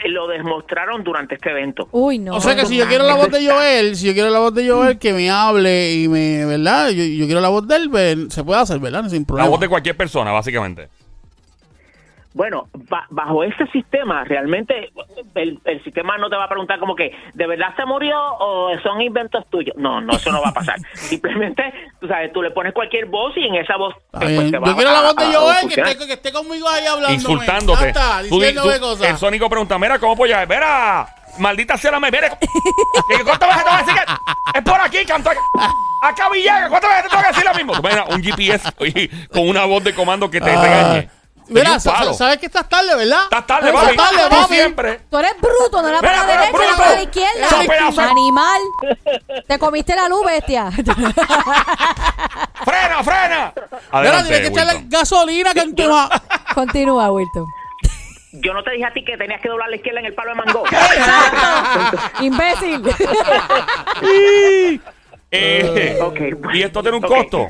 Lo 0.05 0.27
demostraron 0.27 1.03
durante 1.03 1.35
este 1.35 1.49
evento. 1.49 1.87
Uy, 1.91 2.19
no. 2.19 2.35
O 2.35 2.41
sea 2.41 2.55
que 2.55 2.65
si 2.67 2.77
yo 2.77 2.87
quiero 2.87 3.03
la 3.03 3.15
voz 3.15 3.31
de 3.31 3.49
Joel, 3.49 3.95
si 3.95 4.05
yo 4.05 4.13
quiero 4.13 4.29
la 4.29 4.37
voz 4.37 4.53
de 4.53 4.69
Joel, 4.69 4.99
que 4.99 5.11
me 5.11 5.31
hable 5.31 5.93
y 5.93 6.07
me, 6.07 6.45
¿verdad? 6.45 6.89
Yo, 6.89 7.03
yo 7.03 7.25
quiero 7.25 7.41
la 7.41 7.49
voz 7.49 7.67
de 7.67 7.77
él, 7.77 7.89
pues, 7.89 8.17
se 8.29 8.43
puede 8.43 8.61
hacer, 8.61 8.77
¿verdad? 8.79 9.05
Sin 9.09 9.21
La 9.21 9.25
problema. 9.25 9.49
voz 9.49 9.59
de 9.59 9.67
cualquier 9.69 9.97
persona, 9.97 10.31
básicamente. 10.31 10.87
Bueno, 12.33 12.67
ba- 12.89 13.05
bajo 13.09 13.43
este 13.43 13.67
sistema, 13.67 14.23
realmente 14.23 14.89
el, 15.35 15.59
el 15.65 15.83
sistema 15.83 16.17
no 16.17 16.29
te 16.29 16.37
va 16.37 16.45
a 16.45 16.47
preguntar 16.47 16.79
como 16.79 16.95
que, 16.95 17.11
¿de 17.33 17.45
verdad 17.47 17.75
se 17.75 17.85
murió 17.85 18.15
o 18.39 18.71
son 18.83 19.01
inventos 19.01 19.45
tuyos? 19.49 19.75
No, 19.77 19.99
no, 19.99 20.13
eso 20.13 20.31
no 20.31 20.41
va 20.41 20.49
a 20.49 20.53
pasar. 20.53 20.77
Simplemente, 20.93 21.61
tú 21.99 22.07
sabes, 22.07 22.31
tú 22.31 22.41
le 22.41 22.51
pones 22.51 22.73
cualquier 22.73 23.05
voz 23.07 23.35
y 23.35 23.45
en 23.45 23.55
esa 23.55 23.75
voz... 23.75 23.93
Está 23.97 24.19
pues, 24.19 24.29
bien. 24.39 24.51
te 24.51 24.57
va 24.59 24.67
Yo 24.67 24.75
quiero 24.75 24.91
la 24.91 24.99
a- 24.99 25.01
voz 25.03 25.15
de 25.17 25.25
Joel, 25.25 25.67
que 25.73 25.81
esté, 25.81 26.07
que 26.07 26.13
esté 26.13 26.31
conmigo 26.31 26.69
ahí 26.69 26.85
hablando. 26.85 27.13
Insultándote. 27.13 27.93
Tú 28.29 28.39
tú- 28.39 28.79
cosas. 28.79 29.09
el 29.09 29.17
Sónico 29.17 29.49
pregunta, 29.49 29.77
mira, 29.77 29.99
¿cómo 29.99 30.13
apoyar? 30.13 30.47
Mira, 30.47 31.07
maldita 31.37 31.75
sea 31.77 31.91
la 31.91 31.99
me, 31.99 32.09
mira. 32.11 32.29
¿Cuántas 33.25 33.49
veces 33.49 33.63
te 33.63 33.69
voy 33.69 33.73
a 33.79 33.83
decir 33.83 33.93
que 33.95 34.57
es 34.59 34.63
por 34.63 34.79
aquí, 34.81 35.05
canto? 35.05 35.29
Acá 36.01 36.29
Villegas, 36.31 36.69
¿cuántas 36.69 36.89
veces 36.91 37.03
te 37.03 37.09
tengo 37.09 37.21
que 37.23 37.27
decir 37.27 37.45
lo 37.45 37.53
mismo? 37.55 37.73
Mira, 37.83 38.05
un 38.05 38.23
GPS 38.23 38.69
oye, 38.79 39.09
con 39.31 39.47
una 39.49 39.65
voz 39.65 39.83
de 39.83 39.93
comando 39.93 40.31
que 40.31 40.39
te 40.41 40.49
Ah. 40.49 40.61
regañe. 40.61 41.09
Mira, 41.51 41.79
sabes 41.79 42.37
que 42.37 42.45
estás 42.47 42.67
tarde, 42.69 42.95
¿verdad? 42.95 43.23
Estás 43.23 43.45
tarde, 43.45 43.69
Estás 43.69 43.83
papi. 43.83 43.97
tarde, 43.97 44.17
Tú 44.23 44.29
papi. 44.41 44.53
siempre. 44.55 44.99
Tú 45.09 45.17
eres 45.17 45.33
bruto, 45.39 45.81
no 45.81 45.87
era 45.89 45.99
para 45.99 46.17
la 46.17 46.25
derecha, 46.25 46.51
bruto. 46.51 46.77
para 46.77 46.91
la 46.95 47.01
izquierda. 47.03 47.47
Pedazo- 47.67 48.01
Animal. 48.11 48.61
Te 49.47 49.59
comiste 49.59 49.95
la 49.95 50.07
luz, 50.09 50.25
bestia. 50.25 50.71
¡Frena, 52.63 53.03
frena! 53.03 53.53
Mira, 53.55 53.79
Adelante, 53.91 54.29
tienes 54.29 54.41
que 54.41 54.47
echarle 54.59 54.83
gasolina 54.87 55.51
que 55.53 55.87
va. 55.87 56.09
Continúa, 56.53 57.11
Wilton. 57.11 57.45
Yo 58.33 58.53
no 58.53 58.63
te 58.63 58.71
dije 58.71 58.85
a 58.85 58.93
ti 58.93 59.03
que 59.03 59.17
tenías 59.17 59.41
que 59.41 59.49
doblar 59.49 59.69
la 59.69 59.75
izquierda 59.75 59.99
en 59.99 60.05
el 60.05 60.13
palo 60.13 60.29
de 60.29 60.35
mango. 60.35 60.63
Imbécil. 62.21 62.81
Eh, 65.31 65.97
pues, 65.99 66.55
y 66.55 66.61
esto 66.63 66.81
tiene 66.81 66.97
un 66.97 67.03
costo. 67.03 67.49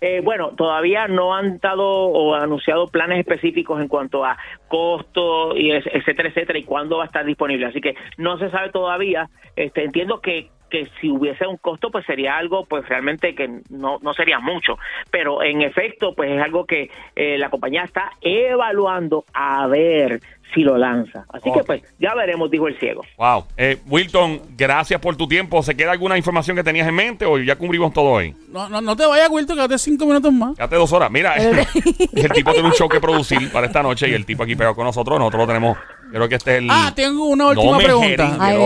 Eh, 0.00 0.20
bueno, 0.22 0.50
todavía 0.50 1.08
no 1.08 1.34
han 1.34 1.58
dado 1.58 1.86
o 1.86 2.34
anunciado 2.34 2.86
planes 2.86 3.18
específicos 3.18 3.80
en 3.80 3.88
cuanto 3.88 4.24
a 4.24 4.38
costo 4.68 5.56
y 5.56 5.72
etcétera, 5.72 6.28
etcétera, 6.28 6.58
y 6.58 6.64
cuándo 6.64 6.98
va 6.98 7.04
a 7.04 7.06
estar 7.06 7.24
disponible. 7.24 7.66
Así 7.66 7.80
que 7.80 7.96
no 8.16 8.38
se 8.38 8.50
sabe 8.50 8.70
todavía. 8.70 9.28
Este, 9.56 9.84
entiendo 9.84 10.20
que 10.20 10.50
que 10.70 10.86
si 11.00 11.10
hubiese 11.10 11.46
un 11.46 11.56
costo 11.56 11.90
pues 11.90 12.04
sería 12.04 12.36
algo 12.36 12.64
pues 12.66 12.86
realmente 12.88 13.34
que 13.34 13.48
no, 13.70 13.98
no 14.02 14.12
sería 14.12 14.38
mucho 14.38 14.76
pero 15.10 15.42
en 15.42 15.62
efecto 15.62 16.14
pues 16.14 16.30
es 16.30 16.42
algo 16.42 16.66
que 16.66 16.90
eh, 17.16 17.38
la 17.38 17.50
compañía 17.50 17.84
está 17.84 18.10
evaluando 18.20 19.24
a 19.32 19.66
ver 19.66 20.20
si 20.54 20.62
lo 20.62 20.76
lanza 20.76 21.26
así 21.30 21.50
que 21.52 21.62
pues 21.64 21.82
ya 21.98 22.14
veremos 22.14 22.50
dijo 22.50 22.68
el 22.68 22.78
ciego 22.78 23.02
Wow. 23.18 23.46
Eh, 23.56 23.78
Wilton, 23.88 24.40
gracias 24.56 25.00
por 25.00 25.16
tu 25.16 25.26
tiempo. 25.26 25.62
¿Se 25.62 25.76
queda 25.76 25.92
alguna 25.92 26.16
información 26.16 26.56
que 26.56 26.62
tenías 26.62 26.86
en 26.86 26.94
mente 26.94 27.24
o 27.24 27.38
ya 27.38 27.56
cubrimos 27.56 27.92
todo 27.92 28.06
hoy? 28.06 28.34
No, 28.52 28.68
no, 28.68 28.80
no 28.80 28.96
te 28.96 29.06
vayas, 29.06 29.28
Wilton, 29.28 29.56
quédate 29.56 29.78
cinco 29.78 30.06
minutos 30.06 30.32
más. 30.32 30.54
Quédate 30.54 30.76
dos 30.76 30.92
horas. 30.92 31.10
Mira, 31.10 31.34
el 31.36 32.30
tipo 32.32 32.52
tiene 32.52 32.68
un 32.68 32.74
show 32.74 32.88
que 32.88 33.00
producir 33.00 33.50
para 33.50 33.66
esta 33.66 33.82
noche 33.82 34.08
y 34.08 34.14
el 34.14 34.24
tipo 34.24 34.44
aquí 34.44 34.54
pegado 34.54 34.74
con 34.74 34.84
nosotros. 34.84 35.18
Nosotros 35.18 35.42
lo 35.42 35.46
tenemos. 35.46 35.78
Creo 36.12 36.28
que 36.28 36.36
este 36.36 36.52
es 36.52 36.58
el. 36.58 36.68
Ah, 36.70 36.92
tengo 36.94 37.26
una 37.26 37.48
última 37.48 37.78
pregunta. 37.78 38.36
Ay, 38.38 38.56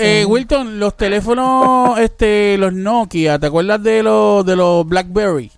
eh. 0.00 0.24
Wilton, 0.26 0.78
los 0.78 0.96
teléfonos, 0.96 1.98
este, 2.00 2.58
los 2.58 2.72
Nokia, 2.72 3.38
¿te 3.38 3.46
acuerdas 3.46 3.82
de 3.82 4.02
los 4.02 4.44
de 4.44 4.56
los 4.56 4.86
BlackBerry? 4.86 5.50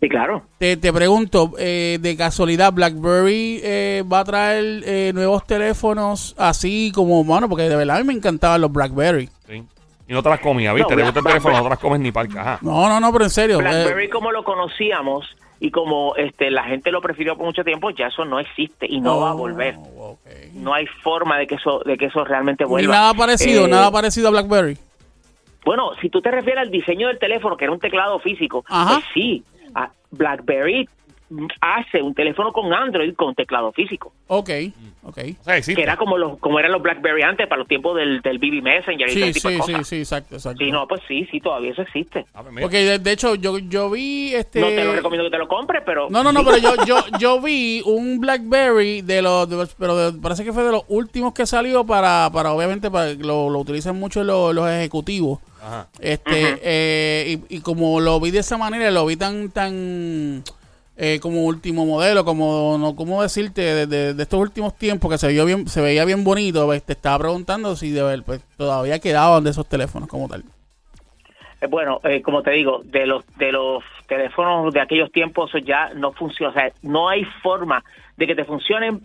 Sí 0.00 0.08
claro 0.08 0.42
Te, 0.58 0.76
te 0.76 0.92
pregunto, 0.92 1.52
eh, 1.58 1.98
de 2.00 2.16
casualidad, 2.16 2.72
BlackBerry 2.72 3.60
eh, 3.62 4.02
va 4.10 4.20
a 4.20 4.24
traer 4.24 4.82
eh, 4.86 5.12
nuevos 5.14 5.46
teléfonos 5.46 6.34
así 6.38 6.92
como, 6.94 7.22
mano, 7.24 7.48
porque 7.48 7.68
de 7.68 7.76
verdad 7.76 7.96
a 7.96 8.00
mí 8.00 8.06
me 8.06 8.12
encantaban 8.12 8.60
los 8.60 8.72
BlackBerry. 8.72 9.28
Sí. 9.48 9.62
Y 10.06 10.12
no 10.12 10.22
te 10.22 10.28
las 10.28 10.40
comías, 10.40 10.74
¿viste? 10.74 10.90
No, 10.94 10.96
Te 10.98 11.02
gusta 11.04 11.20
el 11.20 11.24
teléfono, 11.26 11.56
no 11.56 11.62
te 11.62 11.68
las 11.70 11.78
comes 11.78 12.00
ni 12.00 12.12
para 12.12 12.28
el 12.28 12.34
caja. 12.34 12.58
No, 12.60 12.88
no, 12.88 13.00
no, 13.00 13.10
pero 13.12 13.24
en 13.24 13.30
serio. 13.30 13.56
eh, 13.60 13.62
BlackBerry 13.62 14.10
como 14.10 14.30
lo 14.32 14.44
conocíamos 14.44 15.24
y 15.60 15.70
como 15.70 16.14
este 16.16 16.50
la 16.50 16.64
gente 16.64 16.90
lo 16.90 17.00
prefirió 17.00 17.36
por 17.36 17.46
mucho 17.46 17.64
tiempo 17.64 17.88
ya 17.90 18.08
eso 18.08 18.24
no 18.26 18.38
existe 18.40 18.86
y 18.86 19.00
no 19.00 19.20
va 19.20 19.30
a 19.30 19.34
volver 19.34 19.76
oh, 19.96 20.10
ok. 20.10 20.30
no 20.54 20.74
hay 20.74 20.84
forma 21.02 21.38
de 21.38 21.46
que 21.46 21.54
eso 21.54 21.80
de 21.86 21.96
que 21.96 22.06
eso 22.06 22.24
realmente 22.24 22.64
Ni 22.64 22.70
vuelva 22.70 22.92
nada 22.94 23.14
parecido, 23.14 23.64
Eh, 23.64 23.68
nada 23.70 23.90
parecido 23.90 24.28
a 24.28 24.30
BlackBerry. 24.32 24.76
Bueno, 25.64 25.92
si 26.02 26.10
tú 26.10 26.20
te 26.20 26.30
refieres 26.30 26.60
al 26.62 26.70
diseño 26.70 27.08
del 27.08 27.18
teléfono, 27.18 27.56
que 27.56 27.64
era 27.64 27.72
un 27.72 27.78
teclado 27.80 28.18
físico, 28.18 28.64
Ajá. 28.68 28.94
pues 28.96 29.04
sí, 29.14 29.42
BlackBerry 30.14 30.88
hace 31.60 32.02
un 32.02 32.14
teléfono 32.14 32.52
con 32.52 32.72
Android 32.72 33.14
con 33.14 33.34
teclado 33.34 33.72
físico, 33.72 34.12
Ok, 34.26 34.50
ok. 35.02 35.18
O 35.40 35.44
sea, 35.44 35.56
existe. 35.56 35.74
que 35.76 35.82
era 35.82 35.96
como 35.96 36.16
los 36.18 36.38
como 36.38 36.58
eran 36.58 36.70
los 36.72 36.82
BlackBerry 36.82 37.22
antes 37.22 37.46
para 37.48 37.58
los 37.58 37.68
tiempos 37.68 37.96
del, 37.96 38.20
del 38.20 38.38
BB 38.38 38.62
Messenger 38.62 39.08
y 39.08 39.12
Sí, 39.12 39.22
ese 39.22 39.32
tipo 39.32 39.48
de 39.48 39.54
sí, 39.56 39.62
sí, 39.66 39.72
cosas. 39.72 39.88
sí, 39.88 39.96
exacto, 39.96 40.34
exacto. 40.36 40.64
Sí, 40.64 40.70
no, 40.70 40.86
pues 40.86 41.00
sí, 41.08 41.26
sí, 41.30 41.40
todavía 41.40 41.72
eso 41.72 41.82
existe. 41.82 42.24
Ah, 42.34 42.42
mira. 42.48 42.62
Porque 42.62 42.84
de, 42.84 42.98
de 42.98 43.12
hecho 43.12 43.34
yo, 43.34 43.58
yo 43.58 43.90
vi 43.90 44.34
este... 44.34 44.60
No 44.60 44.68
te 44.68 44.84
lo 44.84 44.92
recomiendo 44.94 45.24
que 45.24 45.30
te 45.30 45.38
lo 45.38 45.48
compres, 45.48 45.82
pero... 45.84 46.08
No, 46.10 46.22
no, 46.22 46.30
no, 46.32 46.44
pero 46.44 46.58
yo, 46.58 46.74
yo, 46.86 46.96
yo 47.18 47.40
vi 47.40 47.82
un 47.84 48.20
BlackBerry 48.20 49.02
de 49.02 49.22
los, 49.22 49.48
de 49.48 49.66
pero 49.78 49.96
de- 50.12 50.18
parece 50.20 50.44
que 50.44 50.52
fue 50.52 50.62
de 50.62 50.72
los 50.72 50.82
últimos 50.88 51.32
que 51.34 51.46
salió 51.46 51.84
para, 51.84 52.30
para 52.32 52.52
obviamente, 52.52 52.90
para 52.90 53.12
lo, 53.14 53.48
lo 53.50 53.58
utilizan 53.58 53.98
mucho 53.98 54.22
los, 54.24 54.54
los 54.54 54.68
ejecutivos. 54.70 55.40
Ajá. 55.62 55.88
Este, 55.98 56.58
eh, 56.62 57.38
y, 57.48 57.56
y 57.56 57.60
como 57.60 57.98
lo 58.00 58.20
vi 58.20 58.30
de 58.30 58.40
esa 58.40 58.58
manera, 58.58 58.90
lo 58.90 59.06
vi 59.06 59.16
tan, 59.16 59.50
tan, 59.50 60.42
eh, 60.96 61.18
como 61.20 61.44
último 61.44 61.84
modelo, 61.86 62.24
como, 62.24 62.76
no, 62.78 62.94
cómo 62.94 63.22
decirte, 63.22 63.62
de, 63.62 63.86
de- 63.86 64.14
de 64.14 64.22
estos 64.22 64.38
últimos 64.40 64.76
tiempos 64.76 65.10
que 65.10 65.18
se 65.18 65.28
vio 65.28 65.44
bien, 65.44 65.66
se 65.68 65.80
veía 65.80 66.04
bien 66.04 66.22
bonito, 66.24 66.64
pues, 66.66 66.82
te 66.84 66.92
estaba 66.92 67.18
preguntando 67.18 67.74
si 67.76 67.90
de 67.90 68.02
ver, 68.02 68.22
pues, 68.22 68.40
todavía 68.56 68.98
quedaban 69.00 69.42
de 69.44 69.50
esos 69.50 69.68
teléfonos 69.68 70.08
como 70.08 70.28
tal. 70.28 70.44
Eh, 71.60 71.66
Bueno, 71.68 72.00
eh, 72.04 72.22
como 72.22 72.42
te 72.42 72.52
digo, 72.52 72.82
de 72.84 73.06
los 73.06 73.24
de 73.36 73.50
los 73.52 73.82
teléfonos 74.06 74.72
de 74.72 74.80
aquellos 74.80 75.10
tiempos 75.10 75.50
eso 75.50 75.58
ya 75.58 75.90
no 75.94 76.12
funciona, 76.12 76.50
o 76.50 76.54
sea, 76.54 76.70
no 76.82 77.08
hay 77.08 77.24
forma 77.42 77.82
de 78.16 78.26
que 78.26 78.34
te 78.34 78.44
funcionen 78.44 79.00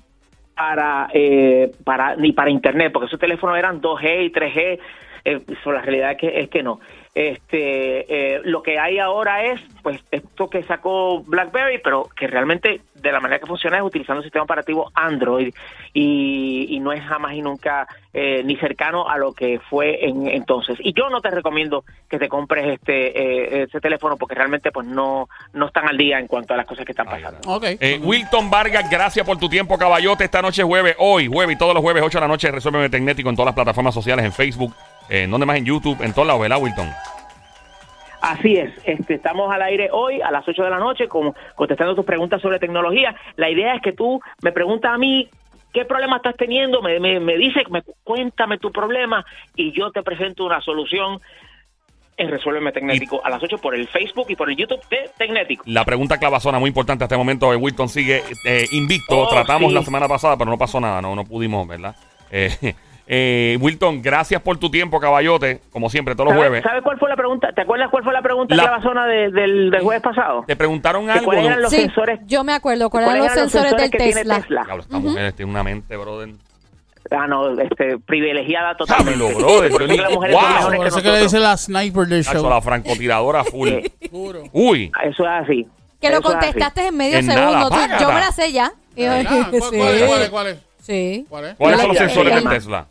para, 0.56 1.08
eh, 1.14 1.72
para 1.86 2.16
ni 2.18 2.34
para 2.34 2.50
internet, 2.52 2.92
porque 2.92 3.08
esos 3.08 3.20
teléfonos 3.20 3.58
eran 3.58 3.80
2G 3.82 4.26
y 4.26 4.30
3G. 4.30 4.80
Eh, 5.26 5.42
so, 5.64 5.72
la 5.72 5.82
realidad 5.82 6.12
es 6.12 6.18
que, 6.18 6.40
es 6.42 6.50
que 6.50 6.64
no. 6.64 6.80
Este, 7.16 8.36
eh, 8.36 8.42
lo 8.44 8.62
que 8.62 8.80
hay 8.80 9.00
ahora 9.00 9.44
es, 9.44 9.60
pues, 9.82 10.02
esto 10.12 10.50
que 10.50 10.64
sacó 10.64 11.22
BlackBerry, 11.24 11.80
pero 11.84 12.08
que 12.16 12.28
realmente 12.28 12.82
de 12.96 13.12
la 13.12 13.20
manera 13.20 13.40
que 13.40 13.46
funciona 13.46 13.78
es 13.78 13.84
utilizando 13.84 14.20
un 14.20 14.24
sistema 14.24 14.44
operativo 14.44 14.92
Android 14.94 15.54
y, 15.94 16.68
y 16.70 16.80
no 16.80 16.92
es 16.92 17.02
jamás 17.02 17.34
y 17.34 17.42
nunca 17.42 17.88
eh, 18.14 18.42
ni 18.44 18.56
cercano 18.58 19.08
a 19.08 19.18
lo 19.18 19.34
que 19.34 19.60
fue 19.70 20.06
en 20.06 20.28
entonces. 20.28 20.78
Y 20.82 20.94
yo 20.94 21.10
no 21.10 21.22
te 21.22 21.30
recomiendo 21.30 21.84
que 22.10 22.18
te 22.20 22.28
compres 22.28 22.68
este 22.68 23.62
eh, 23.62 23.64
ese 23.64 23.80
teléfono 23.80 24.18
porque 24.18 24.36
realmente 24.36 24.72
pues 24.72 24.88
no 24.88 25.30
no 25.54 25.68
están 25.68 25.88
al 25.88 25.98
día 25.98 26.20
en 26.20 26.28
cuanto 26.28 26.54
a 26.54 26.58
las 26.58 26.66
cosas 26.66 26.86
que 26.86 26.92
están 26.92 27.06
pasando. 27.06 27.40
Eh, 27.80 28.00
Wilton 28.02 28.50
Vargas, 28.50 28.90
gracias 28.90 29.26
por 29.26 29.38
tu 29.38 29.48
tiempo, 29.50 29.78
caballote. 29.78 30.24
Esta 30.24 30.42
noche 30.42 30.62
es 30.62 30.68
jueves, 30.68 30.96
hoy, 31.00 31.28
jueves 31.28 31.56
y 31.56 31.60
todos 31.60 31.74
los 31.74 31.84
jueves, 31.84 32.04
8 32.04 32.18
de 32.18 32.22
la 32.22 32.28
noche, 32.28 32.52
Resuélveme 32.52 32.90
Tecnético 32.90 33.30
en 33.30 33.36
todas 33.36 33.48
las 33.48 33.56
plataformas 33.56 33.94
sociales, 33.94 34.26
en 34.26 34.34
Facebook, 34.34 34.74
en 35.10 35.32
donde 35.32 35.46
más 35.46 35.58
en 35.58 35.66
YouTube, 35.66 36.02
en 36.02 36.14
todos 36.14 36.28
lados, 36.28 36.42
¿verdad, 36.42 36.62
Wilton? 36.62 36.90
Así 38.22 38.58
es, 38.58 38.72
este, 38.84 39.16
estamos 39.16 39.52
al 39.52 39.62
aire 39.62 39.90
hoy 39.92 40.22
a 40.22 40.30
las 40.30 40.46
8 40.48 40.64
de 40.64 40.70
la 40.70 40.80
noche 40.80 41.08
con, 41.08 41.34
contestando 41.56 41.96
tus 41.96 42.06
preguntas 42.06 42.42
sobre 42.42 42.60
tecnología. 42.60 43.16
La 43.38 43.50
idea 43.50 43.76
es 43.76 43.82
que 43.82 43.94
tú 43.94 44.20
me 44.42 44.52
preguntas 44.52 44.92
a 44.94 44.98
mí 44.98 45.30
qué 45.74 45.86
problema 45.86 46.18
estás 46.18 46.36
teniendo, 46.36 46.82
me, 46.82 47.00
me, 47.00 47.20
me 47.20 47.38
dices, 47.38 47.64
me, 47.70 47.82
cuéntame 48.04 48.58
tu 48.58 48.72
problema 48.72 49.26
y 49.56 49.72
yo 49.72 49.92
te 49.92 50.04
presento 50.04 50.46
una 50.46 50.60
solución 50.62 51.22
en 52.18 52.30
Resuélveme 52.30 52.74
Tecnético 52.74 53.22
a 53.24 53.30
las 53.30 53.42
8 53.42 53.58
por 53.60 53.74
el 53.74 53.88
Facebook 53.88 54.26
y 54.28 54.36
por 54.36 54.50
el 54.50 54.58
YouTube 54.58 54.82
de 54.90 55.10
Tecnético. 55.18 55.64
La 55.68 55.86
pregunta 55.86 56.18
clavazona 56.18 56.60
muy 56.60 56.68
importante 56.68 57.06
hasta 57.06 57.16
este 57.16 57.18
momento, 57.18 57.54
eh, 57.54 57.56
Wilton 57.56 57.88
sigue 57.88 58.22
eh, 58.46 58.68
invicto. 58.74 59.18
Oh, 59.18 59.30
Tratamos 59.30 59.70
sí. 59.70 59.76
la 59.76 59.84
semana 59.84 60.10
pasada, 60.10 60.36
pero 60.36 60.52
no 60.52 60.58
pasó 60.58 60.82
nada, 60.82 61.02
no, 61.02 61.16
no 61.16 61.24
pudimos, 61.24 61.66
¿verdad? 61.66 61.96
Eh, 62.30 62.76
eh, 63.12 63.58
Wilton, 63.60 64.04
gracias 64.04 64.40
por 64.40 64.58
tu 64.60 64.70
tiempo, 64.70 65.00
caballote, 65.00 65.62
como 65.72 65.90
siempre, 65.90 66.14
todos 66.14 66.26
los 66.28 66.34
¿Sabes 66.36 66.48
jueves. 66.50 66.64
sabe 66.64 66.82
cuál 66.84 67.00
fue 67.00 67.10
la 67.10 67.16
pregunta? 67.16 67.52
¿Te 67.54 67.62
acuerdas 67.62 67.90
cuál 67.90 68.04
fue 68.04 68.14
la 68.14 68.22
pregunta 68.22 68.56
La- 68.56 69.08
de- 69.08 69.32
del, 69.32 69.72
del 69.72 69.82
jueves 69.82 70.04
pasado? 70.04 70.44
Te 70.46 70.56
preguntaron 70.56 71.06
¿Que 71.08 71.12
algo. 71.14 71.26
¿Cuáles 71.26 71.46
eran 71.46 71.62
los 71.64 71.72
Sí, 71.72 71.78
sensores? 71.78 72.20
yo 72.28 72.44
me 72.44 72.54
acuerdo 72.54 72.90
cuáles 72.92 73.10
¿Cuáles 73.10 73.26
eran 73.26 73.44
los 73.44 73.52
sensores 73.52 73.76
del 73.82 73.90
que 73.92 73.98
tiene 73.98 74.14
Tesla. 74.14 74.36
Tesla? 74.42 74.64
Diablo, 74.64 74.84
esta 74.84 75.00
mujer 75.00 75.34
tiene 75.34 75.52
una 75.52 75.64
mente, 75.64 75.98
brother. 75.98 76.30
Ah, 77.12 77.26
no, 77.26 77.60
este, 77.60 77.98
privilegiada 77.98 78.76
totalmente. 78.76 79.18
Diablo, 79.20 79.40
brother, 79.40 79.72
yo 79.72 79.78
eso 79.78 79.88
ni- 79.88 79.98
que 79.98 80.04
wow. 80.04 80.20
Por 80.20 80.28
que 80.28 80.36
eso 80.36 80.70
que 80.70 80.78
le 80.78 80.84
nosotros. 80.86 81.22
dice 81.24 81.40
la 81.40 81.58
sniper 81.58 82.06
del 82.08 82.24
show. 82.24 82.48
la 82.48 82.62
francotiradora 82.62 83.44
full. 83.44 83.70
Juro. 84.12 84.44
Uy, 84.54 84.92
Eso 85.04 85.24
es 85.24 85.30
así. 85.30 85.68
Que 86.00 86.12
lo 86.12 86.22
contestaste 86.22 86.86
en 86.88 86.96
medio 86.96 87.18
En 87.18 87.26
segundo. 87.26 87.70
nada, 87.72 87.98
yo 88.00 88.08
me 88.12 88.20
la 88.20 88.32
sé 88.32 88.52
ya. 88.52 88.72
¿Cuál- 88.96 89.28
sí. 89.28 89.60
cuál 89.60 89.96
es, 89.96 90.04
cuál 90.08 90.22
es, 90.22 90.30
cuál 90.30 90.48
es? 90.48 90.58
Sí. 90.82 91.26
¿Cuál 91.30 91.46
es? 91.46 91.56
¿cuáles 91.56 91.80
son 91.80 91.88
los 91.90 91.98
sensores 91.98 92.34
se 92.34 92.40
del. 92.40 92.50
Tesla? 92.50 92.88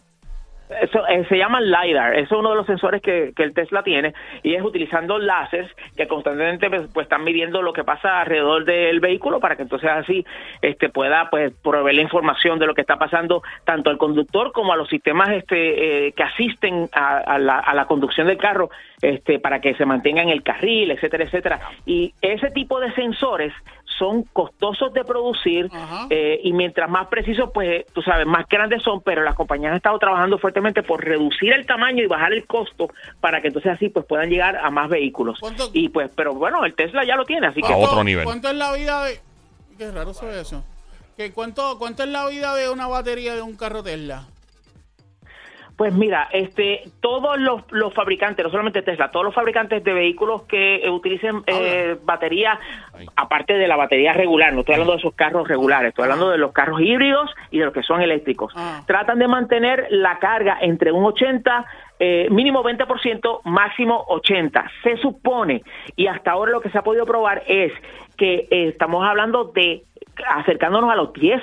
Eso 0.83 1.07
eh, 1.09 1.25
se 1.29 1.39
llama 1.39 1.61
LiDAR, 1.61 2.15
eso 2.15 2.35
es 2.35 2.41
uno 2.41 2.51
de 2.51 2.57
los 2.57 2.67
sensores 2.67 3.01
que, 3.01 3.33
que 3.35 3.43
el 3.43 3.55
Tesla 3.55 3.83
tiene 3.83 4.13
y 4.43 4.55
es 4.55 4.63
utilizando 4.63 5.19
láseres 5.19 5.71
que 5.97 6.07
constantemente 6.07 6.69
pues, 6.69 6.83
pues, 6.93 7.05
están 7.05 7.25
midiendo 7.25 7.63
lo 7.63 7.73
que 7.73 7.85
pasa 7.85 8.21
alrededor 8.21 8.65
del 8.65 9.01
vehículo 9.01 9.41
para 9.41 9.57
que 9.57 9.63
entonces 9.63 9.89
así 9.89 10.27
este 10.61 10.91
pueda 10.91 11.31
pues 11.31 11.55
proveer 11.63 11.97
la 11.97 12.03
información 12.03 12.59
de 12.59 12.67
lo 12.67 12.75
que 12.75 12.83
está 12.83 12.97
pasando 12.97 13.43
tanto 13.65 13.89
al 13.89 13.97
conductor 13.97 14.53
como 14.53 14.73
a 14.73 14.77
los 14.77 14.89
sistemas 14.89 15.31
este 15.31 16.09
eh, 16.09 16.13
que 16.13 16.23
asisten 16.23 16.89
a, 16.93 17.19
a 17.19 17.39
la, 17.39 17.59
a 17.59 17.75
la 17.75 17.87
conducción 17.87 18.27
del 18.27 18.37
carro 18.37 18.71
este 19.03 19.39
para 19.39 19.61
que 19.61 19.75
se 19.75 19.85
mantenga 19.85 20.23
en 20.23 20.29
el 20.29 20.43
carril, 20.43 20.91
etcétera, 20.91 21.25
etcétera. 21.25 21.61
Y 21.87 22.15
ese 22.21 22.51
tipo 22.51 22.81
de 22.81 22.93
sensores 22.95 23.53
son 23.99 24.23
costosos 24.33 24.93
de 24.93 25.05
producir 25.05 25.69
eh, 26.11 26.41
y 26.45 26.53
mientras 26.53 26.89
más 26.89 27.09
precisos, 27.09 27.51
pues 27.53 27.85
tú 27.93 28.01
sabes, 28.03 28.27
más 28.27 28.47
grandes 28.49 28.83
son, 28.83 29.01
pero 29.01 29.23
las 29.23 29.35
compañías 29.35 29.71
han 29.73 29.77
estado 29.79 29.99
trabajando 29.99 30.39
fuertemente 30.39 30.83
por 30.85 31.05
reducir 31.05 31.53
el 31.53 31.67
tamaño 31.67 32.05
y 32.05 32.07
bajar 32.07 32.33
el 32.33 32.47
costo 32.47 32.89
para 33.21 33.41
que 33.41 33.49
entonces 33.49 33.73
así 33.73 33.89
pues 33.89 34.07
puedan 34.07 34.31
llegar 34.31 34.57
a 34.57 34.71
más 34.71 34.89
vehículos. 34.89 35.39
¿Cuánto- 35.41 35.71
Y 35.73 35.89
pues, 35.89 36.11
pero 36.15 36.33
bueno, 36.35 36.65
el 36.65 36.75
Tesla 36.75 37.05
ya 37.05 37.17
lo 37.17 37.25
tiene, 37.25 37.49
así 37.49 37.61
que 37.61 37.67
A 37.73 37.77
¿Cuánto- 37.77 37.91
otro 37.91 38.05
nivel. 38.05 38.25
¿Cuánto 38.25 38.49
es 38.51 38.55
la 38.57 38.73
vida 38.73 39.05
de.? 39.05 39.21
Qué 39.77 39.91
raro 39.91 40.15
se 40.15 40.27
ve 40.27 40.41
eso. 40.41 40.65
¿Qué, 41.17 41.33
cuánto, 41.33 41.77
¿Cuánto 41.81 42.05
es 42.05 42.09
la 42.09 42.29
vida 42.29 42.55
de 42.55 42.69
una 42.71 42.87
batería 42.87 43.35
de 43.35 43.43
un 43.43 43.57
carro 43.57 43.83
Tesla? 43.83 44.27
Pues 45.79 45.95
mira, 45.95 46.29
este, 46.33 46.83
todos 47.01 47.39
los, 47.39 47.63
los 47.71 47.95
fabricantes, 47.95 48.45
no 48.45 48.51
solamente 48.51 48.83
Tesla, 48.83 49.13
todos 49.13 49.25
los 49.27 49.33
fabricantes 49.33 49.85
de 49.85 49.93
vehículos 49.93 50.43
que 50.43 50.85
eh, 50.85 50.91
utilicen 50.91 51.45
eh, 51.47 51.97
batería, 52.03 52.59
aparte 53.15 53.53
de 53.55 53.69
la 53.69 53.77
batería 53.77 54.13
regular, 54.13 54.53
no 54.53 54.61
estoy 54.63 54.75
hablando 54.75 54.95
de 54.95 54.99
esos 54.99 55.15
carros 55.15 55.47
regulares, 55.47 55.91
estoy 55.91 56.03
hablando 56.03 56.31
de 56.31 56.39
los 56.39 56.51
carros 56.51 56.81
híbridos 56.81 57.31
y 57.53 57.61
de 57.61 57.67
los 57.67 57.73
que 57.73 57.85
son 57.85 58.03
eléctricos, 58.03 58.53
Ah. 58.57 58.83
tratan 58.89 59.21
de 59.21 59.29
mantener 59.29 59.87
la 59.91 60.19
carga 60.19 60.59
entre 60.61 60.91
un 60.91 61.05
80, 61.05 61.65
eh, 62.01 62.27
mínimo 62.29 62.65
20%, 62.65 63.43
máximo 63.45 64.05
80. 64.09 64.69
Se 64.83 64.97
supone, 64.97 65.63
y 65.95 66.09
hasta 66.09 66.33
ahora 66.33 66.51
lo 66.51 66.61
que 66.61 66.71
se 66.71 66.79
ha 66.79 66.83
podido 66.83 67.07
probar 67.07 67.45
es 67.47 67.73
que 68.17 68.49
eh, 68.51 68.67
estamos 68.67 69.09
hablando 69.09 69.45
de 69.55 69.85
acercándonos 70.27 70.91
a 70.91 70.97
los 70.97 71.13
10 71.13 71.41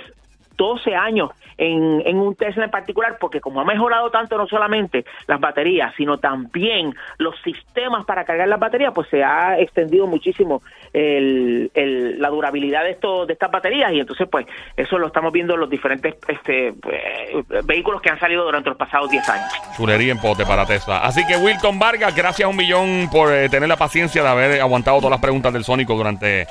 12 0.57 0.95
años 0.95 1.31
en, 1.57 2.17
un 2.17 2.35
Tesla 2.35 2.65
en 2.65 2.71
particular, 2.71 3.17
porque 3.19 3.39
como 3.41 3.61
ha 3.61 3.65
mejorado 3.65 4.09
tanto 4.11 4.37
no 4.37 4.47
solamente 4.47 5.05
las 5.27 5.39
baterías, 5.39 5.93
sino 5.95 6.17
también 6.17 6.93
los 7.17 7.35
sistemas 7.43 8.05
para 8.05 8.25
cargar 8.25 8.47
las 8.47 8.59
baterías, 8.59 8.91
pues 8.93 9.07
se 9.09 9.23
ha 9.23 9.59
extendido 9.59 10.07
muchísimo 10.07 10.61
el, 10.93 11.71
el- 11.73 12.21
la 12.21 12.29
durabilidad 12.29 12.83
de 12.83 12.91
estos 12.91 13.27
de 13.27 13.33
estas 13.33 13.51
baterías 13.51 13.91
y 13.93 13.99
entonces 13.99 14.27
pues 14.31 14.45
eso 14.77 14.97
lo 14.97 15.07
estamos 15.07 15.31
viendo 15.31 15.53
en 15.53 15.59
los 15.59 15.69
diferentes 15.69 16.15
este, 16.27 16.67
eh, 16.69 17.43
vehículos 17.63 18.01
que 18.01 18.09
han 18.09 18.19
salido 18.19 18.43
durante 18.43 18.69
los 18.69 18.77
pasados 18.77 19.09
10 19.09 19.27
años. 19.29 19.53
Chulería 19.77 20.11
en 20.11 20.19
pote 20.19 20.45
para 20.45 20.65
Tesla. 20.65 20.99
Así 20.99 21.25
que 21.27 21.37
Wilton 21.37 21.79
Vargas, 21.79 22.15
gracias 22.15 22.49
un 22.49 22.55
millón 22.55 23.09
por 23.11 23.31
eh, 23.33 23.49
tener 23.49 23.67
la 23.69 23.77
paciencia 23.77 24.23
de 24.23 24.29
haber 24.29 24.61
aguantado 24.61 24.97
todas 24.97 25.11
las 25.11 25.21
preguntas 25.21 25.51
del 25.53 25.63
Sónico 25.63 25.95
durante 25.95 26.47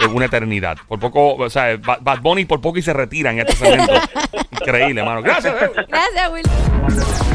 eh, 0.00 0.06
una 0.06 0.26
eternidad. 0.26 0.76
Por 0.86 0.98
poco, 0.98 1.34
o 1.34 1.50
sea, 1.50 1.76
Ba- 1.76 1.98
Bad 2.00 2.20
Bunny 2.20 2.44
por 2.44 2.60
poco 2.60 2.78
y 2.78 2.82
se 2.82 2.92
retira 2.92 3.30
en 3.30 3.40
este 3.40 3.52
segmento. 3.56 3.92
Increíble, 4.52 5.00
hermano. 5.00 5.22
Gracias. 5.22 5.54
eh. 5.62 5.70
Gracias, 5.88 6.32
Will. 6.32 7.27